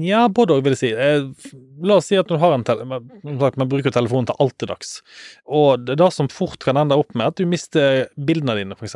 Ja, 0.08 0.26
både 0.32 0.56
òg, 0.56 0.64
vil 0.66 0.78
jeg 0.78 0.82
si. 0.84 0.92
Eh, 0.96 1.56
La 1.84 2.00
oss 2.00 2.08
si 2.10 2.18
at 2.18 2.30
du 2.32 2.38
har 2.42 2.56
en 2.56 2.66
tele 2.66 2.88
som 2.88 3.40
sagt, 3.42 3.58
Man 3.60 3.70
bruker 3.70 3.94
telefonen 3.94 4.30
til 4.30 4.40
alt 4.42 4.58
til 4.58 4.72
dags. 4.72 5.00
Og 5.46 5.84
det 5.86 5.98
er 5.98 6.04
det 6.06 6.12
som 6.16 6.32
fort 6.32 6.64
kan 6.64 6.80
ende 6.80 6.98
opp 6.98 7.14
med 7.18 7.34
at 7.34 7.42
du 7.42 7.46
mister 7.50 8.08
bildene 8.18 8.56
dine, 8.58 8.78
f.eks. 8.78 8.96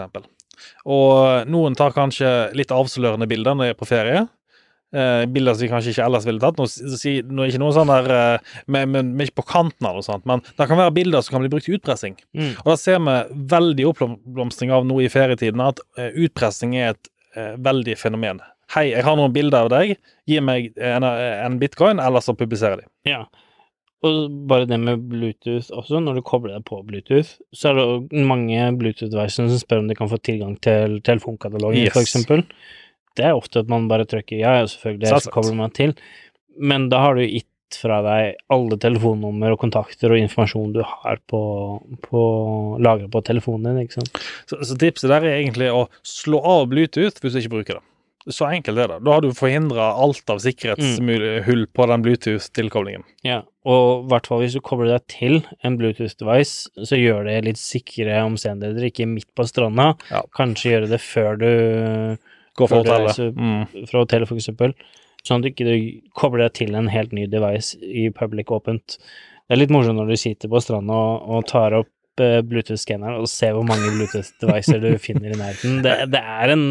Og 0.86 1.50
noen 1.50 1.76
tar 1.78 1.93
kanskje 1.95 2.52
litt 2.58 2.74
avslørende 2.74 3.28
bilder 3.30 3.58
når 3.58 3.71
de 3.71 3.76
er 3.76 3.80
på 3.80 3.89
ferie. 3.89 4.26
Eh, 4.91 5.25
bilder 5.32 5.56
som 5.56 5.63
de 5.63 5.69
kanskje 5.71 5.91
ikke 5.93 6.04
ellers 6.04 6.25
ville 6.27 6.41
tatt. 6.43 6.58
Nå, 6.60 6.65
si, 6.67 7.13
nå 7.23 7.45
er 7.45 7.51
ikke 7.54 7.62
noe 7.63 7.75
sånn 7.75 7.91
der 7.91 8.08
vi 8.10 8.73
med, 8.75 8.89
med, 8.91 9.12
med 9.15 9.30
ikke 9.30 9.39
på 9.39 9.45
kanten 9.54 9.88
av 9.88 9.95
noe 9.95 10.04
sånt, 10.04 10.25
men 10.27 10.43
det 10.43 10.67
kan 10.67 10.80
være 10.80 10.91
bilder 10.97 11.23
som 11.23 11.38
kan 11.38 11.45
bli 11.45 11.51
brukt 11.54 11.63
til 11.69 11.77
utpressing. 11.77 12.17
Mm. 12.36 12.49
Og 12.65 12.71
da 12.73 12.75
ser 12.80 12.99
vi 12.99 13.13
veldig 13.54 13.86
oppblomstring 13.93 14.73
av 14.75 14.84
nå 14.89 14.97
i 14.99 15.08
ferietiden 15.12 15.63
at 15.63 15.80
uh, 15.95 16.10
utpressing 16.12 16.75
er 16.75 16.91
et 16.91 17.12
eh, 17.39 17.54
veldig 17.63 17.95
fenomen. 18.01 18.43
Hei, 18.75 18.89
jeg 18.91 19.04
har 19.08 19.15
noen 19.19 19.32
bilder 19.36 19.69
av 19.69 19.71
deg. 19.71 19.95
Gi 20.27 20.43
meg 20.43 20.75
en, 20.75 21.08
en 21.08 21.56
bitcoin, 21.60 21.99
eller 22.04 22.23
så 22.23 22.36
publiserer 22.36 22.84
de. 22.84 22.88
Ja. 23.08 23.23
Og 24.08 24.32
bare 24.49 24.65
det 24.65 24.80
med 24.82 25.04
Bluetooth 25.12 25.71
også, 25.77 25.99
når 26.04 26.19
du 26.19 26.23
kobler 26.25 26.56
deg 26.58 26.63
på 26.67 26.80
Bluetooth, 26.88 27.36
så 27.56 27.71
er 27.71 27.80
det 27.80 28.23
mange 28.27 28.69
Bluetooth-devicer 28.80 29.47
som 29.51 29.60
spør 29.62 29.84
om 29.84 29.91
de 29.91 29.97
kan 29.99 30.10
få 30.10 30.19
tilgang 30.23 30.56
til 30.63 30.99
telefonkatalogen, 31.06 31.84
Yes. 31.84 31.99
eksempel. 32.01 32.43
Det 33.17 33.28
er 33.28 33.38
ofte 33.38 33.63
at 33.63 33.71
man 33.71 33.89
bare 33.91 34.08
trykker 34.10 34.39
ja, 34.39 34.60
ja, 34.62 34.67
selvfølgelig, 34.71 35.10
så, 35.12 35.24
så 35.26 35.34
kommer 35.34 35.58
man 35.58 35.74
til, 35.76 35.95
men 36.60 36.89
da 36.91 37.02
har 37.06 37.17
du 37.19 37.26
gitt 37.26 37.47
fra 37.78 38.02
deg 38.04 38.39
alle 38.52 38.78
telefonnummer 38.82 39.54
og 39.54 39.62
kontakter 39.62 40.12
og 40.12 40.19
informasjon 40.19 40.74
du 40.76 40.82
har 40.84 41.21
på, 41.32 41.41
på 42.04 42.24
lagret 42.84 43.12
på 43.13 43.21
telefonen 43.28 43.69
din, 43.71 43.86
ikke 43.86 44.02
sant. 44.02 44.19
Så, 44.50 44.60
så 44.67 44.76
tipset 44.80 45.12
der 45.12 45.24
er 45.24 45.38
egentlig 45.38 45.71
å 45.71 45.86
slå 46.04 46.41
av 46.43 46.67
Bluetooth 46.71 47.24
hvis 47.24 47.38
du 47.38 47.41
ikke 47.41 47.56
bruker 47.56 47.80
det. 47.80 47.86
Så 48.30 48.45
enkelt 48.45 48.78
er 48.78 48.91
det. 48.91 49.00
Da 49.02 49.15
har 49.15 49.24
du 49.24 49.32
forhindra 49.34 49.88
alt 49.97 50.30
av 50.30 50.41
sikkerhetshull 50.43 51.63
på 51.74 51.86
den 51.89 52.04
Bluetooth-tilkoblingen. 52.06 53.06
Ja, 53.26 53.39
og 53.65 54.04
i 54.04 54.12
hvert 54.12 54.30
fall 54.30 54.43
hvis 54.43 54.58
du 54.58 54.62
kobler 54.65 54.91
deg 54.93 55.08
til 55.10 55.39
en 55.65 55.78
Bluetooth-device, 55.80 56.69
så 56.86 57.00
gjør 57.00 57.26
det 57.26 57.39
litt 57.47 57.62
sikre 57.62 58.19
omstendigheter, 58.28 58.91
ikke 58.91 59.10
midt 59.10 59.30
på 59.38 59.47
stranda. 59.50 59.95
Ja. 60.13 60.21
Kanskje 60.38 60.76
gjøre 60.76 60.91
det 60.93 61.02
før 61.02 61.41
du 61.41 61.50
Gå 62.57 62.67
for 62.67 62.81
hotellet. 62.83 63.17
Mm. 63.37 63.85
fra 63.89 64.01
hotellet, 64.03 64.27
for 64.27 64.35
eksempel, 64.41 64.73
sånn 65.23 65.39
at 65.39 65.47
du 65.47 65.49
ikke 65.51 66.11
kobler 66.17 66.47
deg 66.49 66.53
til 66.59 66.75
en 66.75 66.89
helt 66.91 67.13
ny 67.15 67.27
device 67.31 67.77
i 67.81 68.09
public 68.15 68.51
åpent. 68.51 68.97
Det 69.47 69.55
er 69.55 69.61
litt 69.61 69.71
morsomt 69.73 69.99
når 69.99 70.11
du 70.11 70.17
sitter 70.19 70.51
på 70.51 70.59
stranda 70.63 70.95
og, 70.95 71.29
og 71.37 71.45
tar 71.51 71.75
opp 71.77 72.19
eh, 72.23 72.41
Bluetooth-skanneren 72.47 73.21
og 73.23 73.29
ser 73.31 73.53
hvor 73.55 73.63
mange 73.67 73.91
Bluetooth-devicer 73.95 74.81
du 74.83 74.89
finner 74.99 75.31
i 75.33 75.39
nærheten. 75.39 75.79
Det, 75.85 75.95
det 76.11 76.21
er 76.21 76.53
en 76.55 76.65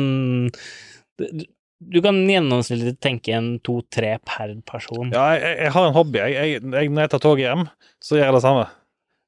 det, 1.21 1.47
Du 1.81 2.01
kan 2.05 2.19
gjennomsnittlig 2.29 2.99
tenke 3.01 3.33
en 3.37 3.55
to-tre 3.65 4.19
per 4.29 4.53
person. 4.69 5.13
Ja, 5.17 5.31
jeg, 5.41 5.55
jeg 5.65 5.73
har 5.77 5.87
en 5.89 5.95
hobby. 5.97 6.19
Jeg, 6.21 6.35
jeg, 6.37 6.61
jeg, 6.75 6.91
når 6.93 7.07
jeg 7.07 7.13
tar 7.15 7.23
toget 7.25 7.47
hjem, 7.47 7.65
så 8.05 8.19
gjør 8.19 8.27
jeg 8.29 8.37
det 8.37 8.43
samme. 8.45 8.67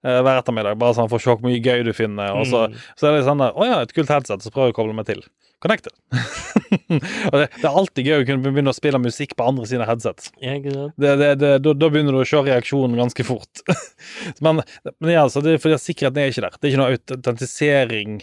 Eh, 0.04 0.18
hver 0.26 0.40
ettermiddag. 0.42 0.76
Bare 0.82 0.96
sånn 0.98 1.08
for 1.08 1.16
å 1.16 1.24
se 1.24 1.32
hvor 1.32 1.46
mye 1.48 1.62
gøy 1.64 1.84
du 1.88 1.92
finner. 1.96 2.34
Og 2.36 2.44
så, 2.50 2.66
Mm. 2.68 2.76
så 3.00 3.08
er 3.08 3.16
det 3.16 3.24
sånn 3.28 3.40
der, 3.40 3.54
Å 3.56 3.68
ja, 3.70 3.78
et 3.86 3.94
kult 3.96 4.10
headset, 4.12 4.42
så 4.44 4.52
prøver 4.52 4.68
jeg 4.72 4.76
å 4.76 4.80
koble 4.82 4.96
meg 4.98 5.06
til. 5.08 5.22
Connected. 5.62 5.92
det, 6.88 7.46
det 7.60 7.66
er 7.68 7.68
alltid 7.70 8.08
gøy 8.08 8.22
å 8.22 8.26
kunne 8.26 8.50
begynne 8.50 8.72
å 8.72 8.76
spille 8.76 8.98
musikk 8.98 9.36
på 9.38 9.46
andre 9.46 9.68
sine 9.70 9.86
headsets. 9.86 10.32
Ja. 10.42 10.56
Det, 10.58 11.12
det, 11.20 11.28
det, 11.38 11.52
da, 11.62 11.74
da 11.78 11.90
begynner 11.92 12.16
du 12.16 12.22
å 12.24 12.26
se 12.26 12.40
reaksjonen 12.42 12.98
ganske 12.98 13.26
fort. 13.26 13.62
men, 14.44 14.62
men 14.98 15.12
ja, 15.14 15.22
altså, 15.22 15.44
det 15.44 15.60
fordi 15.62 15.78
sikkerheten 15.78 16.18
er 16.24 16.32
ikke 16.34 16.44
der. 16.48 16.58
Det 16.58 16.66
er 16.68 16.74
ikke 16.74 16.82
noe 16.82 16.98
autentisering 16.98 18.18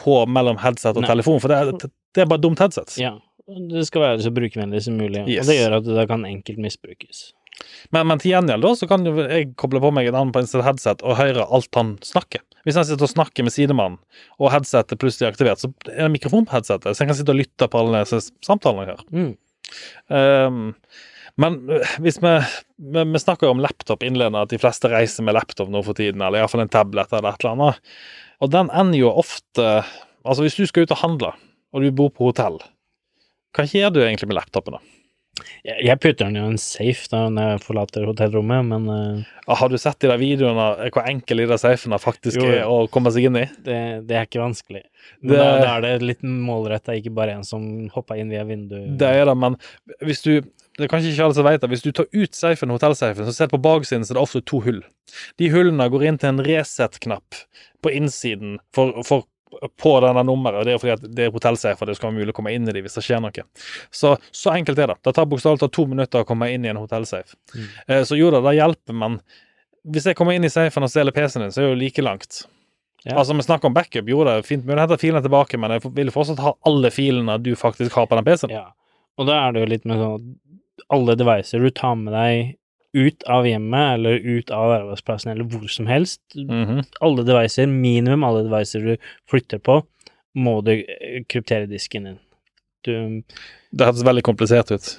på 0.00 0.16
mellom 0.26 0.58
headset 0.64 0.96
og 0.96 1.04
Nei. 1.04 1.12
telefon, 1.12 1.38
for 1.44 1.52
det 1.52 1.60
er, 1.60 1.92
det 2.16 2.24
er 2.24 2.32
bare 2.32 2.42
dumt 2.42 2.64
headset. 2.64 2.96
Ja. 3.00 3.14
Det 3.44 3.84
skal 3.84 4.00
være 4.06 4.24
så 4.24 4.32
brukervennlig 4.32 4.80
som 4.86 4.96
mulig, 4.96 5.26
Yes. 5.28 5.44
og 5.44 5.50
det 5.52 5.58
gjør 5.58 5.78
at 5.82 5.88
det 6.00 6.06
kan 6.08 6.24
enkelt 6.24 6.62
misbrukes. 6.64 7.26
Men, 7.94 8.08
men 8.10 8.20
til 8.20 8.32
gjengjeld 8.32 8.64
da, 8.66 8.72
så 8.78 8.88
kan 8.90 9.06
jo 9.06 9.14
jeg 9.22 9.52
koble 9.60 9.82
på 9.82 9.92
meg 9.94 10.08
en 10.10 10.18
annen 10.18 10.34
på 10.34 10.42
installet 10.42 10.66
headset 10.66 11.04
og 11.06 11.18
høre 11.20 11.46
alt 11.46 11.78
han 11.78 11.94
snakker. 12.04 12.42
Hvis 12.64 12.78
han 12.80 12.86
sitter 12.88 13.06
og 13.06 13.12
snakker 13.12 13.46
med 13.46 13.54
sidemannen, 13.54 13.98
og 14.40 14.52
headsetet 14.54 15.00
plutselig 15.00 15.28
er 15.28 15.34
aktivert, 15.34 15.62
så 15.62 15.70
er 15.92 16.06
det 16.06 16.14
mikrofon 16.14 16.48
på 16.48 16.56
headsetet, 16.56 16.94
så 16.94 17.04
jeg 17.04 17.10
kan 17.10 17.18
sitte 17.18 17.34
og 17.34 17.42
lytte 17.42 17.68
på 17.70 17.82
alle 17.82 18.04
disse 18.06 18.22
samtalene 18.46 18.86
jeg 18.86 18.94
hører. 18.94 19.10
Mm. 19.12 19.32
Um, 20.08 20.62
men 21.40 21.56
øh, 21.70 21.94
hvis 22.04 22.20
vi, 22.22 22.32
vi, 22.94 23.04
vi 23.10 23.20
snakker 23.22 23.48
jo 23.48 23.54
om 23.56 23.62
laptop 23.62 24.04
innledende, 24.06 24.44
at 24.46 24.52
de 24.54 24.60
fleste 24.62 24.90
reiser 24.90 25.26
med 25.26 25.36
laptop 25.36 25.70
nå 25.72 25.82
for 25.86 25.98
tiden, 25.98 26.22
eller 26.22 26.40
iallfall 26.40 26.62
en 26.64 26.72
tablet 26.72 27.10
eller 27.10 27.34
et 27.34 27.42
eller 27.42 27.56
annet. 27.56 27.94
Og 28.44 28.52
den 28.54 28.70
ender 28.70 29.00
jo 29.02 29.14
ofte 29.14 29.68
Altså, 30.24 30.40
hvis 30.40 30.54
du 30.56 30.64
skal 30.64 30.86
ut 30.86 30.92
og 30.94 31.02
handle, 31.02 31.30
og 31.76 31.82
du 31.84 31.90
bor 31.92 32.06
på 32.08 32.30
hotell, 32.30 32.54
hva 33.52 33.64
gjør 33.68 33.90
du 33.92 33.98
egentlig 34.00 34.30
med 34.30 34.38
laptopen, 34.38 34.78
da? 34.78 34.94
Jeg, 35.64 35.98
putter 35.98 36.28
den 36.28 36.36
jo 36.38 36.44
i 36.46 36.52
en 36.52 36.60
safe 36.62 37.08
da 37.10 37.24
når 37.32 37.48
jeg 37.54 37.62
forlater 37.64 38.04
hotellrommet, 38.06 38.66
men 38.70 39.24
Ah, 39.48 39.56
Har 39.58 39.68
du 39.68 39.76
sett 39.76 40.04
i 40.06 40.08
de 40.08 40.16
videoene 40.20 40.88
hvor 40.94 41.08
enkel 41.10 41.42
de 41.42 41.46
der 41.50 41.58
safene 41.60 41.98
faktisk 42.00 42.38
Jo, 42.38 42.46
er 42.48 42.68
å 42.70 42.84
komme 42.88 43.10
seg 43.12 43.26
inn 43.28 43.36
i? 43.42 43.46
det, 43.66 43.78
det 44.08 44.16
er 44.16 44.28
ikke 44.28 44.40
vanskelig. 44.44 44.84
Det- 45.20 45.36
da, 45.36 45.48
da 45.60 45.72
er 45.76 45.80
det 45.82 46.06
litt 46.06 46.22
målretta, 46.22 46.94
ikke 46.96 47.12
bare 47.14 47.34
en 47.34 47.44
som 47.44 47.66
hopper 47.92 48.20
inn 48.22 48.30
via 48.30 48.44
vinduet. 48.48 48.94
Det 49.00 49.10
er 49.10 49.24
det, 49.28 49.36
men 49.36 49.58
hvis 50.04 50.22
du 50.22 50.40
det 50.74 50.88
er 50.88 50.90
kanskje 50.90 51.12
ikke 51.12 51.22
alle 51.28 51.34
som 51.36 51.44
vet 51.46 51.60
det. 51.62 51.68
Hvis 51.70 51.84
du 51.84 51.92
tar 51.94 52.06
ut 52.10 52.34
safen, 52.34 52.70
hotellsafen, 52.74 53.26
så 53.28 53.32
ser 53.36 53.46
du 53.46 53.52
på 53.54 53.60
baksiden 53.62 54.02
så 54.02 54.10
er 54.10 54.16
det 54.18 54.24
ofte 54.24 54.40
to 54.42 54.58
hull. 54.64 54.80
De 55.38 55.46
hullene 55.52 55.86
går 55.92 56.02
inn 56.08 56.18
til 56.18 56.32
en 56.32 56.40
reset-knapp 56.42 57.36
på 57.84 57.92
innsiden 57.94 58.56
for, 58.74 58.90
for 59.06 59.22
på 59.80 59.92
denne 60.04 60.22
nummeret. 60.26 60.60
og 60.60 60.66
Det 60.68 60.74
er 60.74 60.82
fordi 60.82 60.94
at 60.94 61.06
det 61.18 61.26
er 61.26 61.34
hotellsafer, 61.34 61.86
det 61.90 61.96
skal 61.98 62.10
være 62.10 62.20
mulig 62.20 62.34
å 62.34 62.36
komme 62.38 62.52
inn 62.54 62.68
i 62.68 62.74
dem 62.76 62.84
hvis 62.86 62.98
det 62.98 63.04
skjer 63.06 63.22
noe. 63.24 63.44
Så, 63.94 64.14
så 64.34 64.54
enkelt 64.54 64.78
er 64.78 64.92
det. 64.92 64.98
Det 65.06 65.14
tar 65.16 65.28
bokstavelig 65.30 65.62
talt 65.64 65.74
to 65.76 65.86
minutter 65.90 66.24
å 66.24 66.28
komme 66.28 66.50
inn 66.54 66.64
i 66.66 66.72
en 66.72 66.80
hotellsafe. 66.82 67.36
Mm. 67.54 67.68
Eh, 67.88 68.02
Så 68.08 68.18
jo 68.20 68.30
da, 68.34 68.40
det 68.44 68.56
hjelper, 68.58 68.96
men 69.04 69.20
hvis 69.84 70.06
jeg 70.08 70.16
kommer 70.16 70.36
inn 70.36 70.46
i 70.48 70.52
safen 70.52 70.86
og 70.86 70.92
stjeler 70.92 71.12
PC-en 71.14 71.44
din, 71.46 71.52
så 71.52 71.60
er 71.60 71.66
det 71.68 71.72
jo 71.74 71.80
like 71.82 72.04
langt. 72.06 72.44
Ja. 73.04 73.18
Altså, 73.20 73.34
vi 73.36 73.44
snakker 73.44 73.68
om 73.68 73.74
backup. 73.76 74.08
Jo, 74.08 74.22
det 74.24 74.38
er 74.38 74.46
fint 74.48 74.64
mulig 74.64 74.78
å 74.78 74.84
hente 74.86 74.96
filene 75.02 75.20
tilbake, 75.24 75.58
men 75.60 75.74
jeg 75.76 75.82
vil 75.98 76.12
fortsatt 76.14 76.40
ha 76.40 76.54
alle 76.64 76.88
filene 76.94 77.36
du 77.44 77.52
faktisk 77.58 77.92
har 77.98 78.08
på 78.08 78.16
den 78.16 78.24
PC-en. 78.24 78.54
Ja. 78.54 78.70
Og 79.20 79.28
da 79.28 79.42
er 79.42 79.52
det 79.52 79.60
jo 79.64 79.70
litt 79.74 79.84
med 79.88 80.00
sånn 80.00 80.30
alle 80.92 81.14
devices 81.16 81.60
du 81.62 81.70
tar 81.70 81.94
med 82.00 82.12
deg 82.16 82.56
ut 82.94 83.22
av 83.26 83.46
hjemmet 83.48 83.94
eller 83.98 84.20
ut 84.22 84.50
av 84.54 84.70
arbeidsplassen 84.76 85.32
eller 85.32 85.44
hvor 85.50 85.66
som 85.70 85.86
helst, 85.90 86.20
Mhm. 86.36 86.84
alle 87.00 87.24
devicer, 87.26 87.66
minimum 87.66 88.24
alle 88.24 88.44
devicer 88.46 88.80
du 88.80 88.96
flytter 89.30 89.58
på, 89.58 89.80
må 90.36 90.60
du 90.64 90.72
eh, 90.84 91.22
kryptere 91.28 91.66
disken 91.70 92.04
din. 92.04 92.18
Du, 92.84 93.22
Det 93.74 93.86
hørtes 93.86 94.04
veldig 94.04 94.22
komplisert 94.22 94.70
ut. 94.70 94.98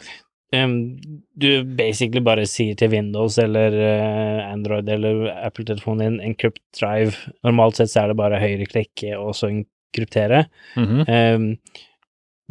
Um, 0.54 0.98
du 1.38 1.64
basically 1.64 2.22
bare 2.24 2.46
sier 2.48 2.76
til 2.80 2.90
Windows 2.94 3.38
eller 3.42 3.74
uh, 3.76 4.52
Android 4.54 4.88
eller 4.90 5.26
Apple-telefonen 5.46 6.00
din 6.20 6.20
encrypt 6.30 6.62
drive. 6.80 7.16
Normalt 7.44 7.76
sett 7.76 7.90
så 7.92 8.04
er 8.04 8.08
det 8.14 8.18
bare 8.18 8.40
høyreklikk 8.40 9.04
og 9.18 9.34
så 9.36 9.50
kryptere. 9.96 10.46
Mhm. 10.78 11.06
Em, 11.10 11.48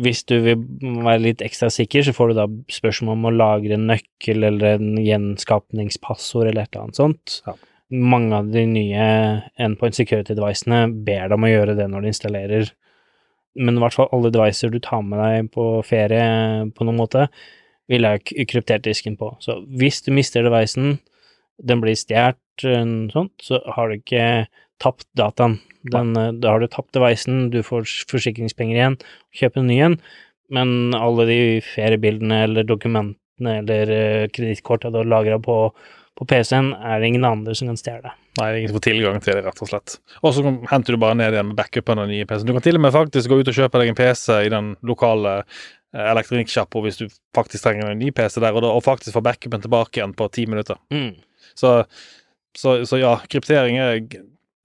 hvis 0.02 0.24
du 0.26 0.34
vil 0.42 0.62
være 1.04 1.22
litt 1.22 1.42
ekstra 1.44 1.68
sikker, 1.70 2.02
så 2.02 2.14
får 2.16 2.32
du 2.32 2.38
da 2.38 2.46
spørsmål 2.72 3.14
om 3.14 3.28
å 3.28 3.34
lagre 3.34 3.76
en 3.76 3.86
nøkkel 3.92 4.48
eller 4.48 4.80
en 4.80 4.96
gjenskapningspassord 4.98 6.48
eller 6.48 6.64
et 6.64 6.72
eller 6.72 6.88
annet 6.88 6.98
sånt. 6.98 7.36
Ja. 7.46 7.54
Mange 7.94 8.40
av 8.40 8.48
de 8.50 8.64
nye 8.66 9.04
endpoint 9.60 9.94
security-devicene 9.94 10.88
ber 11.06 11.28
deg 11.28 11.36
om 11.36 11.46
å 11.46 11.52
gjøre 11.52 11.76
det 11.78 11.86
når 11.90 12.02
du 12.02 12.10
installerer, 12.10 12.72
men 13.54 13.78
i 13.78 13.84
hvert 13.84 13.94
fall 13.94 14.10
alle 14.16 14.32
devicer 14.34 14.72
du 14.72 14.80
tar 14.82 15.04
med 15.06 15.20
deg 15.22 15.52
på 15.54 15.68
ferie 15.86 16.24
på 16.74 16.86
noen 16.88 16.98
måte, 16.98 17.28
vil 17.90 18.06
jeg 18.06 18.24
ha 18.24 18.46
kryptert 18.50 18.86
disken 18.86 19.18
på. 19.20 19.30
Så 19.44 19.60
hvis 19.78 20.00
du 20.02 20.10
mister 20.16 20.42
devicen, 20.42 20.96
den 21.62 21.84
blir 21.84 21.94
stjålet, 21.94 22.40
sånt, 23.12 23.34
så 23.42 23.60
har 23.76 23.90
du 23.90 23.98
ikke 23.98 24.24
tapt 24.84 25.08
dataen. 25.18 25.58
Den, 25.92 26.14
eh, 26.16 26.32
da 26.40 26.54
har 26.54 26.62
du 26.62 26.68
tapt 26.70 26.94
devicen, 26.96 27.48
du 27.52 27.62
får 27.64 27.88
forsikringspenger 28.10 28.78
igjen, 28.78 29.00
kjøper 29.36 29.62
en 29.62 29.68
ny 29.68 29.80
en, 29.88 29.98
men 30.54 30.94
alle 30.96 31.26
de 31.28 31.40
feriebildene 31.64 32.44
eller 32.46 32.66
dokumentene 32.68 33.58
eller 33.58 33.90
uh, 33.90 34.24
kredittkorta 34.30 34.92
du 34.92 35.00
har 35.00 35.08
lagra 35.10 35.40
på, 35.42 35.56
på 36.14 36.26
PC-en, 36.30 36.70
er 36.76 37.00
det 37.00 37.08
ingen 37.10 37.24
andre 37.26 37.56
som 37.58 37.70
kan 37.70 37.80
stjele. 37.80 38.12
Nei, 38.38 38.46
det 38.46 38.52
er 38.52 38.58
ingen 38.60 38.72
som 38.72 38.78
får 38.78 38.86
tilgang 38.86 39.20
til 39.24 39.38
det, 39.38 39.44
rett 39.46 39.62
og 39.64 39.70
slett. 39.70 39.96
Og 40.22 40.34
så 40.36 40.44
henter 40.70 40.94
du 40.94 41.00
bare 41.02 41.18
ned 41.18 41.34
igjen 41.34 41.48
med 41.50 41.58
backupen 41.58 41.98
av 41.98 42.06
den 42.06 42.14
nye 42.14 42.28
PC-en. 42.28 42.50
Du 42.50 42.54
kan 42.56 42.66
til 42.66 42.78
og 42.78 42.84
med 42.84 42.94
faktisk 42.94 43.30
gå 43.30 43.40
ut 43.40 43.50
og 43.50 43.58
kjøpe 43.58 43.80
deg 43.80 43.92
en 43.92 43.98
PC 43.98 44.38
i 44.46 44.52
den 44.52 44.74
lokale 44.86 45.34
eh, 45.40 46.06
elektronikksjappa 46.12 46.84
hvis 46.84 47.00
du 47.00 47.06
faktisk 47.36 47.66
trenger 47.66 47.90
en 47.90 48.02
ny 48.02 48.12
PC 48.14 48.38
der, 48.38 48.52
og, 48.52 48.62
da, 48.66 48.74
og 48.74 48.84
faktisk 48.86 49.16
få 49.16 49.24
backupen 49.24 49.64
tilbake 49.64 50.00
igjen 50.00 50.14
på 50.18 50.28
ti 50.34 50.46
minutter. 50.50 50.78
Mm. 50.94 51.16
Så, 51.54 51.76
så, 52.58 52.80
så 52.86 53.00
ja, 53.02 53.16
kryptering 53.30 53.80
er 53.82 54.02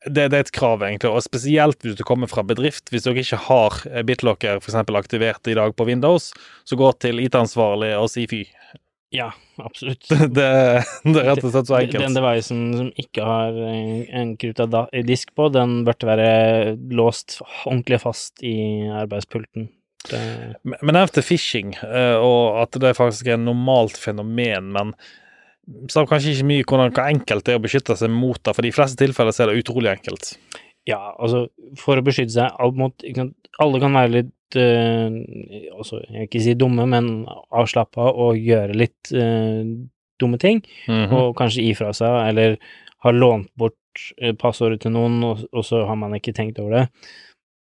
det, 0.06 0.30
det, 0.32 0.38
er 0.38 0.46
et 0.46 0.54
krav, 0.56 0.84
egentlig, 0.86 1.12
og 1.12 1.24
spesielt 1.26 1.84
hvis 1.84 1.98
du 2.00 2.06
kommer 2.08 2.30
fra 2.32 2.44
bedrift. 2.48 2.88
Hvis 2.92 3.04
dere 3.08 3.20
ikke 3.24 3.42
har 3.50 3.82
BitLocker 4.08 4.62
f.eks. 4.62 4.78
aktivert 4.80 5.50
i 5.52 5.58
dag 5.60 5.76
på 5.76 5.88
Windows, 5.90 6.32
så 6.64 6.80
gå 6.80 6.92
til 7.04 7.20
IT-ansvarlig 7.26 7.96
og 8.00 8.08
si 8.14 8.28
fy. 8.32 8.46
Ja, 9.10 9.32
absolutt. 9.58 10.06
Det, 10.10 10.46
det, 11.04 11.18
er 11.18 11.28
rett 11.32 11.44
og 11.44 11.52
slett 11.52 11.70
så 11.70 11.80
enkelt. 11.80 12.04
Den 12.06 12.18
devicen 12.18 12.64
som 12.78 12.92
ikke 13.02 13.26
har 13.26 13.58
en, 13.66 14.36
kruta 14.40 14.86
disk 15.06 15.34
på, 15.38 15.50
den 15.54 15.82
burde 15.88 16.10
være 16.10 16.32
låst 16.94 17.40
ordentlig 17.66 18.02
fast 18.06 18.44
i 18.46 18.88
arbeidspulten. 19.02 19.72
Men 20.64 20.96
nevnte 20.96 21.24
phishing, 21.26 21.74
eh, 21.84 22.16
og 22.16 22.62
at 22.64 22.78
det 22.82 22.96
faktisk 22.98 23.28
er 23.28 23.36
et 23.36 23.44
normalt 23.44 23.98
fenomen, 24.00 24.72
men 24.76 24.94
sa 25.92 26.06
kanskje 26.08 26.34
ikke 26.34 26.48
mye 26.50 26.66
hvordan, 26.66 26.94
hvor 26.96 27.12
enkelt 27.12 27.46
det 27.46 27.54
er 27.54 27.60
å 27.60 27.64
beskytte 27.64 27.98
seg 28.00 28.12
mot 28.14 28.40
det, 28.42 28.56
for 28.56 28.66
i 28.66 28.72
de 28.72 28.76
fleste 28.76 29.00
tilfeller 29.00 29.36
så 29.36 29.46
er 29.46 29.52
det 29.52 29.64
utrolig 29.64 29.92
enkelt. 29.94 30.34
Ja, 30.90 31.00
altså, 31.20 31.46
for 31.78 32.00
å 32.00 32.06
beskytte 32.06 32.34
seg 32.34 32.78
mot 32.80 33.04
Alle 33.60 33.82
kan 33.82 33.98
være 33.98 34.14
litt 34.14 34.58
uh, 34.58 35.12
altså, 35.76 36.00
Jeg 36.08 36.16
vil 36.16 36.28
ikke 36.30 36.44
si 36.46 36.56
dumme, 36.58 36.86
men 36.90 37.10
avslappa 37.28 38.08
og 38.10 38.40
gjøre 38.40 38.78
litt 38.80 39.12
uh, 39.14 39.62
dumme 40.20 40.40
ting, 40.42 40.64
mm 40.88 41.06
-hmm. 41.06 41.14
og 41.16 41.36
kanskje 41.38 41.68
ifra 41.70 41.94
seg, 41.94 42.30
eller 42.30 42.58
har 43.06 43.14
lånt 43.14 43.50
bort 43.56 43.76
uh, 44.24 44.34
passordet 44.34 44.82
til 44.82 44.92
noen, 44.92 45.24
og, 45.24 45.46
og, 45.52 45.66
så 45.66 45.86
har 45.86 45.96
man 45.96 46.16
ikke 46.16 46.34
tenkt 46.34 46.60
over 46.60 46.72
det. 46.72 46.88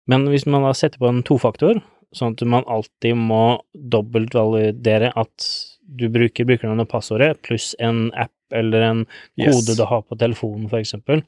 Men 0.07 0.29
hvis 0.29 0.47
man 0.47 0.63
da 0.63 0.73
setter 0.73 0.99
på 0.99 1.09
en 1.09 1.23
tofaktor, 1.23 1.83
sånn 2.15 2.33
at 2.33 2.43
man 2.47 2.65
alltid 2.67 3.17
må 3.17 3.61
dobbeltvalidere 3.75 5.13
at 5.17 5.49
du 5.87 6.09
bruker 6.13 6.49
brukernavnet 6.49 6.89
og 6.89 6.93
passordet 6.93 7.35
pluss 7.47 7.75
en 7.83 8.09
app 8.19 8.33
eller 8.55 8.85
en 8.87 9.05
kode 9.07 9.73
Yes. 9.73 9.77
du 9.79 9.85
har 9.85 10.03
på 10.07 10.19
telefonen, 10.19 10.69
eksempel, 10.79 11.23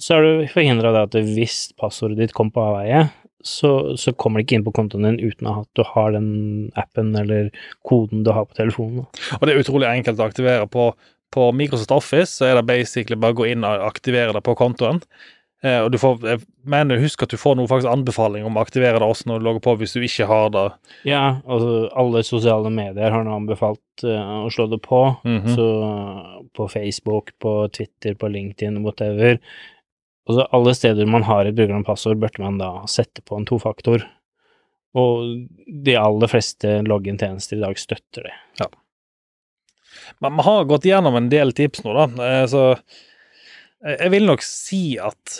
så 0.00 0.16
er 0.18 0.22
du 0.26 0.46
forhindra 0.52 0.92
at 1.02 1.14
hvis 1.14 1.72
passordet 1.78 2.18
ditt 2.18 2.34
kommer 2.36 2.54
på 2.56 2.64
avveie, 2.64 3.06
så, 3.42 3.96
så 3.98 4.12
kommer 4.14 4.38
det 4.40 4.46
ikke 4.46 4.60
inn 4.60 4.66
på 4.66 4.74
kontoen 4.74 5.06
din 5.08 5.32
uten 5.32 5.48
at 5.50 5.68
du 5.76 5.82
har 5.86 6.12
den 6.14 6.70
appen 6.78 7.10
eller 7.18 7.50
koden 7.86 8.22
du 8.26 8.30
har 8.34 8.46
på 8.46 8.58
telefonen. 8.58 9.08
Og 9.38 9.46
det 9.46 9.54
er 9.54 9.62
utrolig 9.64 9.88
enkelt 9.90 10.22
å 10.22 10.28
aktivere 10.28 10.68
på, 10.70 10.92
på 11.34 11.48
Microsoft 11.56 11.94
Office, 11.94 12.30
så 12.38 12.48
er 12.48 12.58
det 12.58 12.68
basically 12.70 13.18
bare 13.18 13.34
å 13.34 13.40
gå 13.42 13.48
inn 13.50 13.66
og 13.66 13.86
aktivere 13.88 14.34
det 14.36 14.44
på 14.46 14.54
kontoen. 14.58 15.02
Eh, 15.62 15.78
og 15.84 15.92
du 15.94 15.98
får, 16.02 16.22
jeg 16.26 16.40
mener, 16.66 16.98
husk 16.98 17.22
at 17.22 17.30
du 17.30 17.36
får 17.38 17.54
noe 17.54 17.68
faktisk 17.70 17.86
anbefaling 17.92 18.42
om 18.48 18.56
å 18.58 18.62
aktivere 18.64 18.98
det 18.98 19.06
også 19.06 19.28
når 19.30 19.38
du 19.38 19.44
logger 19.46 19.62
på, 19.62 19.76
hvis 19.78 19.92
du 19.94 20.00
ikke 20.02 20.26
har 20.26 20.48
det. 20.50 20.64
Ja, 21.06 21.20
altså 21.46 21.84
alle 22.02 22.22
sosiale 22.26 22.70
medier 22.74 23.14
har 23.14 23.22
nå 23.22 23.36
anbefalt 23.36 24.02
uh, 24.02 24.42
å 24.42 24.50
slå 24.50 24.66
det 24.72 24.80
på, 24.82 25.02
Mhm. 25.22 25.52
så 25.54 25.68
uh, 25.86 26.40
på 26.58 26.66
Facebook, 26.72 27.30
på 27.38 27.52
Twitter, 27.72 28.14
på 28.18 28.28
LinkedIn, 28.28 28.82
whatever. 28.82 29.38
Altså 30.28 30.48
alle 30.52 30.74
steder 30.74 31.06
man 31.06 31.22
har 31.30 31.46
et 31.46 31.54
brukernavn 31.54 31.86
og 31.86 31.92
passord, 31.92 32.18
burde 32.18 32.42
man 32.42 32.58
da 32.58 32.72
sette 32.90 33.22
på 33.22 33.38
en 33.38 33.46
tofaktor. 33.46 34.02
Og 34.98 35.46
de 35.86 35.94
aller 35.96 36.28
fleste 36.28 36.82
login-tjenester 36.84 37.56
i 37.56 37.62
dag 37.62 37.78
støtter 37.80 38.26
det. 38.28 38.34
Men 40.20 40.36
vi 40.36 40.42
har 40.42 40.64
gått 40.68 40.84
gjennom 40.84 41.16
en 41.16 41.28
del 41.32 41.52
tips 41.56 41.82
nå, 41.84 41.94
da. 41.96 42.04
Eh, 42.26 42.46
Så 42.50 42.76
jeg 43.82 44.12
vil 44.12 44.26
nok 44.28 44.42
si 44.46 44.96
at 45.02 45.38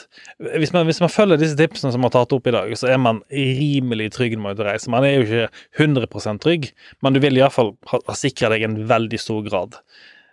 hvis 0.59 0.73
man, 0.75 0.87
hvis 0.89 1.01
man 1.03 1.13
følger 1.13 1.39
disse 1.39 1.59
tipsene 1.59 1.93
som 1.95 2.07
er 2.07 2.13
tatt 2.15 2.33
opp 2.35 2.49
i 2.51 2.55
dag, 2.55 2.73
så 2.79 2.89
er 2.91 2.99
man 2.99 3.21
rimelig 3.31 4.09
trygg 4.17 4.35
når 4.35 4.43
man 4.43 4.51
er 4.51 4.57
ute 4.57 4.65
og 4.65 4.71
reiser. 4.71 4.95
Man 4.95 5.07
er 5.07 5.15
jo 5.15 5.27
ikke 5.27 5.85
100% 5.85 6.43
trygg, 6.43 6.71
men 7.05 7.15
du 7.15 7.21
vil 7.23 7.39
iallfall 7.39 7.75
ha, 7.93 8.01
ha 8.09 8.17
sikra 8.19 8.51
deg 8.53 8.67
en 8.67 8.81
veldig 8.91 9.21
stor 9.23 9.45
grad. 9.47 9.79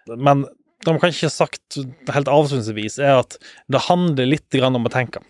Men 0.10 0.48
det 0.86 0.94
man 0.96 1.02
kanskje 1.04 1.28
har 1.28 1.36
sagt 1.36 1.78
helt 2.10 2.32
avslutningsvis, 2.32 2.98
er 3.04 3.20
at 3.20 3.38
det 3.70 3.86
handler 3.90 4.32
litt 4.32 4.58
om 4.64 4.88
å 4.88 4.94
tenke. 4.94 5.22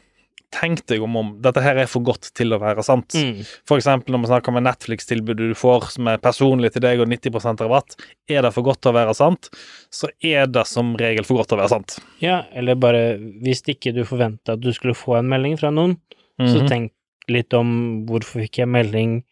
Tenk 0.52 0.82
deg 0.90 1.04
om 1.06 1.16
om 1.20 1.28
dette 1.46 1.62
her 1.62 1.78
er 1.78 1.86
for 1.86 2.02
godt 2.02 2.32
til 2.34 2.56
å 2.56 2.58
være 2.62 2.82
sant. 2.84 3.14
Mm. 3.14 3.44
For 3.70 3.78
eksempel 3.78 4.16
når 4.16 4.24
vi 4.24 4.30
snakker 4.32 4.50
om 4.56 4.64
Netflix-tilbudet 4.66 5.52
du 5.52 5.58
får 5.58 5.92
som 5.94 6.08
er 6.10 6.18
personlig 6.24 6.72
til 6.74 6.82
deg 6.82 7.00
og 7.04 7.08
90% 7.12 7.62
rabatt. 7.62 7.94
Er 8.28 8.42
det 8.48 8.54
for 8.56 8.66
godt 8.66 8.82
til 8.82 8.90
å 8.92 8.98
være 8.98 9.14
sant, 9.18 9.52
så 9.94 10.10
er 10.26 10.48
det 10.50 10.66
som 10.66 10.96
regel 10.98 11.24
for 11.28 11.38
godt 11.38 11.52
til 11.52 11.60
å 11.60 11.62
være 11.62 11.74
sant. 11.76 12.00
Ja, 12.24 12.40
eller 12.58 12.76
bare 12.82 13.04
hvis 13.46 13.62
ikke 13.70 13.94
du 13.94 14.02
forventa 14.10 14.58
at 14.58 14.64
du 14.66 14.72
skulle 14.74 14.98
få 14.98 15.20
en 15.20 15.30
melding 15.30 15.58
fra 15.62 15.70
noen, 15.70 15.98
så 16.40 16.62
Mhm. 16.64 16.68
tenk 16.70 16.92
litt 17.30 17.54
om 17.54 18.06
hvorfor 18.08 18.42
fikk 18.42 18.58
jeg 18.64 18.68
melding 18.74 19.24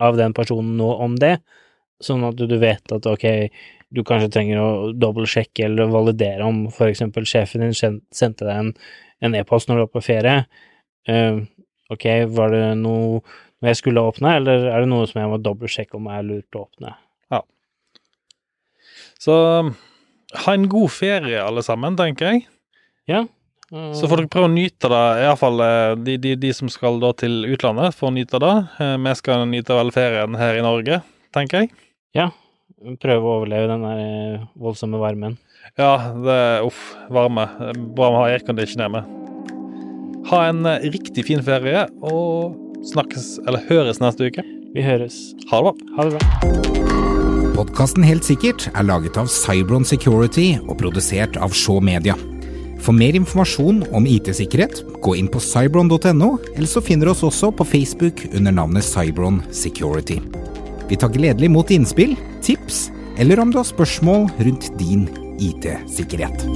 av 0.00 0.16
den 0.16 0.32
personen 0.32 0.76
nå 0.78 0.88
om 1.00 1.16
det, 1.16 1.40
sånn 2.02 2.24
at 2.26 2.36
du, 2.36 2.46
du 2.46 2.58
vet 2.58 2.92
at 2.92 3.04
ok, 3.06 3.50
du 3.94 4.02
kanskje 4.06 4.32
trenger 4.34 4.60
å 4.60 4.68
dobbeltsjekke 4.98 5.68
eller 5.68 5.92
validere 5.92 6.44
om 6.46 6.66
eksempel 6.88 7.26
sjefen 7.28 7.64
din 7.64 7.74
sendte 8.12 8.44
deg 8.46 8.74
en 9.24 9.34
e-post 9.38 9.70
når 9.70 9.78
du 9.78 9.84
var 9.86 9.92
på 9.94 10.04
ferie. 10.04 10.44
Uh, 11.08 11.44
ok, 11.92 12.06
var 12.34 12.54
det 12.54 12.62
noe 12.80 13.22
noe 13.64 13.72
jeg 13.72 13.80
skulle 13.80 14.02
åpne, 14.04 14.36
eller 14.40 14.66
er 14.68 14.84
det 14.84 14.90
noe 14.90 15.06
som 15.08 15.22
jeg 15.22 15.30
må 15.30 15.40
dobbeltsjekke 15.40 15.96
om 15.96 16.10
er 16.12 16.26
lurt 16.26 16.58
å 16.58 16.66
åpne? 16.66 16.92
Ja. 17.32 17.40
Så 19.20 19.36
ha 20.44 20.52
en 20.52 20.68
god 20.68 20.92
ferie, 20.92 21.40
alle 21.40 21.64
sammen, 21.64 21.96
tenker 21.96 22.32
jeg. 22.32 22.44
Eh, 23.08 23.24
Så 23.96 24.08
får 24.10 24.20
dere 24.20 24.32
prøve 24.32 24.50
å 24.50 24.52
nyte 24.52 24.90
det, 24.92 25.02
iallfall 25.24 25.62
de, 26.04 26.18
de, 26.20 26.34
de 26.36 26.52
som 26.52 26.68
skal 26.72 27.00
da 27.00 27.14
til 27.16 27.46
utlandet, 27.48 27.96
får 27.96 28.12
nyte 28.18 28.40
det. 28.42 28.54
Eh, 28.84 28.96
Vi 29.06 29.14
skal 29.22 29.46
nyte 29.48 29.78
vel 29.80 29.94
ferien 29.94 30.36
her 30.36 30.60
i 30.60 30.64
Norge, 30.66 31.00
tenker 31.34 31.64
jeg. 31.64 31.72
Ja, 32.14 32.28
prøve 33.00 33.24
å 33.24 33.36
overleve 33.40 33.70
den 33.70 33.84
der 33.86 34.02
eh, 34.04 34.46
voldsomme 34.60 35.00
varmen. 35.00 35.38
Ja, 35.80 36.12
det 36.14 36.34
er 36.34 36.66
uff, 36.66 36.82
varme. 37.12 37.48
Bra 37.96 38.10
vi 38.10 38.18
å 38.18 38.20
ha 38.20 38.26
aircondition 38.32 38.84
hjemme. 38.84 39.04
Ha 40.30 40.42
en 40.50 40.66
eh, 40.68 40.86
riktig 40.94 41.26
fin 41.28 41.42
ferie, 41.44 41.86
og 42.04 42.54
snakkes, 42.88 43.38
eller 43.46 43.64
høres 43.70 44.02
neste 44.02 44.28
uke. 44.28 44.44
Vi 44.74 44.84
høres. 44.84 45.32
Ha 45.50 45.62
det 45.62 45.72
bra. 45.72 45.96
Ha 45.96 46.08
det 46.08 46.18
bra. 46.18 46.84
Podkasten 47.54 48.02
Helt 48.02 48.26
sikkert 48.26 48.66
er 48.72 48.86
laget 48.86 49.18
av 49.20 49.28
Cybron 49.30 49.86
Security 49.86 50.56
og 50.64 50.74
produsert 50.80 51.38
av 51.38 51.54
Shaw 51.54 51.78
Media. 51.84 52.16
For 52.84 52.92
mer 52.92 53.16
informasjon 53.16 53.84
om 53.96 54.08
IT-sikkerhet, 54.10 54.82
gå 55.04 55.14
inn 55.16 55.30
på 55.32 55.40
cybron.no, 55.40 56.34
eller 56.52 56.68
så 56.68 56.82
finner 56.84 57.08
du 57.08 57.14
oss 57.14 57.22
også 57.24 57.52
på 57.56 57.64
Facebook 57.64 58.26
under 58.34 58.52
navnet 58.58 58.84
Cybron 58.84 59.40
Security. 59.54 60.18
Vi 60.94 60.98
tar 60.98 61.08
gledelig 61.08 61.46
imot 61.46 61.70
innspill, 61.70 62.12
tips, 62.42 62.92
eller 63.18 63.40
om 63.40 63.50
du 63.50 63.58
har 63.58 63.66
spørsmål 63.66 64.28
rundt 64.46 64.70
din 64.78 65.08
IT-sikkerhet. 65.42 66.46